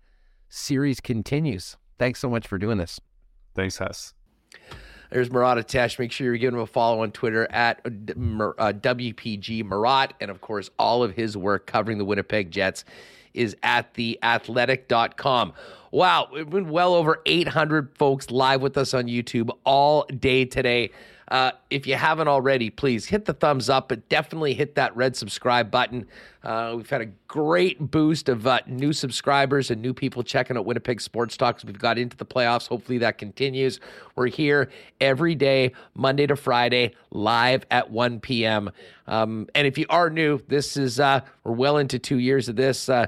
[0.50, 1.78] series continues.
[1.98, 3.00] Thanks so much for doing this.
[3.56, 4.14] Thanks, Hess.
[5.12, 6.00] There's Murat Ates.
[6.00, 10.14] Make sure you're giving him a follow on Twitter at uh, WPG Murat.
[10.22, 12.86] And of course, all of his work covering the Winnipeg Jets
[13.34, 15.54] is at theathletic.com.
[15.92, 20.92] Wow, we've been well over 800 folks live with us on YouTube all day today.
[21.32, 25.16] Uh, if you haven't already, please hit the thumbs up, but definitely hit that red
[25.16, 26.06] subscribe button.
[26.44, 30.66] Uh, we've had a great boost of uh, new subscribers and new people checking out
[30.66, 31.64] Winnipeg Sports Talks.
[31.64, 32.68] We've got into the playoffs.
[32.68, 33.80] Hopefully that continues.
[34.18, 38.70] We're here every day, Monday to Friday, live at 1 p.m.
[39.08, 42.58] Um, and if you are new, this is uh, we're well into two years of
[42.58, 43.08] this uh,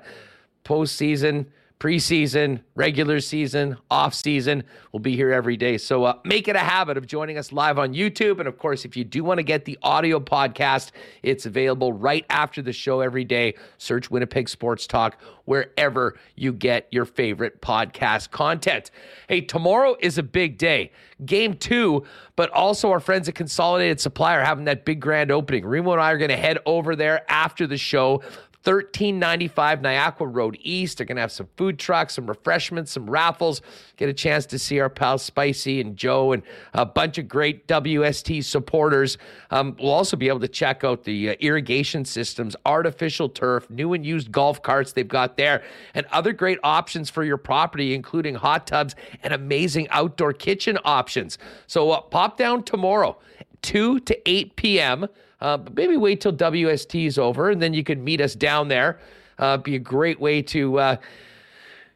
[0.63, 1.47] postseason
[1.83, 4.63] preseason, regular season, off season.
[4.93, 5.77] We'll be here every day.
[5.77, 8.39] So uh, make it a habit of joining us live on YouTube.
[8.39, 10.91] And of course, if you do want to get the audio podcast,
[11.23, 13.55] it's available right after the show every day.
[13.79, 18.89] Search Winnipeg Sports Talk wherever you get your favorite podcast content.
[19.27, 20.93] Hey, tomorrow is a big day.
[21.25, 22.05] Game two,
[22.37, 25.65] but also our friends at Consolidated Supply are having that big grand opening.
[25.65, 28.23] Remo and I are going to head over there after the show
[28.65, 30.97] 1395 Niakwa Road East.
[30.97, 33.61] They're going to have some food trucks, some refreshments, some raffles.
[33.97, 37.67] Get a chance to see our pals Spicy and Joe and a bunch of great
[37.67, 39.17] WST supporters.
[39.51, 43.91] Um, we'll also be able to check out the uh, irrigation systems, artificial turf, new
[43.91, 45.61] and used golf carts they've got there,
[45.93, 51.37] and other great options for your property, including hot tubs and amazing outdoor kitchen options.
[51.67, 53.17] So uh, pop down tomorrow,
[53.61, 55.07] 2 to 8 p.m.
[55.43, 58.69] Uh, but maybe wait till WST is over, and then you can meet us down
[58.69, 58.97] there.
[59.37, 60.95] Uh, be a great way to uh,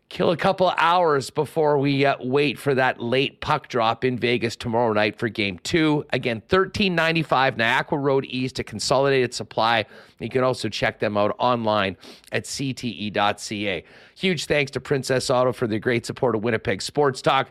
[0.09, 4.57] kill a couple hours before we uh, wait for that late puck drop in Vegas
[4.57, 6.03] tomorrow night for Game Two.
[6.11, 9.85] Again, thirteen ninety five Niakwa Road East, a consolidated supply.
[10.19, 11.95] You can also check them out online
[12.33, 13.83] at cte.ca.
[14.15, 17.49] Huge thanks to Princess Auto for the great support of Winnipeg Sports Talk.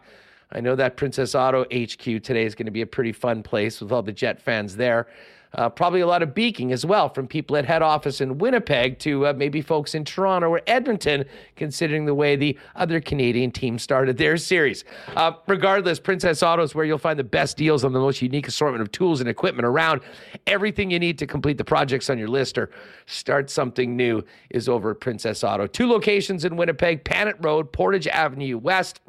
[0.53, 3.81] I know that Princess Auto HQ today is going to be a pretty fun place
[3.81, 5.09] with all the Jet fans there.
[5.57, 8.99] Uh, probably a lot of beaking as well from people at head office in Winnipeg
[8.99, 11.25] to uh, maybe folks in Toronto or Edmonton,
[11.57, 14.85] considering the way the other Canadian team started their series.
[15.17, 18.47] Uh, regardless, Princess Auto is where you'll find the best deals on the most unique
[18.47, 20.03] assortment of tools and equipment around.
[20.47, 22.71] Everything you need to complete the projects on your list or
[23.07, 25.67] start something new is over at Princess Auto.
[25.67, 29.01] Two locations in Winnipeg Panet Road, Portage Avenue West.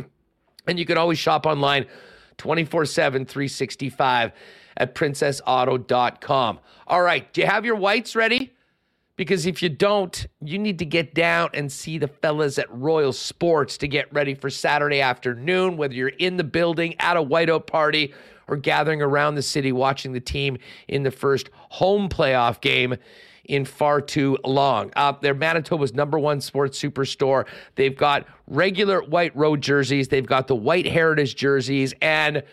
[0.65, 1.87] And you can always shop online
[2.37, 4.31] 24 7, 365
[4.77, 6.59] at princessauto.com.
[6.87, 8.53] All right, do you have your whites ready?
[9.17, 13.11] Because if you don't, you need to get down and see the fellas at Royal
[13.11, 17.65] Sports to get ready for Saturday afternoon, whether you're in the building at a whiteout
[17.65, 18.13] party
[18.47, 22.95] or gathering around the city watching the team in the first home playoff game
[23.45, 24.91] in far too long.
[24.95, 27.47] Uh, they're Manitoba's number one sports superstore.
[27.75, 32.43] They've got regular white road jerseys, they've got the white heritage jerseys, and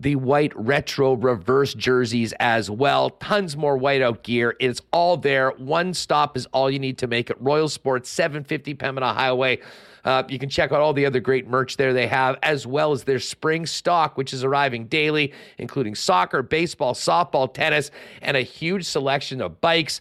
[0.00, 3.10] the white retro reverse jerseys as well.
[3.10, 4.54] Tons more whiteout gear.
[4.60, 5.50] It's all there.
[5.52, 7.36] One stop is all you need to make it.
[7.40, 9.60] Royal Sports, 750 Pembina Highway.
[10.04, 12.92] Uh, you can check out all the other great merch there they have, as well
[12.92, 17.90] as their spring stock, which is arriving daily, including soccer, baseball, softball, tennis,
[18.22, 20.00] and a huge selection of bikes.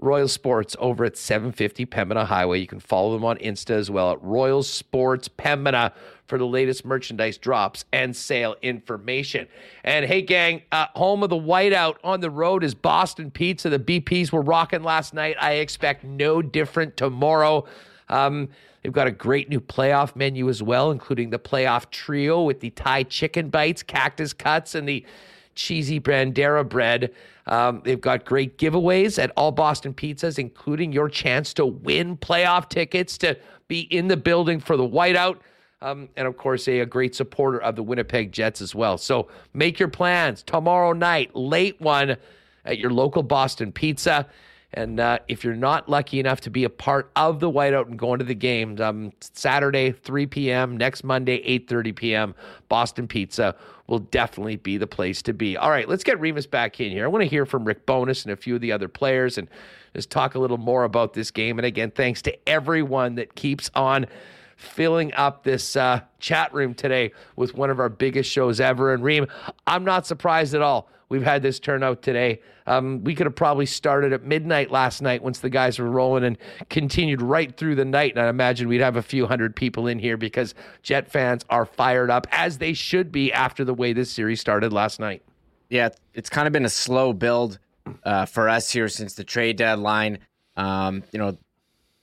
[0.00, 2.58] Royal Sports over at 750 Pembina Highway.
[2.58, 5.92] You can follow them on Insta as well at Royal Sports Pembina
[6.26, 9.46] for the latest merchandise drops and sale information.
[9.84, 13.68] And hey, gang, uh, home of the whiteout on the road is Boston Pizza.
[13.68, 15.36] The BPs were rocking last night.
[15.38, 17.66] I expect no different tomorrow.
[18.08, 18.48] Um,
[18.82, 22.70] they've got a great new playoff menu as well, including the playoff trio with the
[22.70, 25.04] Thai chicken bites, cactus cuts, and the
[25.60, 27.12] cheesy Brandera bread.
[27.46, 32.68] Um, they've got great giveaways at all Boston Pizzas, including your chance to win playoff
[32.68, 33.36] tickets to
[33.68, 35.38] be in the building for the whiteout
[35.82, 38.98] um, and of course, a, a great supporter of the Winnipeg Jets as well.
[38.98, 42.16] So make your plans tomorrow night, late one
[42.64, 44.26] at your local Boston Pizza.
[44.72, 47.98] And uh, if you're not lucky enough to be a part of the whiteout and
[47.98, 50.76] going to the game, um, Saturday 3 p.m.
[50.76, 52.34] next Monday 8:30 p.m.
[52.68, 53.56] Boston Pizza
[53.90, 55.56] will definitely be the place to be.
[55.56, 57.04] All right, let's get Remis back in here.
[57.04, 59.48] I want to hear from Rick Bowness and a few of the other players and
[59.96, 61.58] just talk a little more about this game.
[61.58, 64.06] And again, thanks to everyone that keeps on
[64.56, 68.94] filling up this uh, chat room today with one of our biggest shows ever.
[68.94, 69.26] And Reem,
[69.66, 70.88] I'm not surprised at all.
[71.10, 72.40] We've had this turnout today.
[72.68, 76.22] Um, we could have probably started at midnight last night once the guys were rolling
[76.22, 76.38] and
[76.68, 78.12] continued right through the night.
[78.12, 81.66] And I imagine we'd have a few hundred people in here because Jet fans are
[81.66, 85.22] fired up, as they should be after the way this series started last night.
[85.68, 87.58] Yeah, it's kind of been a slow build
[88.04, 90.18] uh, for us here since the trade deadline.
[90.56, 91.36] Um, you know,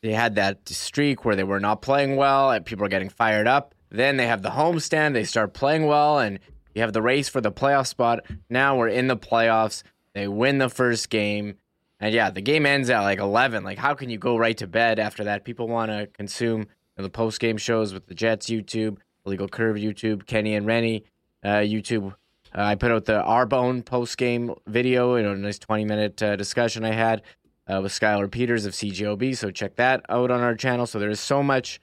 [0.02, 3.48] they had that streak where they were not playing well and people are getting fired
[3.48, 3.74] up.
[3.90, 6.40] Then they have the homestand, they start playing well, and
[6.78, 8.24] you have the race for the playoff spot.
[8.52, 9.82] Now we're in the playoffs.
[10.14, 11.56] They win the first game.
[12.00, 13.64] And yeah, the game ends at like 11.
[13.64, 15.44] Like, how can you go right to bed after that?
[15.44, 20.28] People want to consume the post game shows with the Jets YouTube, Illegal Curve YouTube,
[20.28, 21.04] Kenny and Rennie
[21.44, 22.14] uh, YouTube.
[22.56, 26.22] Uh, I put out the Arbonne post game video, you know, a nice 20 minute
[26.22, 27.24] uh, discussion I had
[27.68, 29.36] uh, with Skylar Peters of CGOB.
[29.36, 30.86] So check that out on our channel.
[30.86, 31.82] So there is so much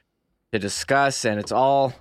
[0.53, 1.95] to discuss, and it's all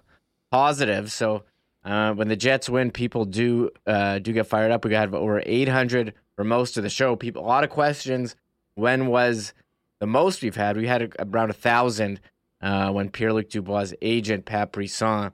[0.52, 1.12] positive.
[1.12, 1.44] So
[1.86, 4.86] uh, when the Jets win, people do uh, do get fired up.
[4.86, 7.16] We got over 800 for most of the show.
[7.16, 8.36] People, a lot of questions.
[8.76, 9.54] When was
[10.00, 10.78] the most we've had?
[10.78, 12.20] We had around a thousand
[12.62, 15.32] uh, when Pierre Luc Dubois' agent, Pat Brisson,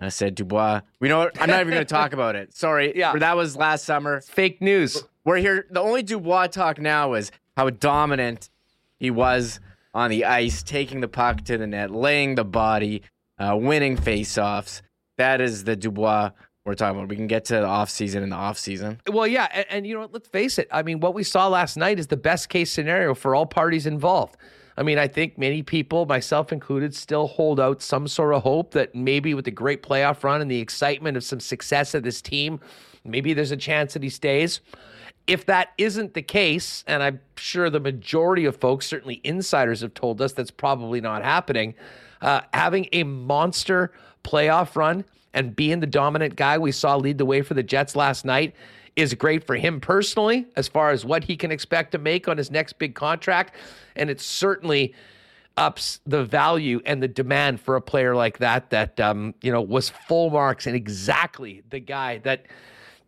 [0.00, 2.52] uh, said, Dubois, we know, I'm not even going to talk about it.
[2.54, 2.92] Sorry.
[2.96, 3.16] Yeah.
[3.16, 4.20] That was last summer.
[4.20, 5.02] Fake news.
[5.24, 5.66] We're here.
[5.70, 8.50] The only Dubois talk now is how dominant
[8.98, 9.60] he was
[9.94, 13.02] on the ice, taking the puck to the net, laying the body,
[13.38, 14.82] uh, winning faceoffs.
[15.22, 16.30] That is the Dubois
[16.64, 17.08] we're talking about.
[17.08, 18.98] We can get to the offseason in the offseason.
[19.08, 20.66] Well, yeah, and, and you know, let's face it.
[20.72, 23.86] I mean, what we saw last night is the best case scenario for all parties
[23.86, 24.36] involved.
[24.76, 28.72] I mean, I think many people, myself included, still hold out some sort of hope
[28.72, 32.20] that maybe with the great playoff run and the excitement of some success of this
[32.20, 32.58] team,
[33.04, 34.60] maybe there's a chance that he stays.
[35.28, 39.94] If that isn't the case, and I'm sure the majority of folks, certainly insiders, have
[39.94, 41.74] told us that's probably not happening,
[42.20, 43.92] uh, having a monster
[44.24, 45.04] playoff run
[45.34, 48.54] and being the dominant guy we saw lead the way for the Jets last night
[48.96, 52.36] is great for him personally as far as what he can expect to make on
[52.36, 53.54] his next big contract.
[53.96, 54.94] And it certainly
[55.56, 59.60] ups the value and the demand for a player like that, that, um, you know,
[59.60, 62.46] was full marks and exactly the guy that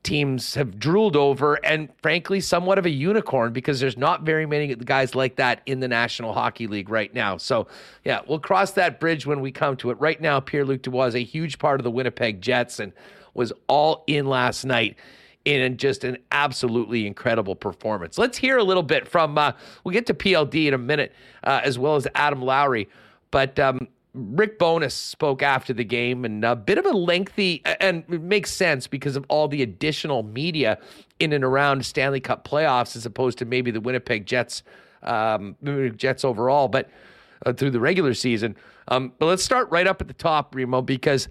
[0.05, 4.73] teams have drooled over and frankly somewhat of a unicorn because there's not very many
[4.75, 7.37] guys like that in the National Hockey League right now.
[7.39, 7.67] So,
[8.05, 9.99] yeah, we'll cross that bridge when we come to it.
[9.99, 12.93] Right now, Pierre-Luc Dubois is a huge part of the Winnipeg Jets and
[13.33, 14.97] was all in last night
[15.45, 18.17] in just an absolutely incredible performance.
[18.17, 19.53] Let's hear a little bit from, uh,
[19.83, 21.13] we'll get to PLD in a minute,
[21.43, 22.89] uh, as well as Adam Lowry.
[23.31, 28.05] But um, Rick Bowness spoke after the game and a bit of a lengthy, and
[28.09, 30.79] it makes sense because of all the additional media
[31.19, 34.63] in and around Stanley Cup playoffs as opposed to maybe the Winnipeg Jets,
[35.03, 35.57] um,
[35.97, 36.89] Jets overall, but
[37.45, 38.57] uh, through the regular season.
[38.89, 41.29] Um, but let's start right up at the top, Remo, because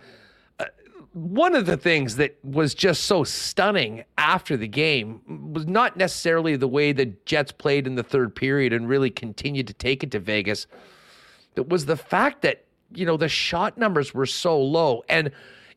[1.14, 5.22] one of the things that was just so stunning after the game
[5.54, 9.68] was not necessarily the way the Jets played in the third period and really continued
[9.68, 10.66] to take it to Vegas.
[11.56, 12.66] It was the fact that,
[12.96, 15.04] you know, the shot numbers were so low.
[15.10, 15.32] And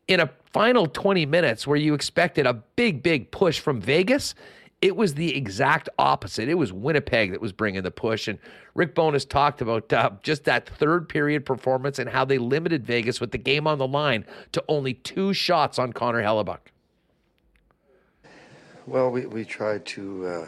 [0.09, 4.35] in a final 20 minutes where you expected a big, big push from Vegas,
[4.83, 6.49] it was the exact opposite.
[6.49, 8.29] It was Winnipeg that was bringing the push.
[8.29, 8.39] And
[8.75, 13.21] Rick Bowness talked about uh, just that third period performance and how they limited Vegas
[13.21, 16.59] with the game on the line to only two shots on Connor Hellebuyck.
[18.87, 20.47] Well, we, we tried to, uh,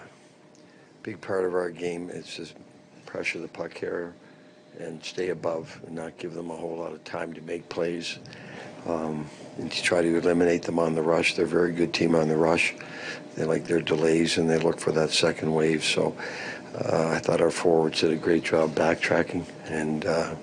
[1.03, 2.55] big part of our game is just
[3.07, 4.15] pressure the puck carrier
[4.79, 8.19] and stay above and not give them a whole lot of time to make plays.
[8.87, 9.29] Um,
[9.59, 11.35] and to try to eliminate them on the rush.
[11.35, 12.75] They're a very good team on the rush.
[13.35, 15.85] They like their delays and they look for that second wave.
[15.85, 16.17] So
[16.75, 20.35] uh, I thought our forwards did a great job backtracking and uh,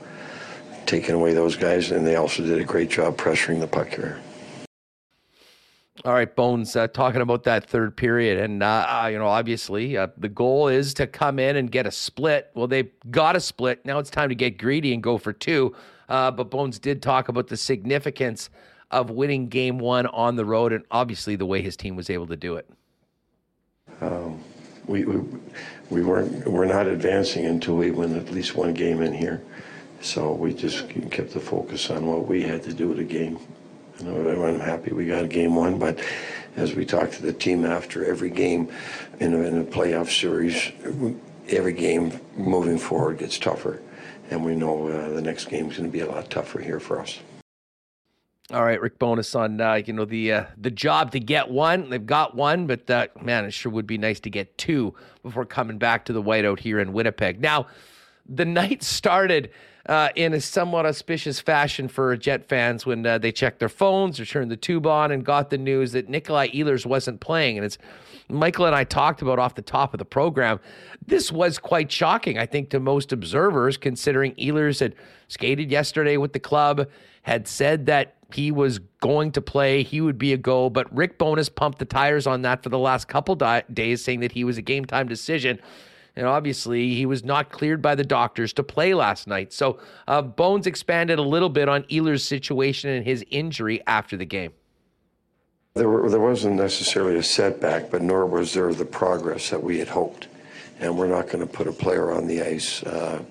[0.86, 4.22] taking away those guys, and they also did a great job pressuring the puck carrier.
[6.04, 8.38] All right, Bones, uh, talking about that third period.
[8.40, 11.88] And, uh, uh, you know, obviously uh, the goal is to come in and get
[11.88, 12.52] a split.
[12.54, 13.86] Well, they got a split.
[13.86, 15.74] Now it's time to get greedy and go for two.
[16.10, 18.50] Uh, but Bones did talk about the significance
[18.92, 22.28] of winning game one on the road and obviously the way his team was able
[22.28, 22.70] to do it.
[24.02, 24.44] Um,
[24.88, 25.40] we, we,
[25.90, 29.42] we weren't, we're not advancing until we win at least one game in here.
[30.02, 33.40] So we just kept the focus on what we had to do with the game.
[34.02, 36.00] I'm happy we got a game one, but
[36.56, 38.72] as we talk to the team after every game
[39.20, 40.72] in a, in a playoff series,
[41.50, 43.82] every game moving forward gets tougher.
[44.30, 46.80] And we know uh, the next game is going to be a lot tougher here
[46.80, 47.20] for us.
[48.52, 51.90] All right, Rick Bowness on uh, you know the uh, the job to get one.
[51.90, 54.94] They've got one, but uh, man, it sure would be nice to get two
[55.24, 57.42] before coming back to the whiteout here in Winnipeg.
[57.42, 57.66] Now,
[58.28, 59.50] the night started
[59.88, 64.20] uh, in a somewhat auspicious fashion for Jet fans when uh, they checked their phones
[64.20, 67.58] or turned the tube on and got the news that Nikolai Ehlers wasn't playing.
[67.58, 67.78] And it's
[68.28, 70.60] Michael and I talked about off the top of the program.
[71.06, 74.96] This was quite shocking, I think, to most observers, considering Ehlers had
[75.28, 76.88] skated yesterday with the club,
[77.22, 80.70] had said that he was going to play, he would be a go.
[80.72, 84.22] But Rick Bowness pumped the tires on that for the last couple di- days, saying
[84.22, 85.60] that he was a game time decision.
[86.16, 89.52] And obviously, he was not cleared by the doctors to play last night.
[89.52, 94.26] So, uh, Bones expanded a little bit on Ehlers' situation and his injury after the
[94.26, 94.54] game.
[95.74, 99.78] There, were, there wasn't necessarily a setback, but nor was there the progress that we
[99.78, 100.30] had hoped.
[100.80, 103.22] And we're not going to put a player on the ice uh,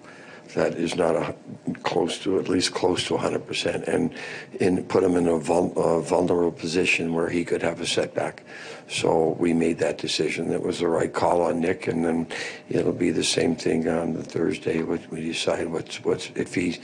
[0.54, 1.34] that is not a,
[1.82, 4.14] close to, at least close to 100%, and
[4.60, 8.44] in, put him in a, vul, a vulnerable position where he could have a setback.
[8.88, 10.52] So we made that decision.
[10.52, 12.26] It was the right call on Nick, and then
[12.68, 14.82] it'll be the same thing on Thursday.
[14.82, 16.78] We decide what's what's if he's,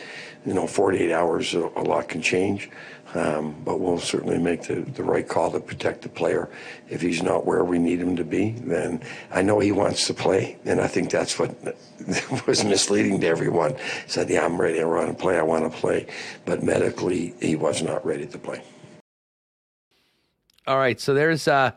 [0.46, 2.70] you know, 48 hours, a, a lot can change.
[3.14, 6.48] Um, but we'll certainly make the, the right call to protect the player.
[6.88, 9.02] If he's not where we need him to be, then
[9.32, 11.56] I know he wants to play, and I think that's what
[12.46, 13.74] was misleading to everyone.
[13.74, 14.80] He said, "Yeah, I'm ready.
[14.80, 15.38] I want to play.
[15.38, 16.06] I want to play,"
[16.44, 18.62] but medically, he was not ready to play.
[20.66, 21.72] All right, so there's uh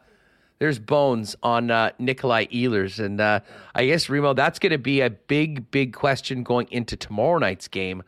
[0.64, 3.42] there's bones on uh, Nikolai Ehlers, and uh,
[3.76, 7.68] I guess Remo, that's going to be a big, big question going into tomorrow night's
[7.68, 8.02] game.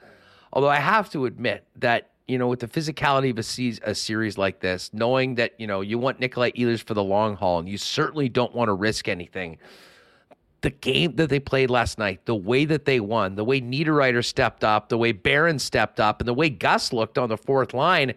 [0.53, 3.93] Although I have to admit that you know with the physicality of a, se- a
[3.93, 7.59] series like this, knowing that you know you want Nikolai Ehlers for the long haul,
[7.59, 9.57] and you certainly don't want to risk anything.
[10.61, 14.23] The game that they played last night, the way that they won, the way Niederreiter
[14.23, 17.73] stepped up, the way Barron stepped up, and the way Gus looked on the fourth
[17.73, 18.13] line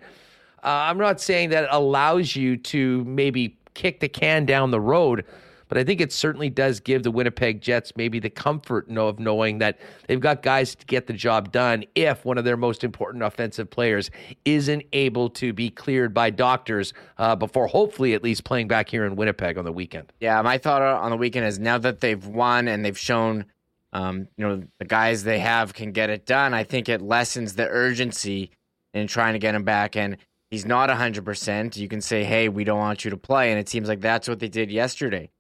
[0.63, 4.81] uh, I'm not saying that it allows you to maybe kick the can down the
[4.81, 5.25] road,
[5.69, 9.59] but I think it certainly does give the Winnipeg Jets maybe the comfort of knowing
[9.59, 9.79] that
[10.09, 13.71] they've got guys to get the job done if one of their most important offensive
[13.71, 14.11] players
[14.45, 19.05] isn't able to be cleared by doctors uh, before hopefully at least playing back here
[19.05, 20.13] in Winnipeg on the weekend.
[20.21, 23.45] Yeah, my thought on the weekend is now that they've won and they've shown,
[23.93, 26.53] um, you know, the guys they have can get it done.
[26.53, 28.51] I think it lessens the urgency
[28.95, 29.97] in trying to get him back.
[29.97, 30.17] And
[30.51, 33.51] he's not 100%, you can say, hey, we don't want you to play.
[33.51, 35.31] And it seems like that's what they did yesterday.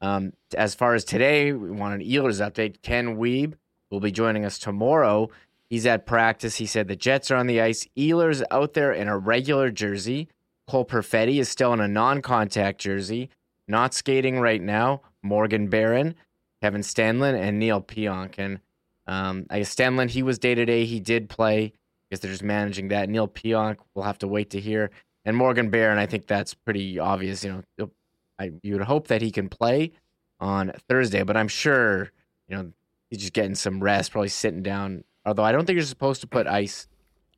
[0.00, 2.82] Um, as far as today, we want an Ehlers update.
[2.82, 3.54] Ken Wiebe
[3.90, 5.28] will be joining us tomorrow.
[5.68, 6.56] He's at practice.
[6.56, 7.86] He said the Jets are on the ice.
[7.96, 10.28] Ehlers out there in a regular jersey.
[10.66, 13.30] Cole Perfetti is still in a non contact jersey.
[13.66, 15.02] Not skating right now.
[15.22, 16.14] Morgan Barron,
[16.62, 18.34] Kevin Stenlund, and Neal Pionk.
[18.38, 18.60] And
[19.06, 20.84] um, I guess Stenlund, he was day to day.
[20.84, 21.72] He did play
[22.10, 23.08] guess they're just managing that.
[23.08, 24.90] Neal Pionk, we'll have to wait to hear.
[25.24, 27.44] And Morgan Barron, I think that's pretty obvious.
[27.44, 27.90] You know,
[28.38, 29.92] I you would hope that he can play
[30.40, 32.12] on Thursday, but I'm sure
[32.48, 32.72] you know
[33.10, 35.04] he's just getting some rest, probably sitting down.
[35.26, 36.88] Although I don't think you're supposed to put ice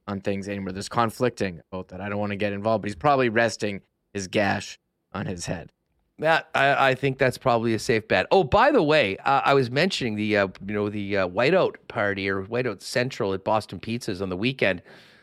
[0.07, 0.73] on things anymore.
[0.73, 2.01] There's conflicting about that.
[2.01, 3.81] I don't want to get involved, but he's probably resting
[4.13, 4.79] his gash
[5.13, 5.73] on his head.
[6.21, 8.27] That I, I, think that's probably a safe bet.
[8.31, 11.77] Oh, by the way, uh, I was mentioning the uh, you know the uh, whiteout
[11.89, 14.83] party or whiteout central at Boston Pizzas on the weekend.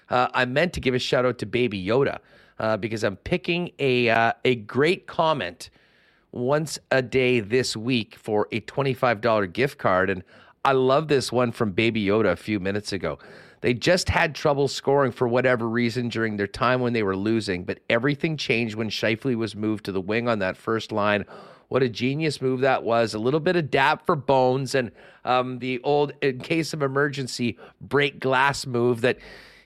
[0.10, 2.18] Uh, I meant to give a shout out to Baby Yoda
[2.58, 5.70] uh, because I'm picking a uh, a great comment
[6.32, 10.24] once a day this week for a twenty five dollar gift card, and
[10.66, 13.20] I love this one from Baby Yoda a few minutes ago.
[13.62, 17.64] They just had trouble scoring for whatever reason during their time when they were losing,
[17.64, 21.26] but everything changed when Scheifele was moved to the wing on that first line.
[21.70, 23.14] What a genius move that was.
[23.14, 24.92] A little bit of dap for Bones and
[25.26, 29.18] um, the old, in case of emergency, break glass move that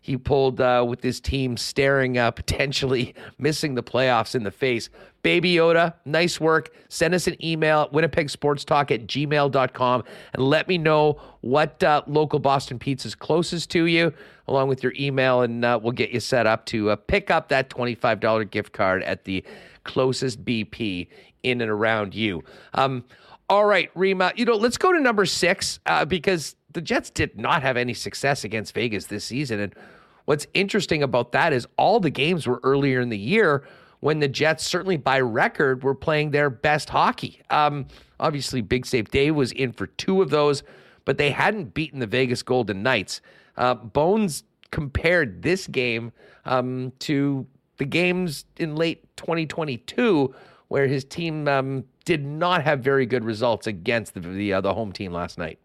[0.02, 4.90] he pulled uh, with his team staring uh, potentially missing the playoffs in the face.
[5.22, 6.74] Baby Yoda, nice work.
[6.90, 10.04] Send us an email at winnipegsportstalk at gmail.com
[10.34, 14.12] and let me know what uh, local Boston Pizza is closest to you,
[14.48, 17.50] along with your email, and uh, we'll get you set up to uh, pick up
[17.50, 19.44] that $25 gift card at the
[19.84, 21.08] closest BP
[21.44, 22.44] in and around you.
[22.74, 23.04] Um,
[23.48, 27.38] all right, Rima, you know, let's go to number six uh, because the Jets did
[27.38, 29.60] not have any success against Vegas this season.
[29.60, 29.76] And
[30.26, 33.64] what's interesting about that is all the games were earlier in the year
[34.00, 37.42] when the Jets, certainly by record, were playing their best hockey.
[37.50, 37.86] Um,
[38.20, 40.64] obviously, Big Save Dave was in for two of those,
[41.06, 43.22] but they hadn't beaten the Vegas Golden Knights.
[43.58, 46.12] Uh, Bones compared this game
[46.46, 47.46] um, to
[47.78, 50.34] the games in late 2022
[50.70, 54.74] where his team um, did not have very good results against the the, uh, the
[54.74, 55.60] home team last night.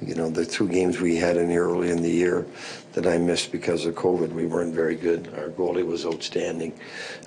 [0.00, 2.46] You know, the two games we had in here early in the year
[2.92, 5.28] that I missed because of COVID, we weren't very good.
[5.38, 6.78] Our goalie was outstanding.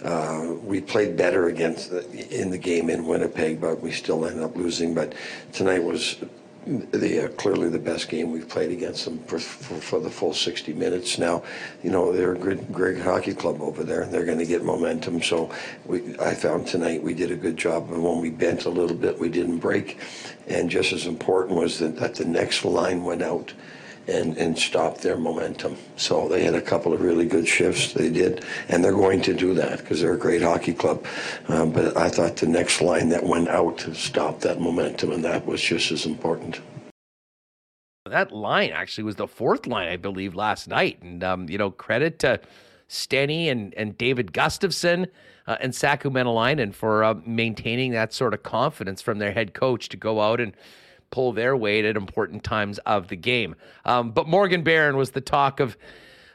[0.04, 4.44] Uh, we played better against the, in the game in Winnipeg, but we still ended
[4.44, 4.94] up losing.
[4.94, 5.14] But
[5.52, 6.18] tonight was
[6.66, 10.74] the clearly the best game we've played against them for, for, for, the full 60
[10.74, 11.18] minutes.
[11.18, 11.44] Now,
[11.84, 15.22] you know they're a great hockey club over there, and they're going to get momentum.
[15.22, 15.52] So,
[15.86, 18.96] we, I found tonight we did a good job, and when we bent a little
[18.96, 20.00] bit, we didn't break.
[20.48, 23.54] And just as important was that, that the next line went out
[24.08, 25.78] and, and stop their momentum.
[25.96, 27.94] So they had a couple of really good shifts.
[27.94, 31.06] They did, and they're going to do that because they're a great hockey club.
[31.48, 35.46] Um, but I thought the next line that went out stopped that momentum, and that
[35.46, 36.60] was just as important.
[38.06, 41.02] That line actually was the fourth line, I believe, last night.
[41.04, 42.40] And, um, you know, credit to
[42.90, 45.08] Stenny and, and David Gustafsson
[45.46, 49.90] uh, and Saku Mäenalanen for uh, maintaining that sort of confidence from their head coach
[49.90, 50.54] to go out and–
[51.12, 53.56] pull their weight at important times of the game.
[53.86, 55.78] Um, but Morgan Barron was the talk of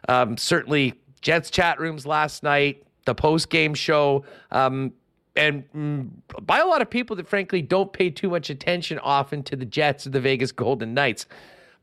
[0.09, 4.25] um, certainly Jets chat rooms last night, the post game show.
[4.51, 4.93] Um,
[5.37, 6.11] and mm,
[6.43, 9.65] by a lot of people that frankly don't pay too much attention often to the
[9.65, 11.27] Jets or the Vegas Golden Knights.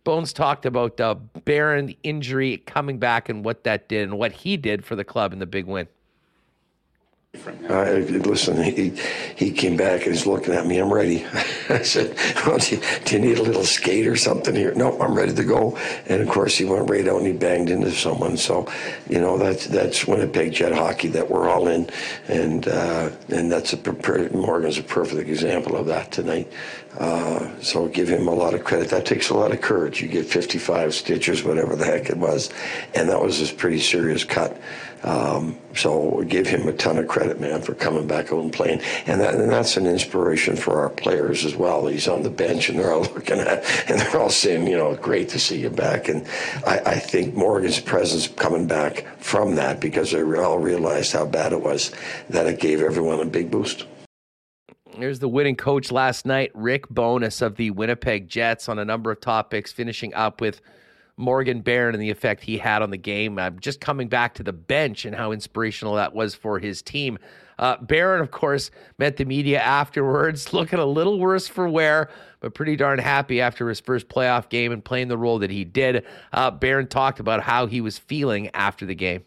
[0.03, 1.13] Bones talked about uh,
[1.45, 5.31] Barron, injury, coming back, and what that did and what he did for the club
[5.31, 5.87] in the big win.
[7.33, 8.89] Listen, he
[9.37, 10.79] he came back and he's looking at me.
[10.79, 11.25] I'm ready.
[11.69, 14.73] I said, do, you, do, you, need a little skate or something here?
[14.75, 15.77] No, I'm ready to go.
[16.07, 18.35] And of course, he went right out and he banged into someone.
[18.35, 18.69] So,
[19.09, 21.89] you know, that's that's Winnipeg Jet hockey that we're all in,
[22.27, 26.51] and uh, and that's a Morgan's a perfect example of that tonight.
[26.99, 28.89] Uh, so give him a lot of credit.
[28.89, 30.01] That takes a lot of courage.
[30.01, 32.49] You get 55 stitches, whatever the heck it was,
[32.93, 34.59] and that was a pretty serious cut.
[35.03, 38.81] Um, so give him a ton of credit, man, for coming back out and playing.
[39.07, 41.87] And, that, and that's an inspiration for our players as well.
[41.87, 44.95] He's on the bench and they're all looking at, and they're all saying, you know,
[44.95, 46.07] great to see you back.
[46.07, 46.27] And
[46.65, 51.53] I, I think Morgan's presence coming back from that because they all realized how bad
[51.53, 51.91] it was,
[52.29, 53.85] that it gave everyone a big boost.
[54.97, 59.09] There's the winning coach last night, Rick Bowness of the Winnipeg Jets, on a number
[59.09, 60.61] of topics, finishing up with
[61.21, 63.37] Morgan Barron and the effect he had on the game.
[63.37, 67.17] Uh, just coming back to the bench and how inspirational that was for his team.
[67.59, 72.55] Uh, Barron, of course, met the media afterwards, looking a little worse for wear, but
[72.55, 76.03] pretty darn happy after his first playoff game and playing the role that he did.
[76.33, 79.23] Uh, Barron talked about how he was feeling after the game.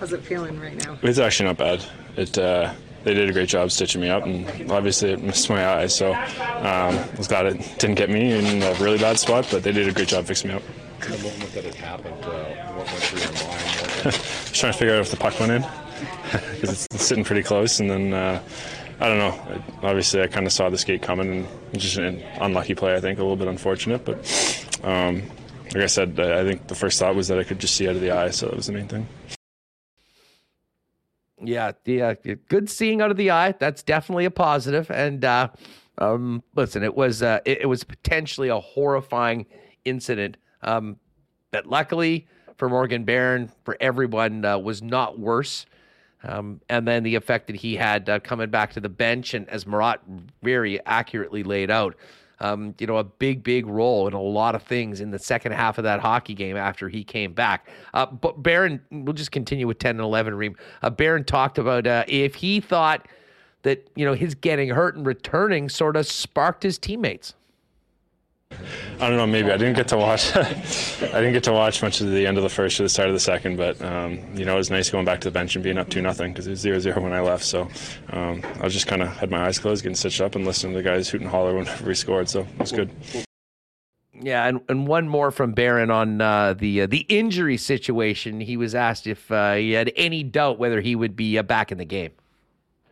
[0.00, 0.98] How's it feeling right now?
[1.02, 1.84] It's actually not bad.
[2.16, 2.74] It uh,
[3.08, 5.86] they did a great job stitching me up, and obviously it missed my eye.
[5.86, 6.18] So um,
[6.60, 9.88] I was glad it didn't get me in a really bad spot, but they did
[9.88, 10.62] a great job fixing me up.
[11.00, 12.44] The moment that it happened, uh,
[12.74, 14.04] what went through your mind?
[14.12, 15.62] Just trying to figure out if the puck went in
[16.60, 18.12] because it's sitting pretty close, and then.
[18.12, 18.42] Uh,
[19.00, 19.62] I don't know.
[19.88, 22.96] Obviously, I kind of saw the skate coming, and just an unlucky play.
[22.96, 24.18] I think a little bit unfortunate, but
[24.82, 25.22] um,
[25.72, 27.94] like I said, I think the first thought was that I could just see out
[27.94, 29.06] of the eye, so that was the main thing.
[31.42, 32.14] Yeah, yeah,
[32.48, 33.52] good seeing out of the eye.
[33.52, 34.90] That's definitely a positive.
[34.90, 35.48] And uh,
[35.98, 39.46] um, listen, it was uh, it, it, was potentially a horrifying
[39.84, 40.36] incident.
[40.62, 40.96] Um,
[41.50, 45.66] but luckily for Morgan Barron, for everyone, uh, was not worse.
[46.24, 49.48] Um, and then the effect that he had uh, coming back to the bench, and
[49.48, 50.00] as Murat
[50.42, 51.94] very accurately laid out,
[52.40, 55.52] um, you know, a big, big role in a lot of things in the second
[55.52, 57.68] half of that hockey game after he came back.
[57.94, 60.56] Uh, but Barron, we'll just continue with 10 and 11, Reem.
[60.82, 63.06] Uh, Barron talked about uh, if he thought
[63.62, 67.34] that, you know, his getting hurt and returning sort of sparked his teammates.
[69.00, 69.26] I don't know.
[69.26, 70.34] Maybe I didn't get to watch.
[70.36, 73.08] I didn't get to watch much of the end of the first or the start
[73.08, 75.54] of the second, but um, you know it was nice going back to the bench
[75.54, 77.44] and being up two nothing because it was 0-0 when I left.
[77.44, 77.68] So
[78.10, 80.72] um, I was just kind of had my eyes closed, getting stitched up, and listening
[80.72, 82.28] to the guys hoot and holler whenever we scored.
[82.28, 82.90] So it was good.
[84.20, 88.40] Yeah, and, and one more from Barron on uh, the uh, the injury situation.
[88.40, 91.70] He was asked if uh, he had any doubt whether he would be uh, back
[91.70, 92.10] in the game.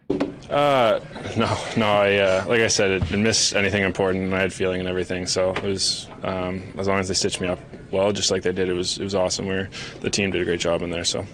[0.09, 1.01] Uh,
[1.37, 1.87] no, no.
[1.87, 4.33] I uh, like I said, it didn't miss anything important.
[4.33, 7.49] I had feeling and everything, so it was um, as long as they stitched me
[7.49, 7.59] up
[7.91, 8.69] well, just like they did.
[8.69, 9.47] It was it was awesome.
[9.47, 9.67] We
[10.01, 11.05] the team did a great job in there.
[11.05, 11.27] So,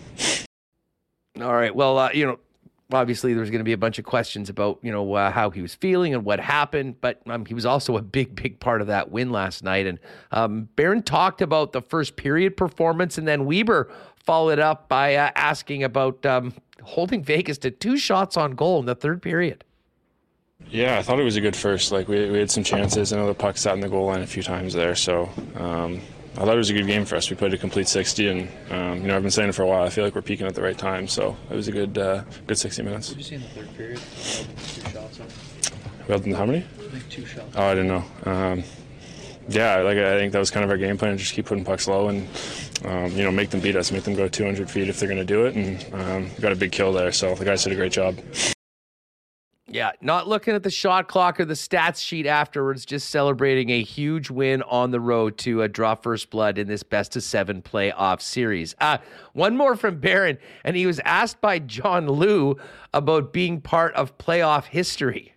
[1.40, 1.74] all right.
[1.74, 2.38] Well, uh, you know,
[2.92, 5.62] obviously there's going to be a bunch of questions about you know uh, how he
[5.62, 8.86] was feeling and what happened, but um, he was also a big, big part of
[8.88, 9.86] that win last night.
[9.86, 9.98] And
[10.30, 10.68] um,
[11.02, 13.90] talked about the first period performance, and then Weber
[14.24, 18.86] followed up by uh, asking about um, holding Vegas to two shots on goal in
[18.86, 19.64] the third period.
[20.70, 21.92] Yeah, I thought it was a good first.
[21.92, 23.12] Like we, we had some chances.
[23.12, 26.00] I know the puck sat in the goal line a few times there, so um,
[26.34, 27.28] I thought it was a good game for us.
[27.28, 29.66] We played a complete 60, and um, you know I've been saying it for a
[29.66, 29.82] while.
[29.82, 32.24] I feel like we're peaking at the right time, so it was a good uh,
[32.46, 33.08] good 60 minutes.
[33.08, 33.98] Did you see in the third period?
[33.98, 35.20] Two shots.
[36.06, 36.64] We held how many?
[37.10, 37.54] two shots.
[37.54, 38.04] Oh, I didn't know.
[38.24, 38.64] Um,
[39.48, 41.16] yeah, like I think that was kind of our game plan.
[41.18, 42.28] Just keep putting pucks low and
[42.84, 45.20] um, you know make them beat us, make them go 200 feet if they're going
[45.20, 45.54] to do it.
[45.54, 48.16] And um, got a big kill there, so the guys did a great job.
[49.72, 53.82] Yeah, not looking at the shot clock or the stats sheet afterwards, just celebrating a
[53.82, 57.62] huge win on the road to uh, draw first blood in this best of seven
[57.62, 58.74] playoff series.
[58.80, 58.98] Uh,
[59.32, 62.56] one more from Barron, and he was asked by John Lu
[62.92, 65.31] about being part of playoff history.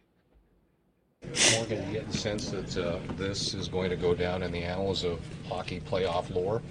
[1.55, 4.63] Morgan, you get the sense that uh, this is going to go down in the
[4.63, 6.61] annals of hockey playoff lore?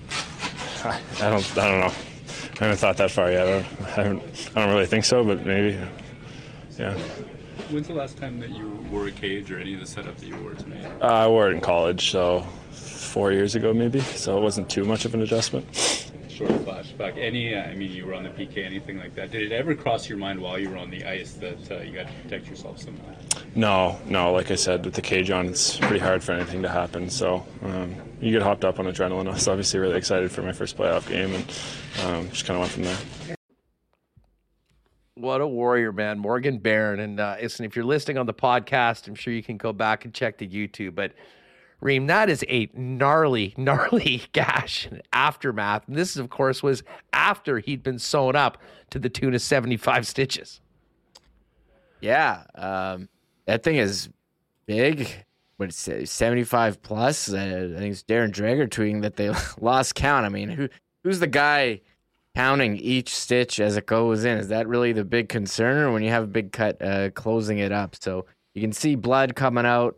[0.85, 1.59] I, I don't.
[1.59, 1.95] I don't know.
[2.61, 3.47] I haven't thought that far yet.
[3.47, 5.79] I don't, I, haven't, I don't really think so, but maybe.
[6.79, 6.97] Yeah.
[7.71, 10.27] When's the last time that you wore a cage or any of the setup that
[10.27, 10.91] you wore tonight?
[11.01, 14.01] Uh, I wore it in college, so four years ago maybe.
[14.01, 15.67] So it wasn't too much of an adjustment
[16.35, 17.17] short flashback.
[17.17, 19.31] Any, uh, I mean, you were on the PK, anything like that.
[19.31, 21.93] Did it ever cross your mind while you were on the ice that uh, you
[21.93, 23.15] got to protect yourself somehow?
[23.55, 24.33] No, no.
[24.33, 27.09] Like I said, with the cage on, it's pretty hard for anything to happen.
[27.09, 29.29] So um, you get hopped up on adrenaline.
[29.29, 31.45] I was obviously really excited for my first playoff game, and
[32.05, 33.37] um, just kind of went from there.
[35.15, 36.19] What a warrior, man.
[36.19, 36.99] Morgan Barron.
[36.99, 40.05] And uh, listen, if you're listening on the podcast, I'm sure you can go back
[40.05, 40.97] and check the YouTube.
[40.97, 41.13] But
[41.85, 45.87] Reem, that is a gnarly, gnarly gash aftermath.
[45.87, 46.83] And this, of course, was
[47.13, 48.57] after he'd been sewn up
[48.91, 50.63] to the tune of 75 stitches.
[52.01, 52.45] Yeah.
[52.55, 53.11] Um,
[53.45, 54.09] that thing is
[54.65, 55.09] big.
[55.59, 57.33] What it's 75 plus.
[57.33, 59.31] I think it's Darren Dreger tweeting that they
[59.61, 60.25] lost count.
[60.25, 60.69] I mean, who
[61.05, 61.83] who's the guy
[62.35, 64.39] counting each stitch as it goes in?
[64.39, 67.59] Is that really the big concern, or when you have a big cut, uh, closing
[67.59, 67.95] it up?
[68.01, 68.25] So
[68.55, 69.97] you can see blood coming out,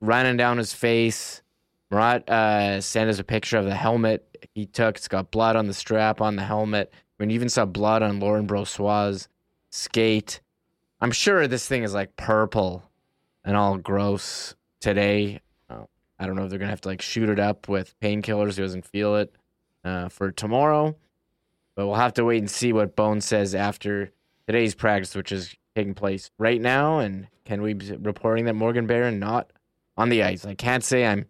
[0.00, 1.42] running down his face.
[1.90, 4.96] Murat uh, sent us a picture of the helmet he took.
[4.96, 6.92] It's got blood on the strap on the helmet.
[6.92, 9.28] I mean, even saw blood on Laurent Brossoit's
[9.70, 10.40] skate.
[11.00, 12.90] I'm sure this thing is like purple
[13.44, 15.40] and all gross today.
[15.70, 15.84] Uh,
[16.18, 18.56] I don't know if they're gonna have to like shoot it up with painkillers.
[18.56, 19.34] He doesn't feel it
[19.84, 20.96] uh, for tomorrow,
[21.74, 24.10] but we'll have to wait and see what Bone says after
[24.46, 26.98] today's practice, which is taking place right now.
[26.98, 29.52] And can we be reporting that Morgan Barron not
[29.96, 30.44] on the ice?
[30.44, 31.26] I can't say I'm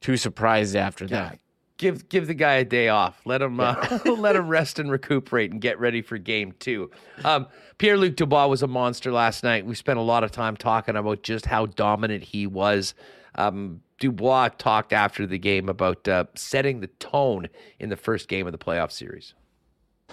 [0.00, 1.30] too surprised after Yeah.
[1.30, 1.38] that.
[1.76, 3.20] Give give the guy a day off.
[3.24, 6.88] Let him uh, let him rest and recuperate and get ready for game two.
[7.24, 9.66] Um, Pierre Luc Dubois was a monster last night.
[9.66, 12.94] We spent a lot of time talking about just how dominant he was.
[13.34, 17.48] Um, Dubois talked after the game about uh, setting the tone
[17.80, 19.34] in the first game of the playoff series.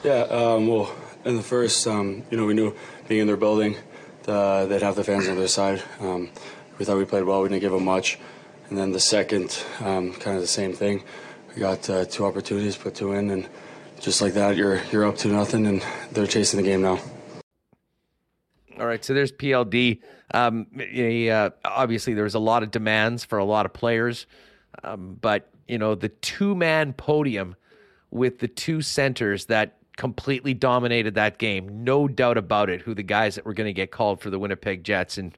[0.04, 0.92] Yeah, um, well,
[1.26, 2.76] in the first, um, you know, we knew
[3.08, 3.76] being in their building,
[4.24, 5.84] the, they'd have the fans on their side.
[6.82, 7.44] We thought we played well.
[7.44, 8.18] We didn't give them much.
[8.70, 11.04] And then the second, um, kind of the same thing.
[11.54, 13.48] We got uh, two opportunities, put two in, and
[14.00, 17.00] just like that, you're you're up to nothing, and they're chasing the game now.
[18.80, 20.00] All right, so there's PLD.
[20.34, 24.26] Um, he, uh, obviously, there was a lot of demands for a lot of players,
[24.84, 27.56] um, but you know the two-man podium
[28.10, 32.82] with the two centers that completely dominated that game, no doubt about it.
[32.82, 35.38] Who the guys that were going to get called for the Winnipeg Jets and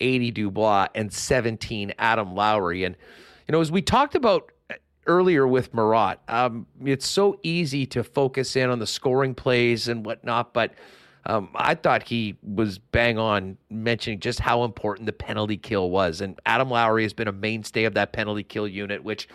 [0.00, 2.96] 80 Dubois and 17 Adam Lowry, and
[3.48, 4.52] you know as we talked about
[5.06, 10.04] earlier with Murat, um, it's so easy to focus in on the scoring plays and
[10.04, 10.74] whatnot, but
[11.26, 16.20] um, I thought he was bang on mentioning just how important the penalty kill was.
[16.20, 19.28] And Adam Lowry has been a mainstay of that penalty kill unit, which,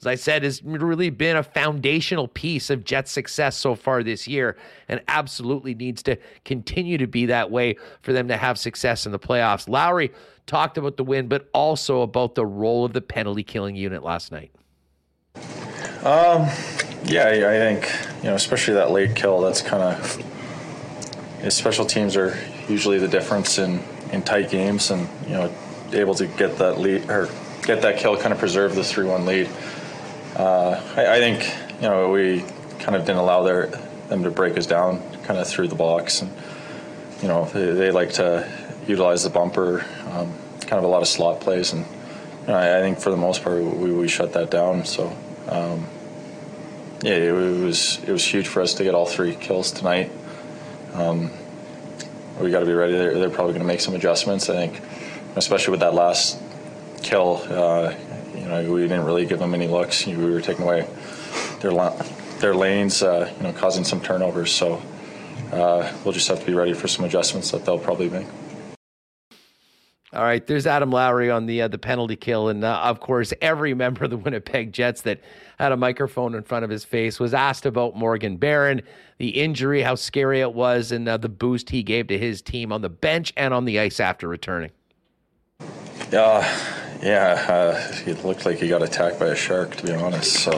[0.00, 4.26] as I said, has really been a foundational piece of Jets' success so far this
[4.26, 4.56] year
[4.88, 6.16] and absolutely needs to
[6.46, 9.68] continue to be that way for them to have success in the playoffs.
[9.68, 10.10] Lowry
[10.46, 14.32] talked about the win, but also about the role of the penalty killing unit last
[14.32, 14.50] night.
[16.02, 16.48] Um,
[17.04, 17.90] yeah, I think
[18.22, 19.42] you know, especially that late kill.
[19.42, 23.82] That's kind of special teams are usually the difference in
[24.12, 25.52] in tight games, and you know,
[25.92, 27.28] able to get that lead or
[27.62, 29.48] get that kill, kind of preserve the three-one lead.
[30.36, 31.52] Uh, I, I think
[31.82, 32.44] you know we
[32.78, 33.66] kind of didn't allow their
[34.08, 36.32] them to break us down, kind of through the box, and
[37.22, 38.50] you know they, they like to
[38.86, 41.86] utilize the bumper, um, kind of a lot of slot plays, and
[42.42, 44.84] you know, I, I think for the most part we, we shut that down.
[44.84, 45.16] So.
[45.48, 45.86] Um,
[47.02, 50.10] yeah, it was it was huge for us to get all three kills tonight.
[50.92, 51.30] Um,
[52.38, 52.92] we got to be ready.
[52.92, 54.50] They're, they're probably going to make some adjustments.
[54.50, 54.82] I think,
[55.36, 56.38] especially with that last
[57.02, 57.42] kill.
[57.48, 57.94] Uh,
[58.50, 60.06] know, we didn't really give them any looks.
[60.06, 60.88] We were taking away
[61.60, 61.72] their
[62.38, 63.02] their lanes.
[63.02, 64.52] Uh, you know, causing some turnovers.
[64.52, 64.82] So
[65.52, 68.26] uh, we'll just have to be ready for some adjustments that they'll probably make.
[70.12, 73.32] All right, there's Adam Lowry on the uh, the penalty kill, and uh, of course,
[73.40, 75.20] every member of the Winnipeg Jets that
[75.60, 78.82] had a microphone in front of his face was asked about Morgan Barron,
[79.18, 82.72] the injury, how scary it was, and uh, the boost he gave to his team
[82.72, 84.72] on the bench and on the ice after returning.
[86.10, 87.46] Yeah, yeah.
[87.48, 90.32] Uh, it looked like he got attacked by a shark, to be honest.
[90.32, 90.52] So,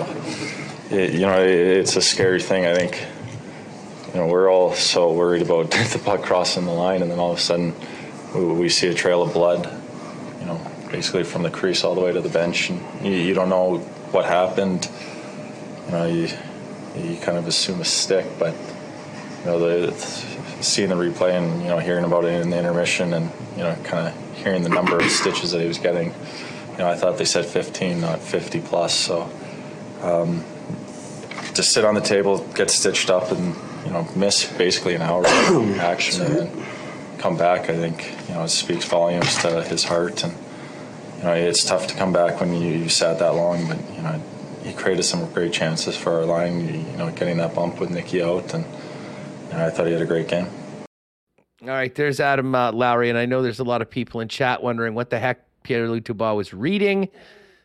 [0.91, 2.67] it, you know, it, it's a scary thing.
[2.67, 3.07] I think,
[4.13, 7.33] you know, we're all so worried about the puck crossing the line, and then all
[7.33, 7.75] of a sudden,
[8.35, 9.67] we, we see a trail of blood.
[10.41, 10.61] You know,
[10.91, 13.79] basically from the crease all the way to the bench, and you, you don't know
[14.13, 14.89] what happened.
[15.87, 16.29] You know, you
[16.97, 18.55] you kind of assume a stick, but
[19.41, 19.93] you know, the
[20.61, 23.75] seeing the replay and you know hearing about it in the intermission, and you know,
[23.85, 26.09] kind of hearing the number of stitches that he was getting.
[26.73, 28.95] You know, I thought they said 15, not 50 plus.
[28.95, 29.31] So,
[30.03, 30.45] um,
[31.55, 33.55] to sit on the table, get stitched up, and
[33.85, 36.67] you know, miss basically an hour of action, and then
[37.19, 37.69] come back.
[37.69, 40.33] I think you know it speaks volumes to his heart, and
[41.19, 43.69] you know it's tough to come back when you, you sat that long.
[43.69, 44.21] But you know,
[44.65, 46.69] he created some great chances for our line.
[46.69, 48.65] You know, getting that bump with Nicky out, and
[49.51, 50.49] you know, I thought he had a great game.
[51.63, 54.27] All right, there's Adam uh, Lowry, and I know there's a lot of people in
[54.27, 57.09] chat wondering what the heck Pierre Luc Dubois was reading.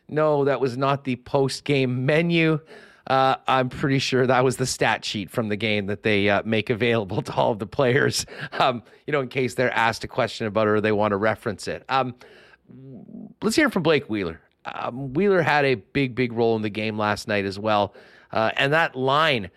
[0.08, 2.60] No, that was not the post game menu.
[3.08, 6.42] Uh, I'm pretty sure that was the stat sheet from the game that they uh,
[6.44, 8.24] make available to all of the players,
[8.60, 11.16] um, you know, in case they're asked a question about it or they want to
[11.16, 11.84] reference it.
[11.88, 12.14] Um,
[13.42, 14.40] let's hear from Blake Wheeler.
[14.64, 17.94] um, Wheeler had a big, big role in the game last night as well.
[18.30, 19.50] Uh, and that line,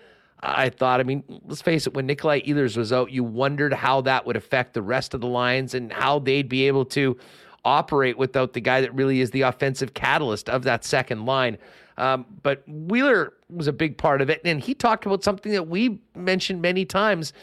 [0.43, 4.01] I thought, I mean, let's face it, when Nikolai Ehlers was out, you wondered how
[4.01, 7.17] that would affect the rest of the lines and how they'd be able to
[7.63, 11.57] operate without the guy that really is the offensive catalyst of that second line.
[11.97, 14.41] Um, but Wheeler was a big part of it.
[14.43, 17.33] And he talked about something that we mentioned many times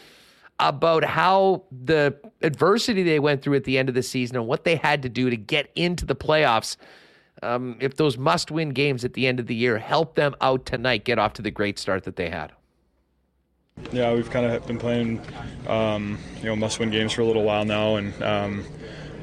[0.58, 4.64] about how the adversity they went through at the end of the season and what
[4.64, 6.76] they had to do to get into the playoffs.
[7.44, 10.66] Um, if those must win games at the end of the year help them out
[10.66, 12.50] tonight, get off to the great start that they had.
[13.92, 15.20] Yeah, we've kind of been playing,
[15.66, 18.64] um, you know, must-win games for a little while now, and um,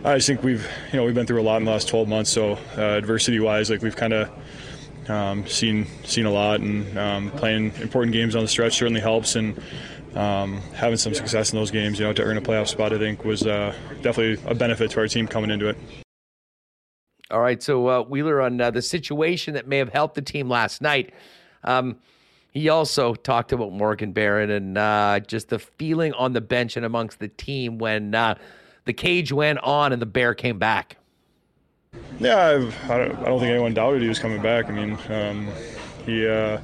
[0.03, 2.07] I just think we've, you know, we've been through a lot in the last 12
[2.07, 2.29] months.
[2.29, 4.31] So uh, adversity-wise, like we've kind of
[5.09, 9.35] um, seen seen a lot, and um, playing important games on the stretch certainly helps.
[9.35, 9.59] And
[10.15, 12.97] um, having some success in those games, you know, to earn a playoff spot, I
[12.97, 15.77] think was uh, definitely a benefit to our team coming into it.
[17.31, 20.47] All right, so uh, Wheeler on uh, the situation that may have helped the team
[20.47, 21.13] last night.
[21.63, 21.97] Um,
[22.55, 26.85] he also talked about Morgan Barron and uh, just the feeling on the bench and
[26.85, 28.35] amongst the team when uh,
[28.85, 30.95] the cage went on and the bear came back.
[32.17, 34.69] Yeah, I've, I, don't, I don't think anyone doubted he was coming back.
[34.69, 35.49] I mean, um,
[36.05, 36.61] he uh,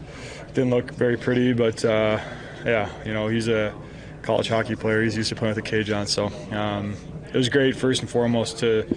[0.54, 2.22] didn't look very pretty, but uh,
[2.66, 3.74] yeah, you know, he's a
[4.22, 5.04] college hockey player.
[5.04, 6.96] He's used to playing with the cage on, so um,
[7.34, 8.88] it was great first and foremost to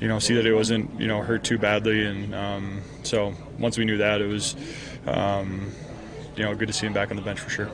[0.00, 3.76] you know see that it wasn't you know hurt too badly, and um, so once
[3.76, 4.56] we knew that, it was
[5.06, 5.72] um,
[6.38, 7.68] you know good to see him back on the bench for sure.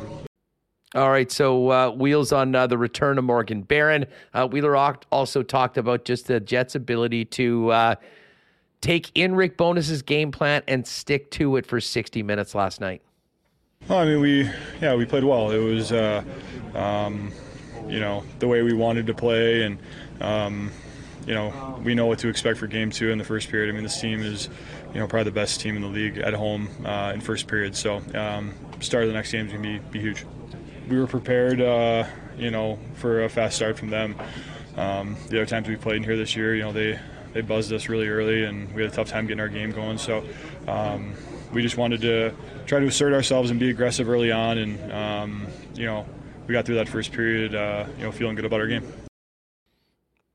[0.94, 4.06] All right, so uh, wheels on uh, the return of Morgan Barron.
[4.32, 4.76] Uh, Wheeler
[5.10, 7.94] also talked about just the Jets' ability to uh,
[8.80, 13.02] take in Rick Bowness's game plan and stick to it for 60 minutes last night.
[13.88, 14.50] Well, I mean, we
[14.80, 15.50] yeah we played well.
[15.50, 16.22] It was uh,
[16.74, 17.32] um,
[17.88, 19.78] you know the way we wanted to play, and
[20.20, 20.70] um,
[21.26, 23.68] you know we know what to expect for game two in the first period.
[23.68, 24.48] I mean, this team is
[24.94, 27.76] you know probably the best team in the league at home uh, in first period.
[27.76, 30.24] So um, start of the next game is gonna be be huge
[30.88, 32.04] we were prepared, uh,
[32.36, 34.16] you know, for a fast start from them.
[34.76, 36.98] Um, the other times we played in here this year, you know, they
[37.32, 39.98] they buzzed us really early, and we had a tough time getting our game going.
[39.98, 40.24] So
[40.68, 41.14] um,
[41.52, 42.32] we just wanted to
[42.66, 46.06] try to assert ourselves and be aggressive early on, and um, you know,
[46.46, 49.03] we got through that first period, uh, you know, feeling good about our game.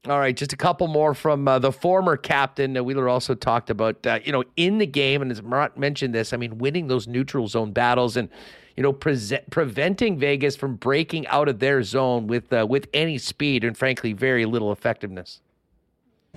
[0.08, 2.78] All right, just a couple more from uh, the former captain.
[2.78, 6.16] Uh, Wheeler also talked about, uh, you know, in the game, and as Murat mentioned
[6.16, 8.30] this, I mean, winning those neutral zone battles and
[8.78, 13.18] you know, pre- preventing Vegas from breaking out of their zone with uh, with any
[13.18, 15.42] speed and frankly very little effectiveness.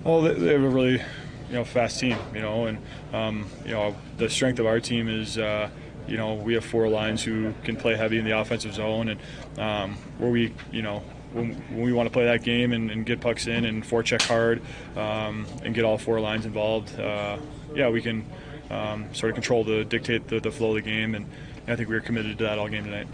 [0.03, 1.01] Well, they, have a really
[1.47, 2.79] you know fast team, you know, and
[3.13, 5.37] um, you know the strength of our team is.
[5.37, 5.69] Uh,
[6.05, 9.19] you know, we have four lines who can play heavy in the offensive zone, and
[9.57, 11.01] um, where we, you know,
[11.33, 14.21] when, when, we want to play that game and, and, get pucks in and forecheck
[14.21, 14.61] hard
[14.95, 17.37] um, and get all four lines involved, uh,
[17.75, 18.25] yeah, we can
[18.69, 21.25] um, sort of control the dictate the, the, flow of the game, and
[21.67, 23.07] I think we were committed to that all game tonight.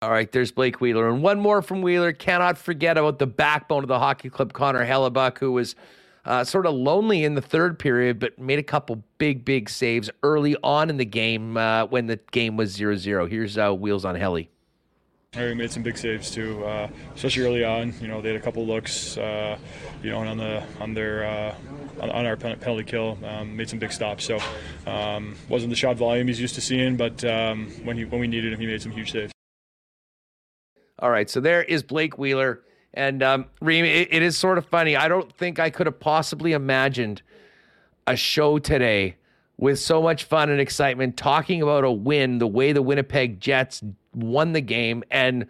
[0.00, 1.08] All right, there's Blake Wheeler.
[1.08, 2.12] And one more from Wheeler.
[2.12, 5.76] Cannot forget about the backbone of the hockey club, Connor Hellebuyck, who was
[6.24, 10.10] uh, sort of lonely in the third period, but made a couple big, big saves
[10.22, 13.26] early on in the game uh, when the game was 0 0.
[13.26, 14.51] Here's uh, Wheels on Helly.
[15.34, 17.94] Harry made some big saves too, uh, especially early on.
[18.02, 19.56] You know, they had a couple looks, uh,
[20.02, 21.54] you know, on the on their uh,
[22.02, 24.26] on, on, our penalty kill, um, made some big stops.
[24.26, 24.38] So
[24.86, 28.26] um, wasn't the shot volume he's used to seeing, but um, when he when we
[28.26, 29.32] needed him, he made some huge saves.
[30.98, 32.60] All right, so there is Blake Wheeler,
[32.92, 34.96] and um, Reem, it, it is sort of funny.
[34.96, 37.22] I don't think I could have possibly imagined
[38.06, 39.16] a show today
[39.56, 43.82] with so much fun and excitement talking about a win the way the Winnipeg Jets
[44.14, 45.02] won the game.
[45.10, 45.46] And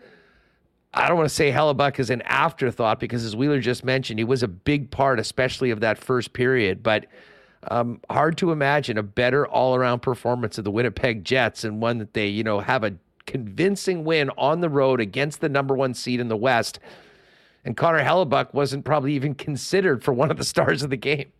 [0.94, 4.24] I don't want to say Hellebuyck is an afterthought because, as Wheeler just mentioned, he
[4.24, 6.82] was a big part, especially of that first period.
[6.82, 7.06] But
[7.68, 11.98] um, hard to imagine a better all around performance of the Winnipeg Jets and one
[11.98, 12.94] that they, you know, have a
[13.24, 16.78] convincing win on the road against the number one seed in the West.
[17.64, 21.32] And Connor Hellebuyck wasn't probably even considered for one of the stars of the game.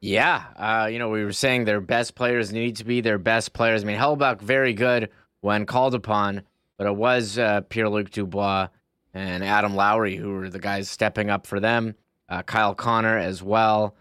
[0.00, 3.52] Yeah, uh, you know, we were saying their best players need to be their best
[3.52, 3.82] players.
[3.82, 5.10] I mean, Hellebuyck very good
[5.40, 6.42] when called upon,
[6.76, 8.68] but it was uh, Pierre Luc Dubois
[9.12, 11.94] and Adam Lowry who were the guys stepping up for them.
[12.28, 13.96] Uh, Kyle Connor as well.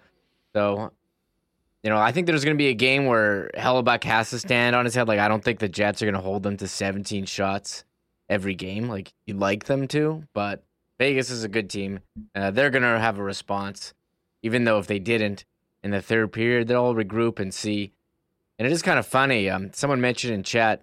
[0.53, 0.91] So,
[1.83, 4.75] you know, I think there's going to be a game where Hellebuyck has to stand
[4.75, 5.07] on his head.
[5.07, 7.83] Like, I don't think the Jets are going to hold them to 17 shots
[8.29, 10.63] every game like you'd like them to, but
[10.99, 12.01] Vegas is a good team.
[12.35, 13.93] Uh, they're going to have a response,
[14.43, 15.45] even though if they didn't
[15.83, 17.91] in the third period, they'll regroup and see.
[18.59, 19.49] And it is kind of funny.
[19.49, 20.81] Um, someone mentioned in chat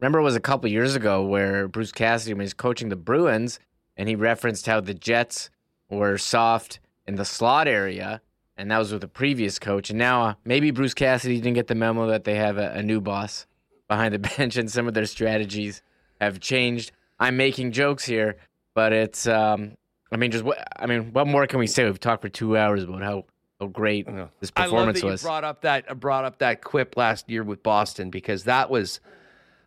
[0.00, 3.58] remember it was a couple years ago where Bruce Cassidy was coaching the Bruins
[3.96, 5.50] and he referenced how the Jets
[5.88, 8.20] were soft in the slot area
[8.56, 9.90] and that was with the previous coach.
[9.90, 12.82] And now uh, maybe Bruce Cassidy didn't get the memo that they have a, a
[12.82, 13.46] new boss
[13.88, 15.82] behind the bench, and some of their strategies
[16.20, 16.92] have changed.
[17.18, 18.36] I'm making jokes here,
[18.74, 19.26] but it's.
[19.26, 19.76] Um,
[20.12, 21.84] I mean, just what I mean, what more can we say?
[21.84, 23.24] We've talked for two hours about how
[23.60, 25.22] how great this performance I love performance that was.
[25.22, 29.00] you brought up that brought up that quip last year with Boston because that was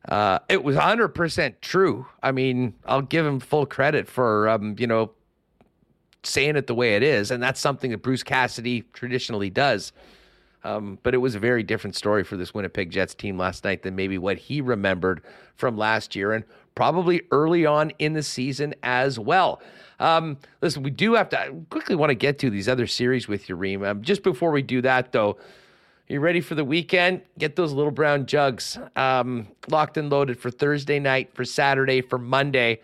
[0.08, 2.08] uh, it was 100% true.
[2.24, 5.12] I mean, I'll give him full credit for um, you know
[6.24, 9.92] saying it the way it is, and that's something that Bruce Cassidy traditionally does.
[10.64, 13.84] Um, but it was a very different story for this Winnipeg Jets team last night
[13.84, 15.22] than maybe what he remembered
[15.56, 16.44] from last year and
[16.76, 19.62] probably early on in the season as well.
[20.00, 23.28] Um, listen, we do have to I quickly want to get to these other series
[23.28, 23.84] with you, Reem.
[23.84, 25.38] Um, just before we do that, though,
[26.10, 27.22] you ready for the weekend?
[27.38, 32.18] Get those little brown jugs um, locked and loaded for Thursday night, for Saturday, for
[32.18, 32.82] Monday.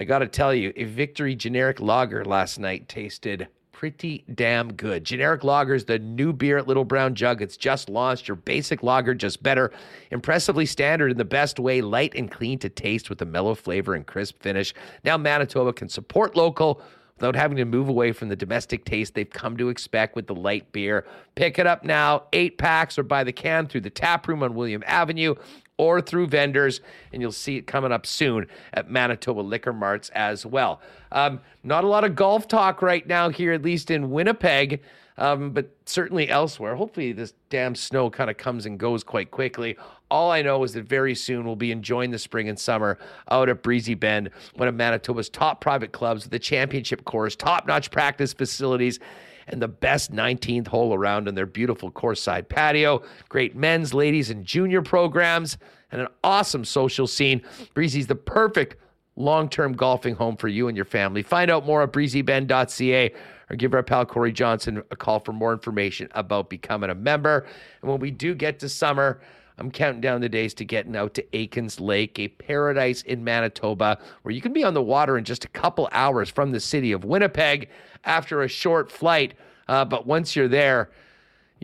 [0.00, 5.04] I got to tell you, a victory generic lager last night tasted pretty damn good.
[5.04, 7.42] Generic lager is the new beer at Little Brown Jug.
[7.42, 8.28] It's just launched.
[8.28, 9.70] Your basic lager, just better.
[10.10, 13.94] Impressively standard in the best way, light and clean to taste with a mellow flavor
[13.94, 14.72] and crisp finish.
[15.04, 16.80] Now Manitoba can support local
[17.22, 20.34] without having to move away from the domestic taste they've come to expect with the
[20.34, 21.06] light beer.
[21.36, 24.56] Pick it up now, eight packs or by the can through the tap room on
[24.56, 25.36] William Avenue
[25.76, 26.80] or through vendors,
[27.12, 30.80] and you'll see it coming up soon at Manitoba Liquor Marts as well.
[31.12, 34.82] Um, not a lot of golf talk right now here, at least in Winnipeg,
[35.16, 36.74] um, but certainly elsewhere.
[36.74, 39.76] Hopefully, this damn snow kind of comes and goes quite quickly.
[40.12, 42.98] All I know is that very soon we'll be enjoying the spring and summer
[43.30, 47.66] out at Breezy Bend, one of Manitoba's top private clubs with a championship course, top
[47.66, 48.98] notch practice facilities
[49.46, 53.02] and the best 19th hole around in their beautiful course side patio.
[53.30, 55.56] Great men's, ladies, and junior programs,
[55.90, 57.40] and an awesome social scene.
[57.72, 58.76] Breezy's the perfect
[59.16, 61.22] long term golfing home for you and your family.
[61.22, 63.14] Find out more at breezybend.ca
[63.48, 67.46] or give our pal Corey Johnson a call for more information about becoming a member.
[67.80, 69.22] And when we do get to summer,
[69.58, 73.98] I'm counting down the days to getting out to Aikens Lake, a paradise in Manitoba,
[74.22, 76.92] where you can be on the water in just a couple hours from the city
[76.92, 77.68] of Winnipeg
[78.04, 79.34] after a short flight.
[79.68, 80.90] Uh, but once you're there,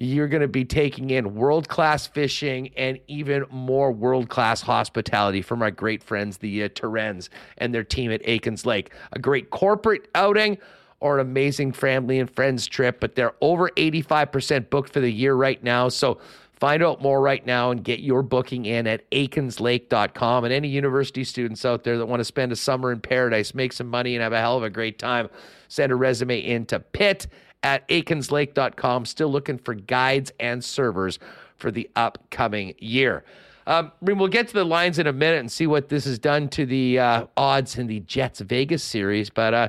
[0.01, 5.43] you're going to be taking in world class fishing and even more world class hospitality
[5.43, 8.93] from our great friends, the uh, Terrens, and their team at Aikens Lake.
[9.13, 10.57] A great corporate outing
[11.01, 15.35] or an amazing family and friends trip, but they're over 85% booked for the year
[15.35, 15.89] right now.
[15.89, 16.19] So
[16.59, 20.45] find out more right now and get your booking in at aikenslake.com.
[20.45, 23.73] And any university students out there that want to spend a summer in paradise, make
[23.73, 25.29] some money, and have a hell of a great time,
[25.69, 27.29] send a resume in to Pitt
[27.63, 29.05] at aikenslake.com.
[29.05, 31.19] Still looking for guides and servers
[31.57, 33.25] for the upcoming year.
[33.67, 36.49] Um, we'll get to the lines in a minute and see what this has done
[36.51, 39.29] to the uh, odds in the Jets Vegas series.
[39.29, 39.69] But uh,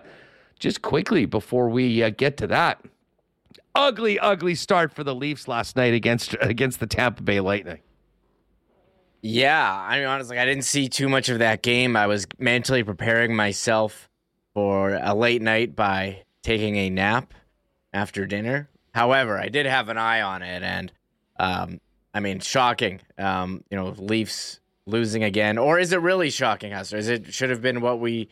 [0.57, 2.81] just quickly before we uh, get to that,
[3.75, 7.79] ugly, ugly start for the Leafs last night against against the Tampa Bay Lightning.
[9.21, 11.97] Yeah, I mean, honestly, I didn't see too much of that game.
[11.97, 14.09] I was mentally preparing myself
[14.53, 17.33] for a late night by taking a nap
[17.91, 18.69] after dinner.
[18.93, 20.91] However, I did have an eye on it, and
[21.37, 21.81] um,
[22.13, 23.01] I mean, shocking.
[23.17, 26.97] Um, you know, Leafs losing again, or is it really shocking, Hustler?
[26.99, 28.29] Is it should have been what we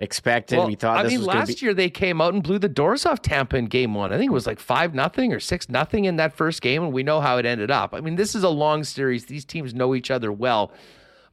[0.00, 0.58] expected?
[0.58, 0.98] Well, we thought.
[0.98, 3.22] I this mean, was last be- year they came out and blew the doors off
[3.22, 4.12] Tampa in Game One.
[4.12, 6.92] I think it was like five nothing or six nothing in that first game, and
[6.92, 7.94] we know how it ended up.
[7.94, 10.72] I mean, this is a long series; these teams know each other well.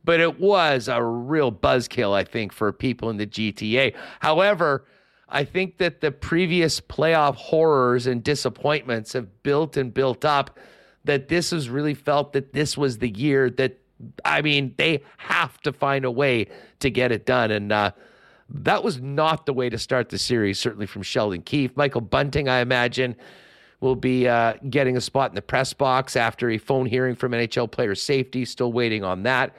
[0.04, 3.94] But it was a real buzzkill, I think, for people in the GTA.
[4.22, 4.86] However,
[5.28, 10.58] I think that the previous playoff horrors and disappointments have built and built up.
[11.04, 13.78] That this has really felt that this was the year that
[14.26, 16.48] I mean they have to find a way
[16.80, 17.92] to get it done, and uh,
[18.50, 20.60] that was not the way to start the series.
[20.60, 23.16] Certainly from Sheldon Keefe, Michael Bunting, I imagine.
[23.80, 27.34] Will be uh, getting a spot in the press box after a phone hearing from
[27.34, 28.44] NHL player safety.
[28.44, 29.54] Still waiting on that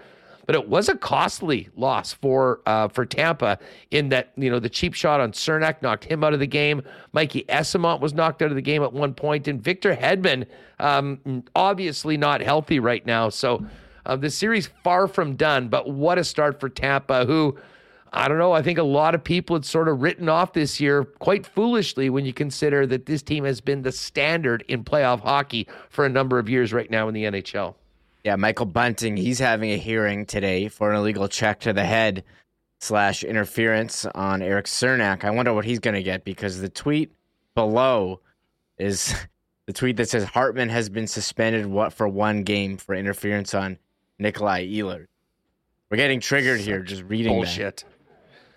[0.48, 3.59] but it was a costly loss for uh, for Tampa
[3.90, 6.82] in that you know the cheap shot on Cernak knocked him out of the game.
[7.12, 10.47] Mikey Eyssimont was knocked out of the game at one point, and Victor Hedman
[10.81, 13.28] um, obviously not healthy right now.
[13.28, 13.66] So
[14.06, 15.69] uh, the series far from done.
[15.69, 17.56] But what a start for Tampa, who.
[18.12, 18.52] I don't know.
[18.52, 22.10] I think a lot of people had sort of written off this year quite foolishly
[22.10, 26.09] when you consider that this team has been the standard in playoff hockey for a
[26.09, 27.74] number of years right now in the NHL.
[28.24, 32.24] Yeah, Michael Bunting, he's having a hearing today for an illegal check to the head
[32.80, 35.24] slash interference on Erik Cernak.
[35.24, 37.12] I wonder what he's going to get because the tweet
[37.55, 38.20] below
[38.78, 39.14] is
[39.66, 43.78] the tweet that says Hartman has been suspended what for one game for interference on
[44.18, 45.06] Nikolai Ehlers.
[45.90, 47.32] We're getting triggered here just reading
[47.85, 47.85] that.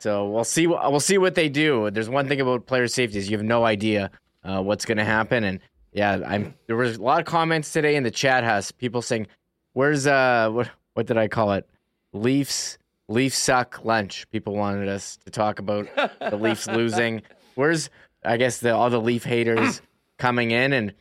[0.01, 0.65] So we'll see.
[0.65, 1.91] We'll see what they do.
[1.91, 4.09] There's one thing about player safety is you have no idea
[4.43, 5.43] uh, what's going to happen.
[5.43, 5.59] And
[5.93, 8.71] yeah, I'm there was a lot of comments today in the chat house.
[8.71, 9.27] People saying,
[9.73, 11.69] "Where's uh what what did I call it?
[12.13, 12.79] Leafs
[13.09, 15.87] Leaf suck lunch." People wanted us to talk about
[16.19, 17.21] the Leafs losing.
[17.53, 17.91] Where's
[18.25, 19.83] I guess the all the Leaf haters
[20.17, 20.93] coming in and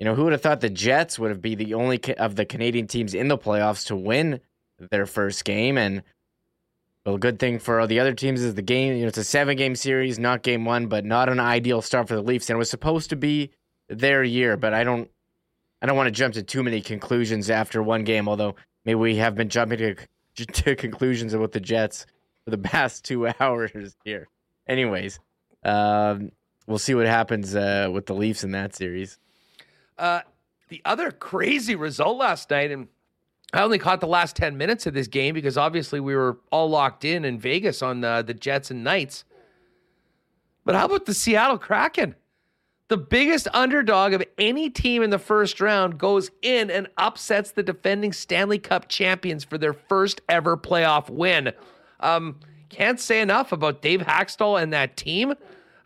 [0.00, 2.34] you know who would have thought the Jets would have be the only ca- of
[2.34, 4.40] the Canadian teams in the playoffs to win
[4.90, 6.02] their first game and
[7.04, 8.94] well, good thing for the other teams is the game.
[8.94, 12.14] You know, it's a seven-game series, not game one, but not an ideal start for
[12.14, 12.50] the Leafs.
[12.50, 13.50] And it was supposed to be
[13.88, 15.10] their year, but I don't,
[15.80, 18.28] I don't want to jump to too many conclusions after one game.
[18.28, 19.94] Although maybe we have been jumping to,
[20.46, 22.04] to conclusions about the Jets
[22.44, 24.28] for the past two hours here.
[24.68, 25.18] Anyways,
[25.64, 26.30] um,
[26.66, 29.18] we'll see what happens uh, with the Leafs in that series.
[29.98, 30.20] Uh,
[30.68, 32.88] the other crazy result last night, and
[33.52, 36.70] I only caught the last 10 minutes of this game because obviously we were all
[36.70, 39.24] locked in in Vegas on the, the Jets and Knights.
[40.64, 42.14] But how about the Seattle Kraken?
[42.88, 47.62] The biggest underdog of any team in the first round goes in and upsets the
[47.62, 51.52] defending Stanley Cup champions for their first ever playoff win.
[52.00, 55.34] Um, can't say enough about Dave Hakstol and that team.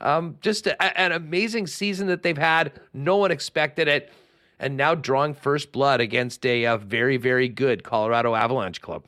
[0.01, 2.73] Um, just a, an amazing season that they've had.
[2.93, 4.12] No one expected it
[4.59, 9.05] and now drawing first blood against a, a very, very good Colorado Avalanche club.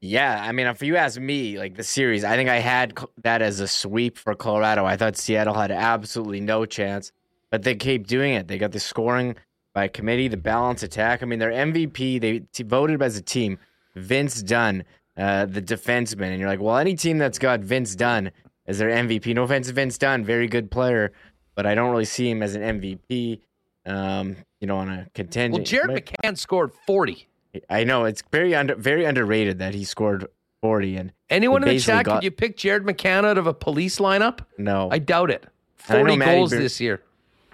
[0.00, 3.42] Yeah, I mean, if you ask me, like the series, I think I had that
[3.42, 4.86] as a sweep for Colorado.
[4.86, 7.12] I thought Seattle had absolutely no chance,
[7.50, 8.48] but they keep doing it.
[8.48, 9.36] They got the scoring
[9.74, 11.22] by committee, the balance attack.
[11.22, 13.58] I mean, their MVP, they voted as a team,
[13.94, 14.84] Vince Dunn,
[15.18, 16.30] uh, the defenseman.
[16.30, 18.30] And you're like, well, any team that's got Vince Dunn
[18.66, 21.12] as their MVP, no offense to Vince Dunn, very good player,
[21.54, 23.40] but I don't really see him as an MVP
[23.86, 25.54] um, you know, on a contingent.
[25.54, 27.26] Well, Jared McCann scored 40.
[27.68, 30.28] I know it's very under very underrated that he scored
[30.62, 30.96] 40.
[30.96, 32.16] And anyone in the chat, got...
[32.16, 34.40] could you pick Jared McCann out of a police lineup?
[34.58, 35.46] No, I doubt it.
[35.76, 37.02] 40 goals this year.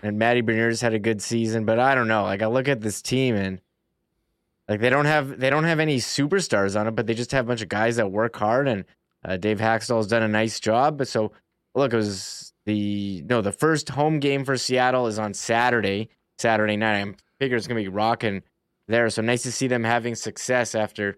[0.03, 2.25] And Matty Beniers had a good season, but I don't know.
[2.25, 3.61] Like I look at this team and
[4.69, 7.47] like they don't have they don't have any superstars on it, but they just have
[7.47, 8.69] a bunch of guys that work hard.
[8.69, 8.85] And
[9.25, 10.99] uh, Dave Hakstol's done a nice job.
[10.99, 11.33] But so
[11.75, 16.11] look, it was the no the first home game for Seattle is on Saturday.
[16.39, 17.03] Saturday night.
[17.03, 18.43] I figure it's gonna be rocking
[18.89, 19.09] there.
[19.11, 21.17] So nice to see them having success after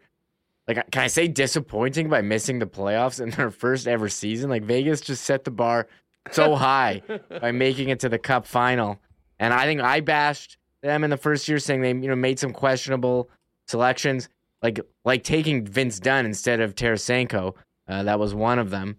[0.67, 4.51] like can I say disappointing by missing the playoffs in their first ever season?
[4.51, 5.89] Like Vegas just set the bar
[6.31, 7.03] so high
[7.41, 8.99] by making it to the cup final.
[9.39, 12.39] And I think I bashed them in the first year saying they, you know, made
[12.39, 13.31] some questionable
[13.67, 14.29] selections.
[14.63, 17.55] Like like taking Vince Dunn instead of Tarasenko.
[17.87, 18.97] Uh, that was one of them.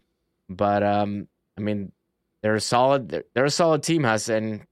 [0.49, 1.27] But um,
[1.57, 1.91] I mean,
[2.41, 4.65] they're a solid they're, they're a solid team, Huss, and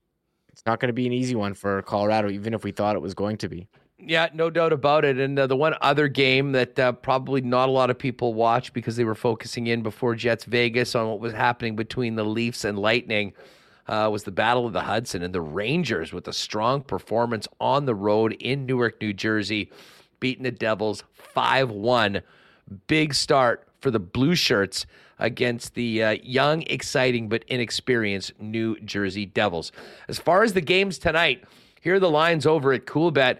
[0.68, 3.14] not going to be an easy one for Colorado, even if we thought it was
[3.14, 3.68] going to be.
[4.00, 5.18] Yeah, no doubt about it.
[5.18, 8.74] And uh, the one other game that uh, probably not a lot of people watched
[8.74, 12.64] because they were focusing in before Jets Vegas on what was happening between the Leafs
[12.64, 13.34] and Lightning
[13.88, 17.86] uh, was the Battle of the Hudson and the Rangers with a strong performance on
[17.86, 19.72] the road in Newark, New Jersey,
[20.20, 22.22] beating the Devils 5 1.
[22.88, 24.86] Big start for the Blue Shirts
[25.20, 29.72] against the uh, young, exciting, but inexperienced New Jersey Devils.
[30.08, 31.44] As far as the games tonight,
[31.82, 33.40] here are the lines over at Coolbet.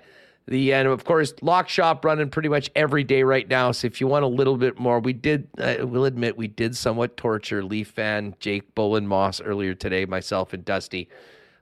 [0.50, 3.74] The and of course lock shop running pretty much every day right now.
[3.74, 5.50] So if you want a little bit more, we did.
[5.58, 10.54] Uh, we'll admit we did somewhat torture Leaf fan Jake Bolin Moss earlier today, myself
[10.54, 11.10] and Dusty.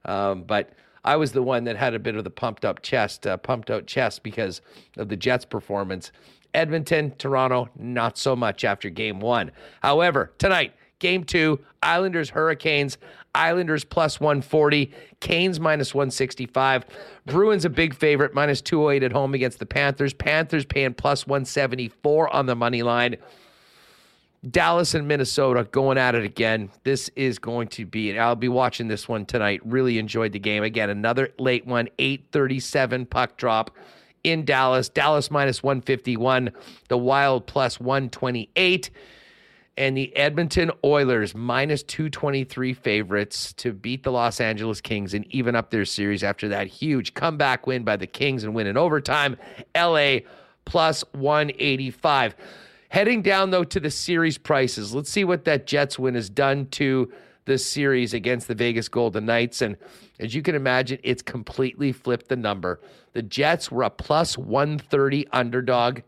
[0.06, 0.74] Um, but
[1.04, 3.72] I was the one that had a bit of the pumped up chest, uh, pumped
[3.72, 4.62] out chest because
[4.98, 6.12] of the Jets' performance.
[6.56, 9.52] Edmonton, Toronto, not so much after game one.
[9.84, 12.98] However, tonight, game two, Islanders, Hurricanes.
[13.36, 16.86] Islanders plus 140, Canes minus 165.
[17.26, 20.14] Bruins a big favorite, minus 208 at home against the Panthers.
[20.14, 23.18] Panthers paying plus 174 on the money line.
[24.50, 26.70] Dallas and Minnesota going at it again.
[26.84, 29.60] This is going to be, and I'll be watching this one tonight.
[29.66, 30.64] Really enjoyed the game.
[30.64, 33.76] Again, another late one, 837 puck drop
[34.26, 34.90] in Dallas.
[34.90, 36.52] Dallas minus 151,
[36.90, 38.90] the Wild plus 128,
[39.78, 45.56] and the Edmonton Oilers minus 223 favorites to beat the Los Angeles Kings and even
[45.56, 49.38] up their series after that huge comeback win by the Kings and win in overtime.
[49.76, 50.20] LA
[50.66, 52.36] plus 185.
[52.90, 54.96] Heading down though to the series prices.
[54.96, 57.12] Let's see what that Jets win has done to
[57.46, 59.62] the series against the Vegas Golden Knights.
[59.62, 59.78] And
[60.20, 62.80] as you can imagine, it's completely flipped the number.
[63.14, 66.02] The Jets were a plus 130 underdog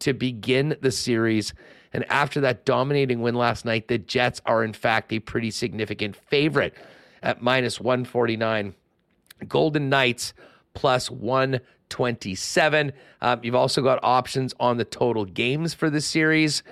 [0.00, 1.52] to begin the series.
[1.92, 6.16] And after that dominating win last night, the Jets are, in fact, a pretty significant
[6.16, 6.74] favorite
[7.22, 8.74] at minus 149.
[9.46, 10.34] Golden Knights
[10.74, 12.92] plus 127.
[13.20, 16.62] Um, you've also got options on the total games for the series.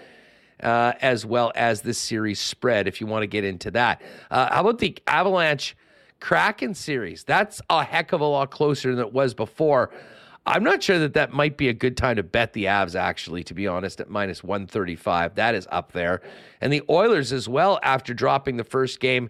[0.62, 4.02] Uh, as well as the series spread, if you want to get into that.
[4.30, 5.76] Uh, how about the Avalanche
[6.20, 7.24] Kraken series?
[7.24, 9.90] That's a heck of a lot closer than it was before.
[10.48, 13.42] I'm not sure that that might be a good time to bet the Avs, actually,
[13.44, 15.34] to be honest, at minus 135.
[15.34, 16.22] That is up there.
[16.60, 19.28] And the Oilers as well, after dropping the first game,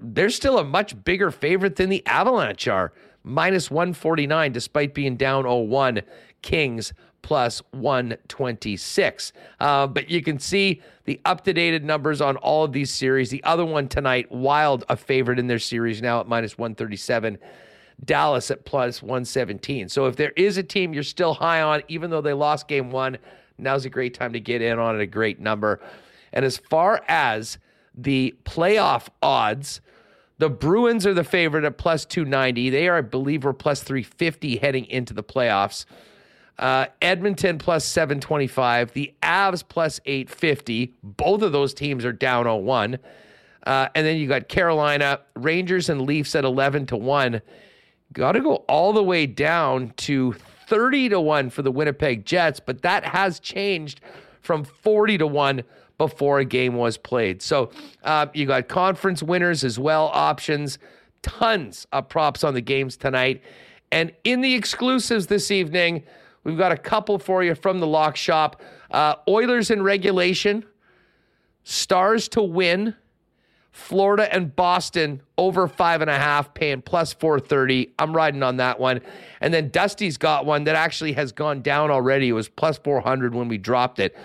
[0.00, 2.92] they're still a much bigger favorite than the Avalanche are.
[3.24, 6.02] Minus 149, despite being down 0 1.
[6.42, 6.92] Kings
[7.26, 9.32] plus 126.
[9.58, 13.30] Uh, but you can see the up to date numbers on all of these series.
[13.30, 17.36] The other one tonight, Wild, a favorite in their series now at minus 137.
[18.04, 19.88] Dallas at plus 117.
[19.88, 22.92] So if there is a team you're still high on, even though they lost game
[22.92, 23.18] one,
[23.58, 25.80] now's a great time to get in on it, a great number.
[26.32, 27.58] And as far as
[27.92, 29.80] the playoff odds,
[30.38, 32.70] the Bruins are the favorite at plus 290.
[32.70, 35.86] They are, I believe, were plus 350 heading into the playoffs.
[36.58, 38.92] Uh, Edmonton plus 725.
[38.92, 40.94] The Avs plus 850.
[41.02, 42.98] Both of those teams are down 0 1.
[43.66, 47.42] Uh, and then you got Carolina, Rangers, and Leafs at 11 to 1.
[48.12, 52.60] Got to go all the way down to 30 to 1 for the Winnipeg Jets,
[52.60, 54.00] but that has changed
[54.40, 55.62] from 40 to 1
[55.98, 57.42] before a game was played.
[57.42, 57.70] So
[58.04, 60.78] uh, you got conference winners as well, options,
[61.22, 63.42] tons of props on the games tonight.
[63.90, 66.04] And in the exclusives this evening,
[66.46, 68.62] we've got a couple for you from the lock shop.
[68.90, 70.64] Uh, Oilers in regulation,
[71.64, 72.94] Stars to win
[73.72, 77.92] Florida and Boston over five and a half, paying plus 430.
[77.98, 79.00] I'm riding on that one.
[79.40, 82.28] And then Dusty's got one that actually has gone down already.
[82.28, 84.16] It was plus 400 when we dropped it.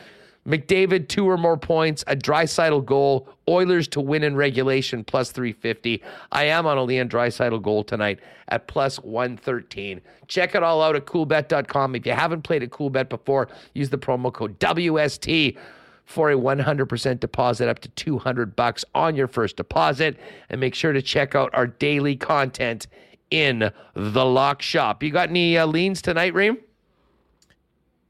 [0.48, 6.02] McDavid, two or more points, a Draisaitl goal, Oilers to win in regulation, plus 350.
[6.32, 10.02] I am on a Leon Draisaitl goal tonight at plus 113.
[10.28, 11.96] Check it all out at coolbet.com.
[11.96, 15.58] If you haven't played at Coolbet before, use the promo code WST
[16.06, 20.18] for a 100% deposit up to 200 bucks on your first deposit
[20.50, 22.88] and make sure to check out our daily content
[23.30, 25.04] in the lock shop.
[25.04, 26.58] You got any uh, leans tonight, Reem?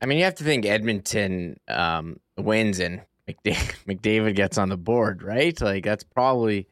[0.01, 4.77] I mean, you have to think Edmonton um, wins and McDavid, McDavid gets on the
[4.77, 5.59] board, right?
[5.61, 6.67] Like that's probably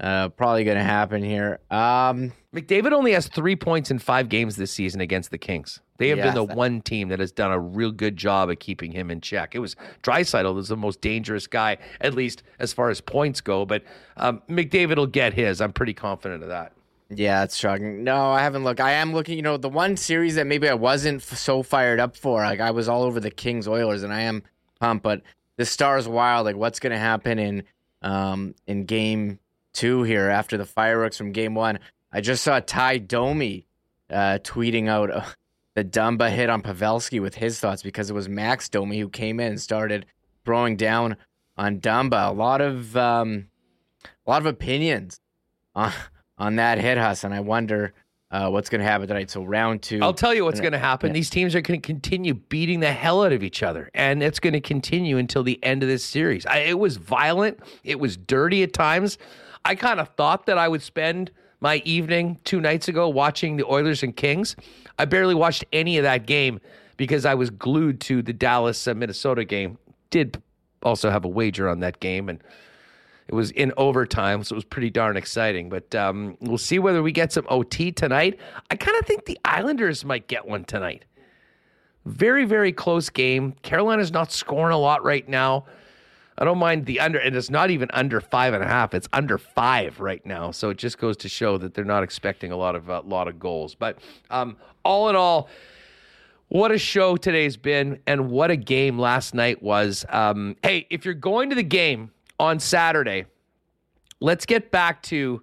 [0.00, 1.60] uh, probably going to happen here.
[1.70, 5.80] Um, McDavid only has three points in five games this season against the Kings.
[5.98, 8.90] They have been the one team that has done a real good job of keeping
[8.90, 9.54] him in check.
[9.54, 13.64] It was Draisaitl was the most dangerous guy, at least as far as points go.
[13.64, 13.84] But
[14.16, 15.60] um, McDavid will get his.
[15.60, 16.72] I'm pretty confident of that.
[17.10, 18.02] Yeah, it's shocking.
[18.02, 18.80] No, I haven't looked.
[18.80, 19.36] I am looking.
[19.36, 22.42] You know, the one series that maybe I wasn't f- so fired up for.
[22.42, 24.42] Like I was all over the Kings Oilers, and I am
[24.80, 25.02] pumped.
[25.02, 25.22] But
[25.56, 26.46] the Stars Wild.
[26.46, 27.62] Like what's going to happen in
[28.02, 29.38] um in Game
[29.72, 31.78] Two here after the fireworks from Game One?
[32.12, 33.66] I just saw Ty Domi
[34.10, 35.10] uh, tweeting out.
[35.10, 35.24] Uh,
[35.74, 39.40] the Dumba hit on Pavelski with his thoughts because it was Max Domi who came
[39.40, 40.06] in and started
[40.44, 41.16] throwing down
[41.56, 42.28] on Dumba.
[42.28, 43.48] A lot of um,
[44.04, 45.20] a lot of opinions
[45.74, 45.92] on
[46.38, 47.92] on that hit, Huss, and I wonder
[48.30, 49.30] uh, what's going to happen tonight.
[49.30, 50.00] So round two.
[50.02, 51.10] I'll tell you what's going to happen.
[51.10, 51.14] Yeah.
[51.14, 54.40] These teams are going to continue beating the hell out of each other, and it's
[54.40, 56.44] going to continue until the end of this series.
[56.46, 57.60] I, it was violent.
[57.84, 59.18] It was dirty at times.
[59.64, 61.30] I kind of thought that I would spend
[61.60, 64.56] my evening two nights ago watching the Oilers and Kings.
[64.98, 66.60] I barely watched any of that game
[66.96, 69.78] because I was glued to the Dallas uh, Minnesota game.
[70.10, 70.42] Did
[70.82, 72.42] also have a wager on that game, and
[73.28, 75.68] it was in overtime, so it was pretty darn exciting.
[75.68, 78.38] But um, we'll see whether we get some OT tonight.
[78.70, 81.04] I kind of think the Islanders might get one tonight.
[82.04, 83.52] Very, very close game.
[83.62, 85.64] Carolina's not scoring a lot right now.
[86.36, 88.92] I don't mind the under, and it's not even under five and a half.
[88.92, 92.50] It's under five right now, so it just goes to show that they're not expecting
[92.50, 93.74] a lot of a uh, lot of goals.
[93.74, 93.98] But
[94.30, 95.48] um, all in all,
[96.48, 100.04] what a show today's been, and what a game last night was.
[100.08, 103.26] Um, hey, if you're going to the game on Saturday,
[104.20, 105.42] let's get back to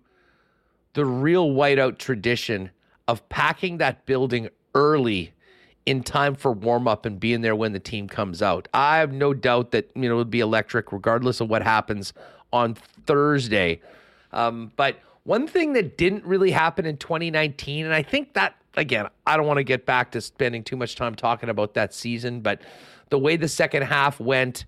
[0.94, 2.70] the real whiteout tradition
[3.08, 5.34] of packing that building early
[5.86, 8.68] in time for warm up and being there when the team comes out.
[8.74, 12.14] I have no doubt that you know it'll be electric regardless of what happens
[12.54, 13.82] on Thursday.
[14.32, 19.08] Um, but one thing that didn't really happen in 2019, and I think that again,
[19.26, 22.42] I don't want to get back to spending too much time talking about that season,
[22.42, 22.62] but
[23.10, 24.66] the way the second half went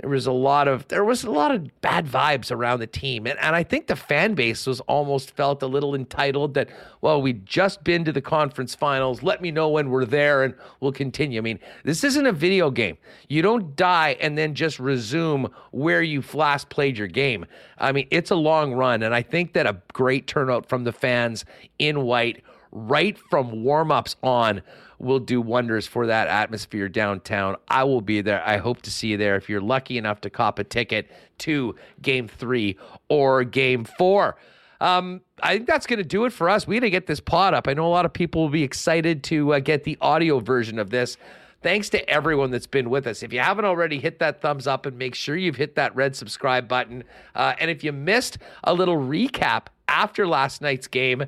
[0.00, 3.26] there was a lot of there was a lot of bad vibes around the team.
[3.26, 6.68] And, and i think the fan base was almost felt a little entitled that
[7.00, 9.22] well we just been to the conference finals.
[9.22, 11.38] Let me know when we're there and we'll continue.
[11.38, 12.98] I mean this isn't a video game.
[13.28, 17.46] You don't die and then just resume where you last played your game.
[17.78, 19.02] I mean it's a long run.
[19.02, 21.44] And i think that a great turnout from the fans
[21.78, 22.42] in white
[22.72, 24.60] right from warm-ups on
[24.98, 27.56] will do wonders for that atmosphere downtown.
[27.68, 28.42] I will be there.
[28.46, 31.74] I hope to see you there if you're lucky enough to cop a ticket to
[32.02, 32.76] game three
[33.08, 34.36] or game four.
[34.80, 36.66] Um, I think that's going to do it for us.
[36.66, 37.68] We got to get this pod up.
[37.68, 40.78] I know a lot of people will be excited to uh, get the audio version
[40.78, 41.16] of this.
[41.62, 43.22] Thanks to everyone that's been with us.
[43.22, 46.14] If you haven't already, hit that thumbs up and make sure you've hit that red
[46.14, 47.04] subscribe button.
[47.34, 51.24] Uh, and if you missed a little recap after last night's game,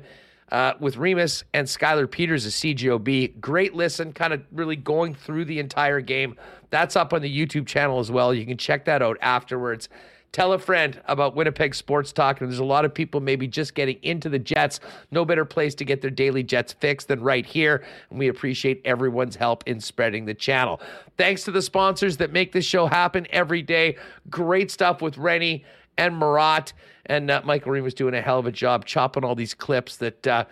[0.51, 3.39] uh, with Remis and Skylar Peters as CGOB.
[3.39, 6.35] Great listen, kind of really going through the entire game.
[6.69, 8.33] That's up on the YouTube channel as well.
[8.33, 9.89] You can check that out afterwards.
[10.31, 12.39] Tell a friend about Winnipeg Sports Talk.
[12.39, 14.79] And there's a lot of people maybe just getting into the Jets.
[15.09, 17.83] No better place to get their daily Jets fix than right here.
[18.11, 20.81] And we appreciate everyone's help in spreading the channel.
[21.17, 23.97] Thanks to the sponsors that make this show happen every day.
[24.29, 25.65] Great stuff with Rennie
[25.99, 26.73] and Murat.
[27.05, 29.97] And uh, Michael Reem was doing a hell of a job chopping all these clips
[29.97, 30.45] that uh,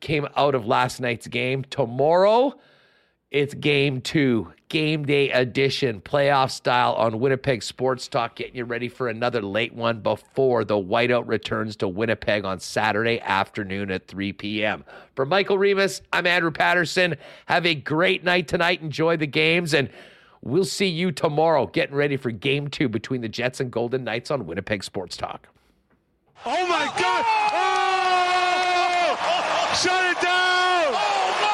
[0.00, 1.64] came out of last night's game.
[1.70, 2.58] Tomorrow,
[3.30, 8.88] it's game two, game day edition, playoff style on Winnipeg Sports Talk, getting you ready
[8.88, 14.32] for another late one before the whiteout returns to Winnipeg on Saturday afternoon at 3
[14.32, 14.84] p.m.
[15.14, 17.16] For Michael Remis, I'm Andrew Paterson.
[17.46, 18.82] Have a great night tonight.
[18.82, 19.88] Enjoy the games, and
[20.42, 24.30] we'll see you tomorrow getting ready for game two between the Jets and Golden Knights
[24.30, 25.48] on Winnipeg Sports Talk.
[26.44, 27.24] Oh my God!
[27.52, 29.16] Oh!
[29.80, 30.92] Shut it down!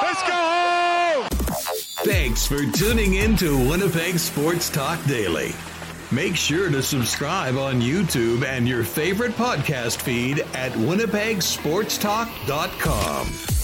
[0.03, 1.29] Let's go home!
[2.05, 5.53] Thanks for tuning in to Winnipeg Sports Talk Daily.
[6.11, 13.58] Make sure to subscribe on YouTube and your favorite podcast feed at winnipegsportstalk.com.